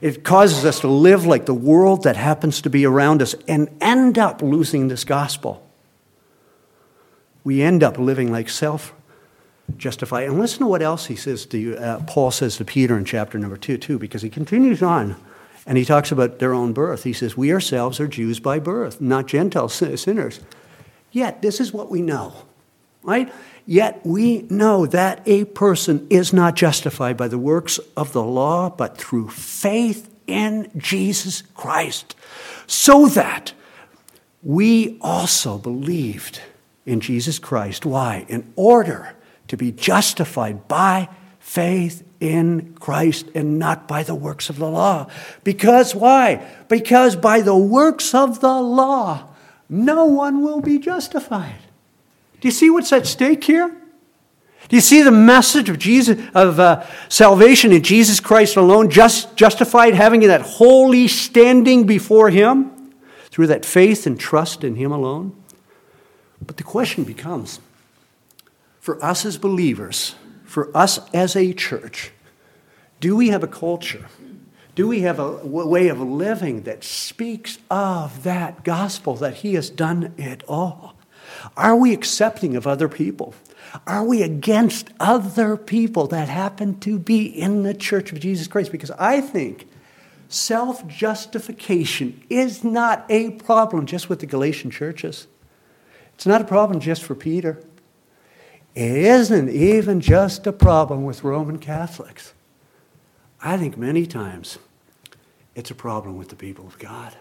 It 0.00 0.24
causes 0.24 0.64
us 0.64 0.80
to 0.80 0.88
live 0.88 1.24
like 1.24 1.46
the 1.46 1.54
world 1.54 2.02
that 2.02 2.16
happens 2.16 2.60
to 2.62 2.70
be 2.70 2.84
around 2.84 3.22
us 3.22 3.34
and 3.46 3.68
end 3.80 4.18
up 4.18 4.42
losing 4.42 4.88
this 4.88 5.04
gospel 5.04 5.66
we 7.46 7.62
end 7.62 7.84
up 7.84 7.96
living 7.96 8.32
like 8.32 8.48
self 8.48 8.92
justified. 9.76 10.24
And 10.28 10.40
listen 10.40 10.58
to 10.58 10.66
what 10.66 10.82
else 10.82 11.06
he 11.06 11.14
says 11.14 11.46
to 11.46 11.58
you, 11.58 11.76
uh, 11.76 12.02
Paul 12.04 12.32
says 12.32 12.56
to 12.56 12.64
Peter 12.64 12.98
in 12.98 13.04
chapter 13.04 13.38
number 13.38 13.56
two, 13.56 13.78
too, 13.78 14.00
because 14.00 14.22
he 14.22 14.28
continues 14.28 14.82
on 14.82 15.14
and 15.64 15.78
he 15.78 15.84
talks 15.84 16.10
about 16.10 16.40
their 16.40 16.52
own 16.52 16.72
birth. 16.72 17.04
He 17.04 17.12
says, 17.12 17.36
We 17.36 17.52
ourselves 17.52 18.00
are 18.00 18.08
Jews 18.08 18.40
by 18.40 18.58
birth, 18.58 19.00
not 19.00 19.28
Gentile 19.28 19.68
sinners. 19.68 20.40
Yet, 21.12 21.40
this 21.40 21.60
is 21.60 21.72
what 21.72 21.88
we 21.88 22.02
know, 22.02 22.34
right? 23.06 23.32
Yet 23.64 24.04
we 24.04 24.42
know 24.42 24.84
that 24.86 25.22
a 25.26 25.44
person 25.46 26.06
is 26.10 26.32
not 26.32 26.56
justified 26.56 27.16
by 27.16 27.28
the 27.28 27.38
works 27.38 27.78
of 27.96 28.12
the 28.12 28.22
law, 28.22 28.68
but 28.68 28.98
through 28.98 29.30
faith 29.30 30.12
in 30.26 30.70
Jesus 30.76 31.42
Christ, 31.54 32.16
so 32.66 33.06
that 33.06 33.52
we 34.42 34.98
also 35.00 35.56
believed 35.56 36.40
in 36.84 37.00
Jesus 37.00 37.38
Christ. 37.38 37.86
Why? 37.86 38.26
In 38.28 38.52
order 38.56 39.14
to 39.48 39.56
be 39.56 39.72
justified 39.72 40.68
by 40.68 41.08
faith 41.38 42.02
in 42.18 42.74
Christ 42.74 43.26
and 43.34 43.58
not 43.58 43.86
by 43.86 44.02
the 44.02 44.14
works 44.14 44.50
of 44.50 44.58
the 44.58 44.68
law. 44.68 45.06
Because 45.44 45.94
why? 45.94 46.44
Because 46.68 47.14
by 47.14 47.40
the 47.40 47.56
works 47.56 48.14
of 48.14 48.40
the 48.40 48.60
law, 48.60 49.28
no 49.68 50.06
one 50.06 50.42
will 50.42 50.60
be 50.60 50.78
justified. 50.78 51.65
Do 52.46 52.48
you 52.48 52.54
see 52.54 52.70
what's 52.70 52.92
at 52.92 53.08
stake 53.08 53.42
here? 53.42 53.76
Do 54.68 54.76
you 54.76 54.80
see 54.80 55.02
the 55.02 55.10
message 55.10 55.68
of 55.68 55.80
Jesus 55.80 56.16
of 56.32 56.60
uh, 56.60 56.86
salvation 57.08 57.72
in 57.72 57.82
Jesus 57.82 58.20
Christ 58.20 58.54
alone, 58.54 58.88
just 58.88 59.34
justified, 59.34 59.94
having 59.94 60.20
that 60.20 60.42
holy 60.42 61.08
standing 61.08 61.86
before 61.86 62.30
Him 62.30 62.92
through 63.30 63.48
that 63.48 63.64
faith 63.64 64.06
and 64.06 64.16
trust 64.16 64.62
in 64.62 64.76
Him 64.76 64.92
alone? 64.92 65.34
But 66.40 66.56
the 66.56 66.62
question 66.62 67.02
becomes, 67.02 67.58
for 68.78 69.04
us 69.04 69.26
as 69.26 69.38
believers, 69.38 70.14
for 70.44 70.70
us 70.72 71.00
as 71.12 71.34
a 71.34 71.52
church, 71.52 72.12
do 73.00 73.16
we 73.16 73.30
have 73.30 73.42
a 73.42 73.48
culture? 73.48 74.06
Do 74.76 74.86
we 74.86 75.00
have 75.00 75.18
a 75.18 75.44
way 75.44 75.88
of 75.88 75.98
living 75.98 76.62
that 76.62 76.84
speaks 76.84 77.58
of 77.68 78.22
that 78.22 78.62
gospel 78.62 79.16
that 79.16 79.38
He 79.38 79.54
has 79.54 79.68
done 79.68 80.14
it 80.16 80.44
all? 80.46 80.95
Are 81.56 81.76
we 81.76 81.92
accepting 81.92 82.56
of 82.56 82.66
other 82.66 82.88
people? 82.88 83.34
Are 83.86 84.04
we 84.04 84.22
against 84.22 84.90
other 85.00 85.56
people 85.56 86.06
that 86.08 86.28
happen 86.28 86.78
to 86.80 86.98
be 86.98 87.26
in 87.26 87.62
the 87.62 87.74
church 87.74 88.12
of 88.12 88.20
Jesus 88.20 88.48
Christ? 88.48 88.72
Because 88.72 88.90
I 88.92 89.20
think 89.20 89.68
self 90.28 90.86
justification 90.86 92.22
is 92.30 92.64
not 92.64 93.04
a 93.08 93.32
problem 93.32 93.86
just 93.86 94.08
with 94.08 94.20
the 94.20 94.26
Galatian 94.26 94.70
churches. 94.70 95.26
It's 96.14 96.26
not 96.26 96.40
a 96.40 96.44
problem 96.44 96.80
just 96.80 97.02
for 97.02 97.14
Peter. 97.14 97.62
It 98.74 98.90
isn't 98.90 99.48
even 99.48 100.00
just 100.00 100.46
a 100.46 100.52
problem 100.52 101.04
with 101.04 101.24
Roman 101.24 101.58
Catholics. 101.58 102.32
I 103.42 103.56
think 103.56 103.76
many 103.76 104.06
times 104.06 104.58
it's 105.54 105.70
a 105.70 105.74
problem 105.74 106.16
with 106.16 106.28
the 106.28 106.36
people 106.36 106.66
of 106.66 106.78
God. 106.78 107.16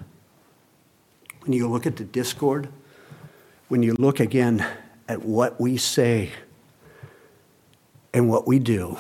When 1.42 1.54
you 1.54 1.68
look 1.70 1.86
at 1.86 1.98
the 1.98 2.04
discord, 2.04 2.70
when 3.68 3.84
you 3.84 3.96
look 3.98 4.20
again 4.20 4.66
at 5.08 5.24
what 5.24 5.60
we 5.60 5.78
say 5.78 6.32
and 8.14 8.30
what 8.30 8.48
we 8.48 8.60
do 8.60 8.98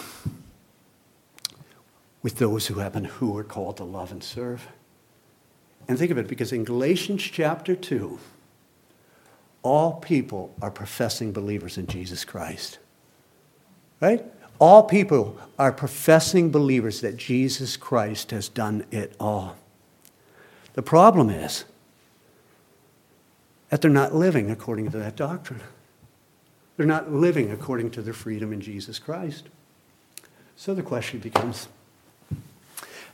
with 2.21 2.37
those 2.37 2.67
who 2.67 2.75
happen 2.75 3.05
who 3.05 3.37
are 3.37 3.43
called 3.43 3.77
to 3.77 3.83
love 3.83 4.11
and 4.11 4.23
serve. 4.23 4.67
And 5.87 5.99
think 5.99 6.09
of 6.09 6.17
it, 6.17 6.27
because 6.27 6.51
in 6.51 6.63
Galatians 6.63 7.21
chapter 7.21 7.75
2, 7.75 8.17
all 9.61 9.93
people 9.93 10.53
are 10.61 10.71
professing 10.71 11.31
believers 11.31 11.77
in 11.77 11.85
Jesus 11.85 12.25
Christ. 12.25 12.79
Right? 14.01 14.25
All 14.57 14.83
people 14.83 15.39
are 15.59 15.71
professing 15.71 16.49
believers 16.49 17.01
that 17.01 17.17
Jesus 17.17 17.77
Christ 17.77 18.31
has 18.31 18.49
done 18.49 18.85
it 18.89 19.15
all. 19.19 19.57
The 20.73 20.81
problem 20.81 21.29
is 21.29 21.65
that 23.69 23.81
they're 23.81 23.91
not 23.91 24.13
living 24.13 24.51
according 24.51 24.91
to 24.91 24.97
that 24.97 25.15
doctrine. 25.15 25.61
They're 26.77 26.85
not 26.85 27.11
living 27.11 27.51
according 27.51 27.91
to 27.91 28.01
their 28.01 28.13
freedom 28.13 28.51
in 28.51 28.61
Jesus 28.61 28.99
Christ. 28.99 29.45
So 30.55 30.73
the 30.73 30.83
question 30.83 31.19
becomes 31.19 31.67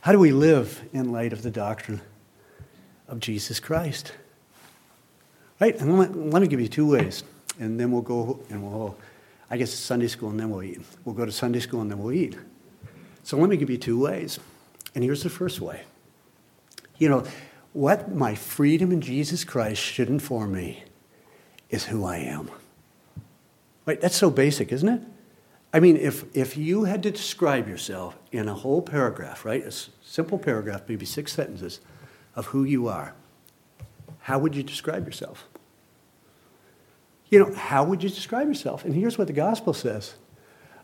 how 0.02 0.10
do 0.10 0.18
we 0.18 0.32
live 0.32 0.82
in 0.92 1.12
light 1.12 1.32
of 1.32 1.42
the 1.42 1.50
doctrine 1.50 2.00
of 3.06 3.20
Jesus 3.20 3.60
Christ? 3.60 4.12
Right? 5.60 5.78
And 5.80 5.96
let, 5.96 6.16
let 6.16 6.42
me 6.42 6.48
give 6.48 6.60
you 6.60 6.66
two 6.66 6.90
ways, 6.90 7.22
and 7.60 7.78
then 7.78 7.92
we'll 7.92 8.02
go 8.02 8.40
and 8.50 8.62
we'll, 8.64 8.96
I 9.48 9.56
guess, 9.56 9.72
Sunday 9.72 10.08
school 10.08 10.30
and 10.30 10.40
then 10.40 10.50
we'll 10.50 10.64
eat. 10.64 10.80
We'll 11.04 11.14
go 11.14 11.24
to 11.24 11.30
Sunday 11.30 11.60
school 11.60 11.82
and 11.82 11.90
then 11.90 12.00
we'll 12.00 12.12
eat. 12.12 12.36
So 13.22 13.36
let 13.36 13.48
me 13.48 13.56
give 13.56 13.70
you 13.70 13.78
two 13.78 14.00
ways. 14.00 14.40
And 14.94 15.04
here's 15.04 15.22
the 15.22 15.30
first 15.30 15.60
way. 15.60 15.82
You 16.98 17.08
know, 17.08 17.24
what 17.72 18.14
my 18.14 18.34
freedom 18.34 18.92
in 18.92 19.00
Jesus 19.00 19.44
Christ 19.44 19.80
should 19.80 20.08
inform 20.08 20.52
me 20.52 20.84
is 21.70 21.84
who 21.84 22.04
I 22.04 22.18
am. 22.18 22.50
Right? 23.86 24.00
That's 24.00 24.16
so 24.16 24.30
basic, 24.30 24.72
isn't 24.72 24.88
it? 24.88 25.00
I 25.72 25.80
mean, 25.80 25.96
if, 25.96 26.24
if 26.36 26.56
you 26.56 26.84
had 26.84 27.02
to 27.04 27.10
describe 27.10 27.66
yourself 27.66 28.16
in 28.30 28.46
a 28.46 28.54
whole 28.54 28.82
paragraph, 28.82 29.44
right? 29.44 29.64
A 29.64 29.72
simple 30.02 30.38
paragraph, 30.38 30.82
maybe 30.86 31.06
six 31.06 31.32
sentences, 31.32 31.80
of 32.36 32.46
who 32.46 32.64
you 32.64 32.88
are, 32.88 33.14
how 34.20 34.38
would 34.38 34.54
you 34.54 34.62
describe 34.62 35.06
yourself? 35.06 35.48
You 37.30 37.38
know, 37.38 37.54
how 37.54 37.84
would 37.84 38.02
you 38.02 38.10
describe 38.10 38.46
yourself? 38.48 38.84
And 38.84 38.94
here's 38.94 39.16
what 39.16 39.26
the 39.26 39.32
gospel 39.32 39.72
says 39.72 40.14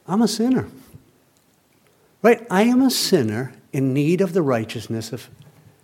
I'm 0.06 0.22
a 0.22 0.28
sinner. 0.28 0.68
Right? 2.22 2.44
I 2.50 2.62
am 2.62 2.82
a 2.82 2.90
sinner 2.90 3.52
in 3.72 3.92
need 3.92 4.22
of 4.22 4.32
the 4.32 4.42
righteousness 4.42 5.12
of 5.12 5.28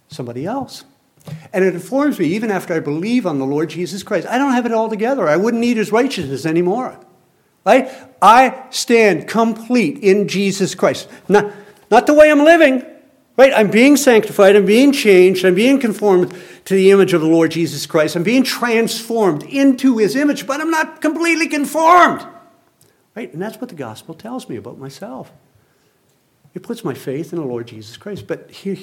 somebody 0.09 0.46
else. 0.46 0.84
And 1.53 1.64
it 1.64 1.75
informs 1.75 2.18
me, 2.18 2.27
even 2.27 2.51
after 2.51 2.75
I 2.75 2.81
believe 2.81 3.27
on 3.27 3.39
the 3.39 3.47
Lord 3.47 3.70
Jesus 3.70 4.03
Christ, 4.03 4.27
I 4.27 4.39
don't 4.39 4.53
have 4.53 4.66
it 4.66 4.72
all 4.72 4.89
together. 4.89 5.29
I 5.29 5.37
wouldn't 5.37 5.61
need 5.61 5.77
his 5.77 5.93
righteousness 5.93 6.45
anymore. 6.45 6.99
Right? 7.64 7.89
I 8.20 8.66
stand 8.70 9.27
complete 9.27 9.99
in 9.99 10.29
Jesus 10.29 10.75
Christ. 10.75 11.09
Not, 11.29 11.53
not 11.91 12.07
the 12.07 12.12
way 12.12 12.31
I'm 12.31 12.45
living, 12.45 12.85
right? 13.39 13.53
I'm 13.55 13.70
being 13.70 13.97
sanctified, 13.97 14.55
I'm 14.55 14.66
being 14.66 14.93
changed, 14.93 15.45
I'm 15.45 15.55
being 15.55 15.81
conformed 15.81 16.35
to 16.66 16.75
the 16.75 16.91
image 16.91 17.12
of 17.12 17.20
the 17.20 17.27
Lord 17.27 17.51
Jesus 17.51 17.87
Christ. 17.87 18.16
I'm 18.16 18.22
being 18.22 18.43
transformed 18.43 19.45
into 19.45 19.99
his 19.99 20.16
image, 20.16 20.47
but 20.47 20.61
I'm 20.61 20.70
not 20.70 21.01
completely 21.01 21.49
conformed. 21.49 22.27
Right? 23.16 23.33
And 23.33 23.41
that's 23.41 23.61
what 23.61 23.70
the 23.70 23.77
gospel 23.77 24.14
tells 24.14 24.49
me 24.49 24.57
about 24.57 24.79
myself. 24.79 25.33
It 26.53 26.62
puts 26.62 26.85
my 26.85 26.95
faith 26.95 27.33
in 27.33 27.39
the 27.39 27.47
Lord 27.47 27.66
Jesus 27.66 27.97
Christ. 27.97 28.27
But 28.27 28.51
here, 28.51 28.77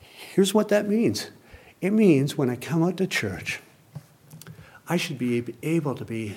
here's 0.00 0.54
what 0.54 0.68
that 0.68 0.88
means 0.88 1.30
it 1.80 1.92
means 1.92 2.36
when 2.36 2.50
I 2.50 2.56
come 2.56 2.82
out 2.82 2.96
to 2.98 3.06
church, 3.06 3.60
I 4.88 4.96
should 4.96 5.18
be 5.18 5.54
able 5.62 5.94
to 5.94 6.04
be 6.04 6.36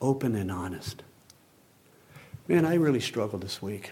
open 0.00 0.34
and 0.34 0.50
honest. 0.50 1.02
Man, 2.46 2.64
I 2.64 2.74
really 2.74 3.00
struggled 3.00 3.42
this 3.42 3.60
week. 3.60 3.90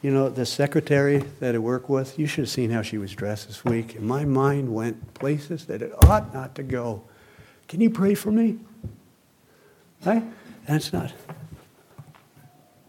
You 0.00 0.10
know, 0.10 0.28
the 0.28 0.44
secretary 0.44 1.18
that 1.38 1.54
I 1.54 1.58
work 1.58 1.88
with, 1.88 2.18
you 2.18 2.26
should 2.26 2.42
have 2.42 2.50
seen 2.50 2.70
how 2.70 2.82
she 2.82 2.98
was 2.98 3.12
dressed 3.12 3.46
this 3.46 3.64
week. 3.64 3.94
And 3.94 4.04
my 4.04 4.24
mind 4.24 4.74
went 4.74 5.14
places 5.14 5.66
that 5.66 5.80
it 5.80 5.92
ought 6.04 6.34
not 6.34 6.56
to 6.56 6.64
go. 6.64 7.04
Can 7.68 7.80
you 7.80 7.88
pray 7.88 8.14
for 8.14 8.32
me? 8.32 8.58
Right? 10.04 10.24
And 10.66 10.76
it's 10.76 10.92
not. 10.92 11.12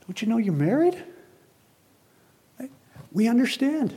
Don't 0.08 0.22
you 0.22 0.28
know 0.28 0.38
you're 0.38 0.54
married? 0.54 1.02
Right? 2.60 2.72
We 3.12 3.28
understand. 3.28 3.94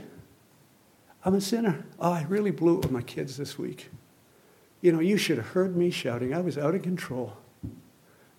I'm 1.26 1.34
a 1.34 1.40
sinner. 1.40 1.84
Oh, 1.98 2.12
I 2.12 2.22
really 2.28 2.52
blew 2.52 2.76
it 2.76 2.82
with 2.82 2.92
my 2.92 3.02
kids 3.02 3.36
this 3.36 3.58
week. 3.58 3.90
You 4.80 4.92
know, 4.92 5.00
you 5.00 5.16
should 5.16 5.38
have 5.38 5.48
heard 5.48 5.76
me 5.76 5.90
shouting. 5.90 6.32
I 6.32 6.40
was 6.40 6.56
out 6.56 6.76
of 6.76 6.82
control. 6.82 7.36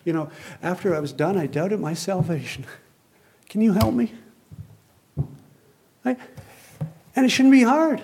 You 0.05 0.13
know, 0.13 0.31
after 0.63 0.95
I 0.95 1.01
was 1.01 1.11
done, 1.11 1.37
I 1.37 1.47
doubted 1.47 1.81
my 1.81 1.93
salvation. 1.93 2.63
Can 3.49 3.59
you 3.59 3.73
help 3.73 3.93
me? 3.93 4.13
And 6.05 7.25
it 7.25 7.29
shouldn't 7.29 7.51
be 7.51 7.63
hard. 7.63 8.03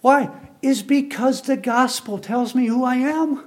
Why? 0.00 0.30
Is 0.62 0.82
because 0.82 1.42
the 1.42 1.58
gospel 1.58 2.18
tells 2.18 2.54
me 2.54 2.66
who 2.66 2.82
I 2.82 2.96
am. 2.96 3.44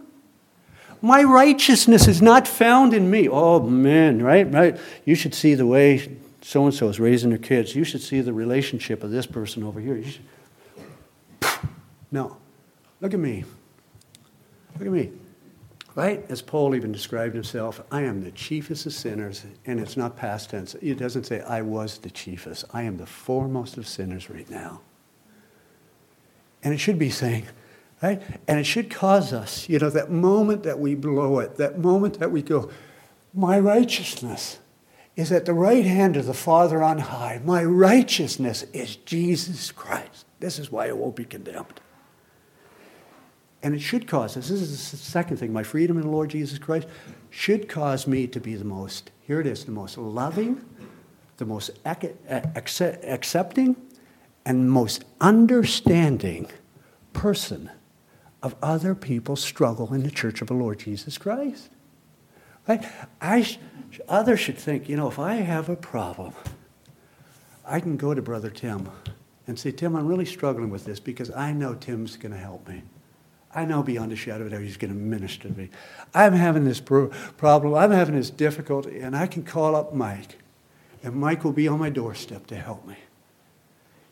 My 1.02 1.24
righteousness 1.24 2.08
is 2.08 2.22
not 2.22 2.48
found 2.48 2.94
in 2.94 3.10
me. 3.10 3.28
Oh 3.28 3.62
man, 3.62 4.22
right? 4.22 4.52
Right? 4.52 4.78
You 5.06 5.16
should 5.16 5.34
see 5.34 5.56
the 5.56 5.66
way 5.66 6.18
so 6.48 6.64
and 6.64 6.74
so 6.74 6.88
is 6.88 6.98
raising 6.98 7.30
their 7.30 7.38
kids. 7.38 7.76
You 7.76 7.84
should 7.84 8.02
see 8.02 8.22
the 8.22 8.32
relationship 8.32 9.04
of 9.04 9.12
this 9.12 9.26
person 9.26 9.64
over 9.64 9.82
here. 9.82 10.02
No. 12.10 12.38
Look 13.02 13.14
at 13.14 13.20
me. 13.20 13.44
Look 14.80 14.88
at 14.88 14.94
me. 14.94 15.12
Right? 15.94 16.26
As 16.30 16.42
Paul 16.42 16.74
even 16.74 16.94
described 16.94 17.36
himself, 17.36 17.82
I 17.92 18.04
am 18.04 18.24
the 18.24 18.32
chiefest 18.32 18.86
of 18.86 18.94
sinners, 18.94 19.44
and 19.66 19.78
it's 19.78 19.98
not 19.98 20.16
past 20.16 20.52
tense. 20.52 20.74
It 20.76 20.98
doesn't 20.98 21.26
say 21.26 21.42
I 21.42 21.62
was 21.64 21.98
the 21.98 22.10
chiefest. 22.10 22.64
I 22.72 22.84
am 22.84 22.96
the 22.96 23.06
foremost 23.06 23.78
of 23.78 23.86
sinners 23.86 24.30
right 24.30 24.50
now. 24.50 24.80
And 26.64 26.74
it 26.74 26.78
should 26.78 26.98
be 26.98 27.10
saying, 27.10 27.48
right? 28.02 28.22
And 28.48 28.58
it 28.58 28.64
should 28.66 28.90
cause 28.90 29.34
us, 29.34 29.68
you 29.68 29.80
know, 29.80 29.90
that 29.90 30.12
moment 30.12 30.64
that 30.64 30.80
we 30.80 30.96
blow 30.96 31.40
it, 31.40 31.58
that 31.58 31.78
moment 31.78 32.20
that 32.20 32.32
we 32.32 32.42
go, 32.42 32.72
my 33.34 33.60
righteousness 33.60 34.60
is 35.18 35.32
at 35.32 35.46
the 35.46 35.54
right 35.54 35.86
hand 35.86 36.16
of 36.16 36.28
the 36.28 36.34
Father 36.34 36.82
on 36.82 37.00
high. 37.00 37.42
My 37.44 37.64
righteousness 37.64 38.64
is 38.72 38.96
Jesus 38.98 39.72
Christ. 39.72 40.26
This 40.40 40.60
is 40.60 40.72
why 40.72 40.88
I 40.88 40.94
won't 40.94 41.16
be 41.16 41.26
condemned. 41.26 41.82
And 43.64 43.74
it 43.74 43.80
should 43.80 44.08
cause 44.08 44.38
us, 44.38 44.48
this 44.50 44.62
is 44.62 44.92
the 44.92 44.98
second 44.98 45.38
thing, 45.38 45.52
my 45.52 45.64
freedom 45.64 45.98
in 45.98 46.04
the 46.04 46.12
Lord 46.12 46.30
Jesus 46.30 46.60
Christ 46.60 46.88
should 47.32 47.68
cause 47.68 48.06
me 48.06 48.28
to 48.28 48.40
be 48.40 48.56
the 48.56 48.64
most, 48.64 49.10
here 49.20 49.42
it 49.42 49.48
is, 49.48 49.66
the 49.66 49.72
most 49.72 49.98
loving, 49.98 50.64
the 51.38 51.46
most 51.46 51.72
accepting, 51.84 53.76
and 54.46 54.70
most 54.70 55.04
understanding 55.20 56.50
person 57.14 57.72
of 58.44 58.56
other 58.62 58.94
people's 58.94 59.42
struggle 59.42 59.92
in 59.94 60.04
the 60.04 60.12
church 60.12 60.42
of 60.42 60.48
the 60.48 60.54
Lord 60.54 60.80
Jesus 60.80 61.18
Christ. 61.18 61.72
Right? 62.68 62.86
I, 63.22 63.58
others 64.10 64.40
should 64.40 64.58
think, 64.58 64.90
you 64.90 64.98
know, 64.98 65.08
if 65.08 65.20
I 65.20 65.36
have 65.36 65.70
a 65.70 65.76
problem, 65.76 66.34
I 67.66 67.80
can 67.80 67.98
go 67.98 68.14
to 68.14 68.22
Brother 68.22 68.50
Tim 68.50 68.90
and 69.48 69.58
say, 69.58 69.72
Tim, 69.72 69.96
I'm 69.96 70.08
really 70.08 70.26
struggling 70.26 70.70
with 70.70 70.86
this 70.86 71.00
because 71.00 71.32
I 71.32 71.54
know 71.54 71.74
Tim's 71.74 72.18
going 72.18 72.34
to 72.34 72.38
help 72.38 72.68
me. 72.68 72.84
I 73.56 73.66
know 73.66 73.82
beyond 73.82 74.12
a 74.12 74.16
shadow 74.16 74.42
of 74.42 74.48
a 74.48 74.50
doubt 74.52 74.62
He's 74.62 74.78
going 74.78 74.94
to 74.94 75.00
minister 75.00 75.48
to 75.48 75.58
me. 75.58 75.70
I'm 76.14 76.34
having 76.34 76.66
this 76.66 76.80
pro- 76.80 77.08
problem, 77.38 77.74
I'm 77.74 77.92
having 77.92 78.16
this 78.16 78.30
difficulty, 78.30 79.00
and 79.00 79.16
I 79.16 79.28
can 79.28 79.44
call 79.44 79.76
up 79.76 79.94
Mike, 79.94 80.38
and 81.02 81.16
Mike 81.16 81.44
will 81.44 81.54
be 81.54 81.68
on 81.68 81.80
my 81.80 81.90
doorstep 81.90 82.48
to 82.48 82.56
help 82.56 82.86
me. 82.86 82.98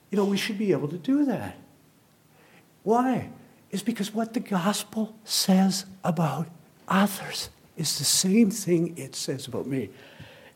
You 0.10 0.18
know, 0.18 0.26
we 0.26 0.38
should 0.38 0.58
be 0.58 0.72
able 0.72 0.88
to 0.88 0.98
do 0.98 1.26
that. 1.26 1.58
Why? 2.84 3.30
It's 3.72 3.84
because 3.84 4.14
what 4.14 4.34
the 4.34 4.40
gospel 4.40 5.16
says 5.26 5.86
about 6.04 6.48
others 6.88 7.50
is 7.78 7.98
the 7.98 8.06
same 8.06 8.50
thing 8.50 8.98
it 8.98 9.16
says 9.16 9.48
about 9.48 9.68
me. 9.68 9.90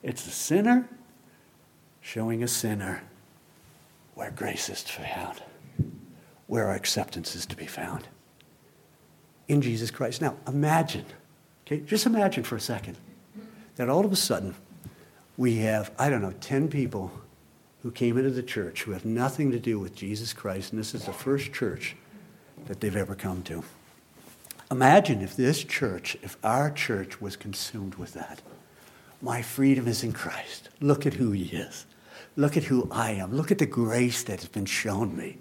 It's 0.03 0.25
a 0.25 0.31
sinner 0.31 0.87
showing 2.01 2.43
a 2.43 2.47
sinner 2.47 3.03
where 4.15 4.31
grace 4.31 4.69
is 4.69 4.83
to 4.83 4.91
found, 4.91 5.41
where 6.47 6.67
our 6.67 6.75
acceptance 6.75 7.35
is 7.35 7.45
to 7.47 7.55
be 7.55 7.65
found 7.65 8.07
in 9.47 9.61
Jesus 9.61 9.91
Christ. 9.91 10.21
Now, 10.21 10.35
imagine, 10.47 11.05
okay, 11.65 11.81
just 11.81 12.05
imagine 12.05 12.43
for 12.43 12.55
a 12.55 12.61
second 12.61 12.97
that 13.75 13.89
all 13.89 14.05
of 14.05 14.11
a 14.11 14.17
sudden 14.17 14.55
we 15.37 15.57
have, 15.57 15.91
I 15.97 16.09
don't 16.09 16.21
know, 16.21 16.33
10 16.41 16.69
people 16.69 17.11
who 17.81 17.91
came 17.91 18.17
into 18.17 18.29
the 18.29 18.43
church 18.43 18.83
who 18.83 18.91
have 18.91 19.05
nothing 19.05 19.51
to 19.51 19.59
do 19.59 19.79
with 19.79 19.95
Jesus 19.95 20.33
Christ, 20.33 20.71
and 20.71 20.79
this 20.79 20.93
is 20.93 21.05
the 21.05 21.13
first 21.13 21.53
church 21.53 21.95
that 22.65 22.81
they've 22.81 22.95
ever 22.95 23.15
come 23.15 23.41
to. 23.43 23.63
Imagine 24.71 25.21
if 25.21 25.35
this 25.35 25.63
church, 25.63 26.15
if 26.21 26.37
our 26.43 26.69
church 26.69 27.19
was 27.19 27.35
consumed 27.35 27.95
with 27.95 28.13
that. 28.13 28.41
My 29.21 29.41
freedom 29.41 29.87
is 29.87 30.03
in 30.03 30.13
Christ. 30.13 30.69
Look 30.79 31.05
at 31.05 31.15
who 31.15 31.31
He 31.31 31.45
is. 31.45 31.85
Look 32.35 32.55
at 32.55 32.63
who 32.63 32.87
I 32.91 33.11
am. 33.11 33.33
Look 33.33 33.51
at 33.51 33.57
the 33.57 33.65
grace 33.65 34.23
that 34.23 34.39
has 34.39 34.49
been 34.49 34.65
shown 34.65 35.17
me. 35.17 35.39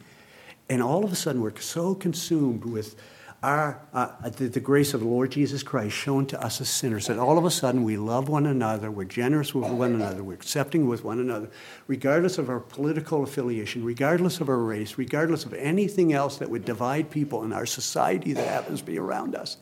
And 0.71 0.83
all 0.83 1.05
of 1.05 1.13
a 1.13 1.17
sudden, 1.17 1.43
we're 1.43 1.57
so 1.61 1.95
consumed 1.95 2.65
with 2.65 2.97
our, 3.43 3.81
uh, 3.93 4.31
the, 4.31 4.49
the, 4.49 4.61
grace 4.61 4.95
of 4.95 5.01
the 5.01 5.07
Lord 5.07 5.31
Jesus 5.31 5.63
Christ 5.63 5.95
shown 5.95 6.27
to 6.27 6.45
us 6.45 6.61
as 6.61 6.69
sinners, 6.69 7.07
that 7.07 7.19
all 7.19 7.39
of 7.39 7.45
a 7.45 7.53
sudden 7.53 7.85
we 7.85 7.97
love 7.97 8.29
one 8.29 8.47
another, 8.47 8.91
we're 8.91 9.05
generous 9.05 9.55
with 9.55 9.71
one 9.71 9.95
another, 9.95 10.25
we're 10.25 10.35
accepting 10.35 10.89
with 10.89 11.05
one 11.05 11.21
another, 11.21 11.49
regardless 11.87 12.37
of 12.39 12.49
our 12.49 12.59
political 12.59 13.23
affiliation, 13.23 13.85
regardless 13.85 14.41
of 14.41 14.49
our 14.49 14.59
race, 14.59 14.99
regardless 14.99 15.45
of 15.45 15.55
anything 15.55 16.13
else 16.13 16.37
that 16.39 16.51
would 16.51 16.65
divide 16.65 17.11
people 17.11 17.45
in 17.45 17.53
our 17.53 17.67
society 17.67 18.33
that 18.33 18.49
happens 18.49 18.81
to 18.81 18.87
be 18.87 18.99
around 18.99 19.37
us. 19.37 19.57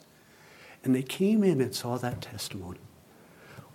And 0.82 0.94
they 0.94 1.02
came 1.02 1.44
in 1.44 1.60
and 1.60 1.74
saw 1.74 1.98
that 1.98 2.22
testimony. 2.22 2.80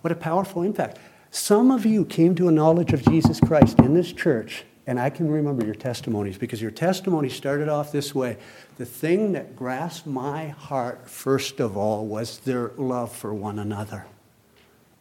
What 0.00 0.10
a 0.10 0.16
powerful 0.16 0.62
impact. 0.62 0.98
Some 1.30 1.70
of 1.70 1.86
you 1.86 2.04
came 2.04 2.34
to 2.34 2.48
a 2.48 2.52
knowledge 2.52 2.92
of 2.92 3.04
Jesus 3.04 3.38
Christ 3.38 3.78
in 3.78 3.94
this 3.94 4.12
church 4.12 4.64
and 4.86 4.98
I 4.98 5.10
can 5.10 5.30
remember 5.30 5.64
your 5.64 5.74
testimonies 5.74 6.36
because 6.36 6.60
your 6.60 6.72
testimony 6.72 7.28
started 7.28 7.68
off 7.68 7.92
this 7.92 8.14
way. 8.14 8.36
The 8.78 8.84
thing 8.84 9.32
that 9.32 9.54
grasped 9.54 10.06
my 10.06 10.48
heart, 10.48 11.08
first 11.08 11.60
of 11.60 11.76
all, 11.76 12.06
was 12.06 12.38
their 12.40 12.72
love 12.76 13.14
for 13.14 13.32
one 13.32 13.60
another, 13.60 14.06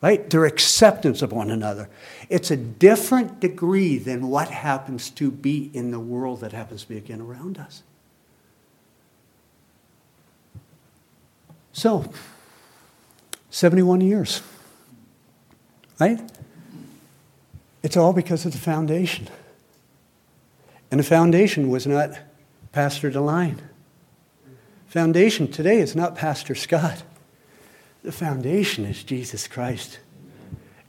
right? 0.01 0.29
Their 0.29 0.45
acceptance 0.45 1.23
of 1.23 1.31
one 1.31 1.49
another. 1.49 1.89
It's 2.29 2.51
a 2.51 2.57
different 2.57 3.39
degree 3.39 3.97
than 3.97 4.27
what 4.27 4.49
happens 4.49 5.09
to 5.11 5.31
be 5.31 5.71
in 5.73 5.89
the 5.89 5.99
world 5.99 6.41
that 6.41 6.51
happens 6.51 6.83
to 6.83 6.89
be 6.89 6.97
again 6.97 7.21
around 7.21 7.57
us. 7.57 7.81
So, 11.73 12.11
71 13.49 14.01
years, 14.01 14.43
right? 15.99 16.21
It's 17.81 17.97
all 17.97 18.13
because 18.13 18.45
of 18.45 18.51
the 18.51 18.59
foundation. 18.59 19.27
And 20.91 20.99
the 20.99 21.05
foundation 21.05 21.69
was 21.69 21.87
not 21.87 22.11
Pastor 22.73 23.09
DeLine. 23.09 23.59
Foundation 24.87 25.49
today 25.49 25.79
is 25.79 25.95
not 25.95 26.15
Pastor 26.15 26.53
Scott. 26.53 27.03
The 28.03 28.11
foundation 28.11 28.83
is 28.83 29.03
Jesus 29.03 29.47
Christ. 29.47 29.99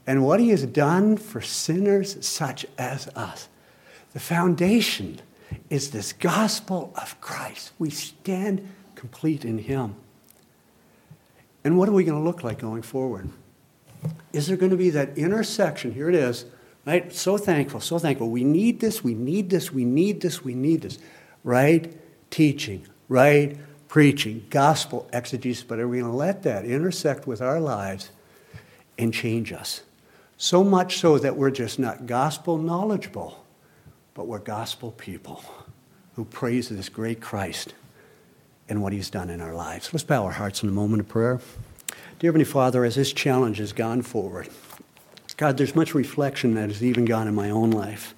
And 0.05 0.25
what 0.25 0.41
he 0.41 0.49
has 0.49 0.65
done 0.65 1.15
for 1.15 1.39
sinners 1.39 2.25
such 2.25 2.65
as 2.77 3.07
us. 3.15 3.47
The 4.11 4.19
foundation 4.19 5.21
is 5.69 5.91
this 5.91 6.11
gospel 6.11 6.93
of 6.95 7.19
Christ. 7.21 7.71
We 7.79 7.89
stand 7.89 8.67
complete 8.95 9.45
in 9.45 9.57
him. 9.57 9.95
And 11.63 11.77
what 11.77 11.87
are 11.87 11.93
we 11.93 12.03
going 12.03 12.19
to 12.19 12.23
look 12.23 12.43
like 12.43 12.59
going 12.59 12.81
forward? 12.81 13.29
Is 14.33 14.47
there 14.47 14.57
going 14.57 14.71
to 14.71 14.77
be 14.77 14.89
that 14.89 15.17
intersection? 15.17 15.93
Here 15.93 16.09
it 16.09 16.15
is 16.15 16.43
Right? 16.85 17.13
So 17.13 17.37
thankful, 17.37 17.79
so 17.79 17.97
thankful. 17.97 18.29
We 18.29 18.43
need 18.43 18.79
this, 18.79 19.03
we 19.03 19.13
need 19.13 19.49
this, 19.49 19.71
we 19.71 19.85
need 19.85 20.21
this, 20.21 20.43
we 20.43 20.53
need 20.53 20.81
this. 20.81 20.99
Right 21.43 21.95
teaching, 22.29 22.85
right 23.07 23.57
preaching, 23.87 24.45
gospel 24.49 25.07
exegesis, 25.13 25.63
but 25.63 25.79
are 25.79 25.87
we 25.87 25.99
going 25.99 26.11
to 26.11 26.17
let 26.17 26.43
that 26.43 26.65
intersect 26.65 27.27
with 27.27 27.41
our 27.41 27.59
lives 27.59 28.09
and 28.97 29.13
change 29.13 29.53
us? 29.53 29.81
So 30.37 30.63
much 30.63 30.97
so 30.97 31.17
that 31.19 31.37
we're 31.37 31.51
just 31.51 31.79
not 31.79 32.05
gospel 32.05 32.57
knowledgeable, 32.57 33.45
but 34.13 34.27
we're 34.27 34.39
gospel 34.39 34.91
people 34.91 35.43
who 36.15 36.25
praise 36.25 36.69
this 36.69 36.89
great 36.89 37.21
Christ 37.21 37.73
and 38.67 38.81
what 38.81 38.93
he's 38.93 39.09
done 39.09 39.29
in 39.29 39.41
our 39.41 39.53
lives. 39.53 39.93
Let's 39.93 40.03
bow 40.03 40.25
our 40.25 40.31
hearts 40.31 40.63
in 40.63 40.69
a 40.69 40.71
moment 40.73 41.01
of 41.01 41.07
prayer. 41.07 41.39
Dear 42.19 42.29
Heavenly 42.29 42.45
Father, 42.45 42.83
as 42.83 42.95
this 42.95 43.13
challenge 43.13 43.57
has 43.57 43.73
gone 43.73 44.01
forward, 44.01 44.49
God, 45.37 45.57
there's 45.57 45.75
much 45.75 45.93
reflection 45.95 46.53
that 46.55 46.69
has 46.69 46.83
even 46.83 47.05
gone 47.05 47.27
in 47.27 47.35
my 47.35 47.49
own 47.49 47.71
life. 47.71 48.13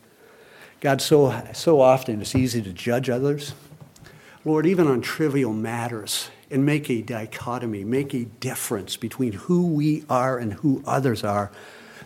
God, 0.81 1.01
so, 1.01 1.43
so 1.53 1.81
often 1.81 2.21
it's 2.21 2.35
easy 2.35 2.61
to 2.61 2.73
judge 2.73 3.09
others. 3.09 3.53
Lord, 4.43 4.65
even 4.65 4.87
on 4.87 5.01
trivial 5.01 5.53
matters, 5.53 6.29
and 6.51 6.65
make 6.65 6.89
a 6.89 7.01
dichotomy, 7.01 7.83
make 7.83 8.13
a 8.13 8.25
difference 8.25 8.97
between 8.97 9.33
who 9.33 9.67
we 9.67 10.03
are 10.09 10.37
and 10.37 10.53
who 10.53 10.83
others 10.85 11.23
are 11.23 11.51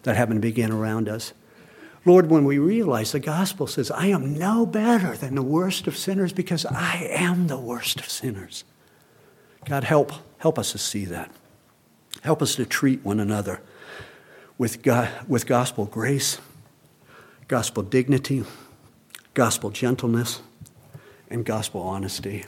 that 0.03 0.16
happen 0.16 0.36
to 0.36 0.41
begin 0.41 0.72
around 0.72 1.10
us. 1.10 1.34
Lord, 2.05 2.30
when 2.30 2.45
we 2.45 2.57
realize 2.57 3.12
the 3.12 3.20
gospel 3.20 3.68
says, 3.68 3.91
I 3.91 4.07
am 4.07 4.38
no 4.38 4.66
better 4.66 5.16
than 5.18 5.36
the 5.36 5.43
worst 5.43 5.86
of 5.88 5.97
sinners 5.97 6.32
because 6.32 6.66
I 6.66 7.10
am 7.12 7.47
the 7.47 7.60
worst 7.60 7.99
of 7.99 8.10
sinners. 8.10 8.64
God, 9.66 9.84
help, 9.84 10.14
help 10.38 10.57
us 10.57 10.72
to 10.72 10.78
see 10.78 11.05
that. 11.05 11.30
Help 12.24 12.41
us 12.41 12.55
to 12.55 12.66
treat 12.66 13.03
one 13.03 13.20
another 13.20 13.62
with, 14.60 14.86
with 15.28 15.47
gospel 15.47 15.86
grace, 15.86 16.38
gospel 17.47 17.82
dignity, 17.82 18.43
gospel 19.34 19.72
gentleness, 19.72 20.41
and 21.30 21.45
gospel 21.45 21.82
honesty. 21.82 22.45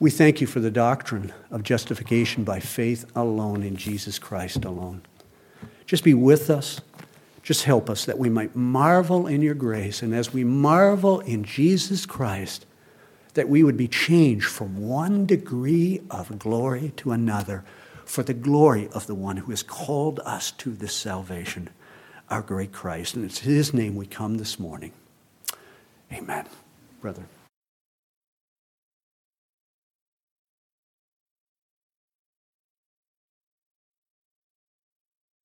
We 0.00 0.10
thank 0.10 0.40
you 0.40 0.46
for 0.46 0.60
the 0.60 0.70
doctrine 0.70 1.32
of 1.50 1.62
justification 1.62 2.44
by 2.44 2.60
faith 2.60 3.04
alone 3.14 3.62
in 3.62 3.76
Jesus 3.76 4.18
Christ 4.18 4.64
alone. 4.64 5.02
Just 5.86 6.02
be 6.02 6.14
with 6.14 6.50
us. 6.50 6.80
Just 7.42 7.64
help 7.64 7.90
us 7.90 8.04
that 8.06 8.18
we 8.18 8.28
might 8.28 8.56
marvel 8.56 9.26
in 9.26 9.42
your 9.42 9.54
grace. 9.54 10.02
And 10.02 10.14
as 10.14 10.32
we 10.32 10.44
marvel 10.44 11.20
in 11.20 11.44
Jesus 11.44 12.06
Christ, 12.06 12.64
that 13.34 13.48
we 13.48 13.62
would 13.62 13.76
be 13.76 13.88
changed 13.88 14.46
from 14.46 14.86
one 14.88 15.26
degree 15.26 16.00
of 16.10 16.38
glory 16.38 16.92
to 16.96 17.12
another 17.12 17.64
for 18.08 18.22
the 18.22 18.34
glory 18.34 18.88
of 18.88 19.06
the 19.06 19.14
one 19.14 19.36
who 19.36 19.50
has 19.50 19.62
called 19.62 20.18
us 20.24 20.50
to 20.52 20.70
this 20.70 20.94
salvation, 20.94 21.68
our 22.30 22.40
great 22.40 22.72
Christ. 22.72 23.14
And 23.14 23.24
it's 23.24 23.40
his 23.40 23.74
name 23.74 23.96
we 23.96 24.06
come 24.06 24.38
this 24.38 24.58
morning. 24.58 24.92
Amen. 26.10 26.46
Brother. 27.02 27.24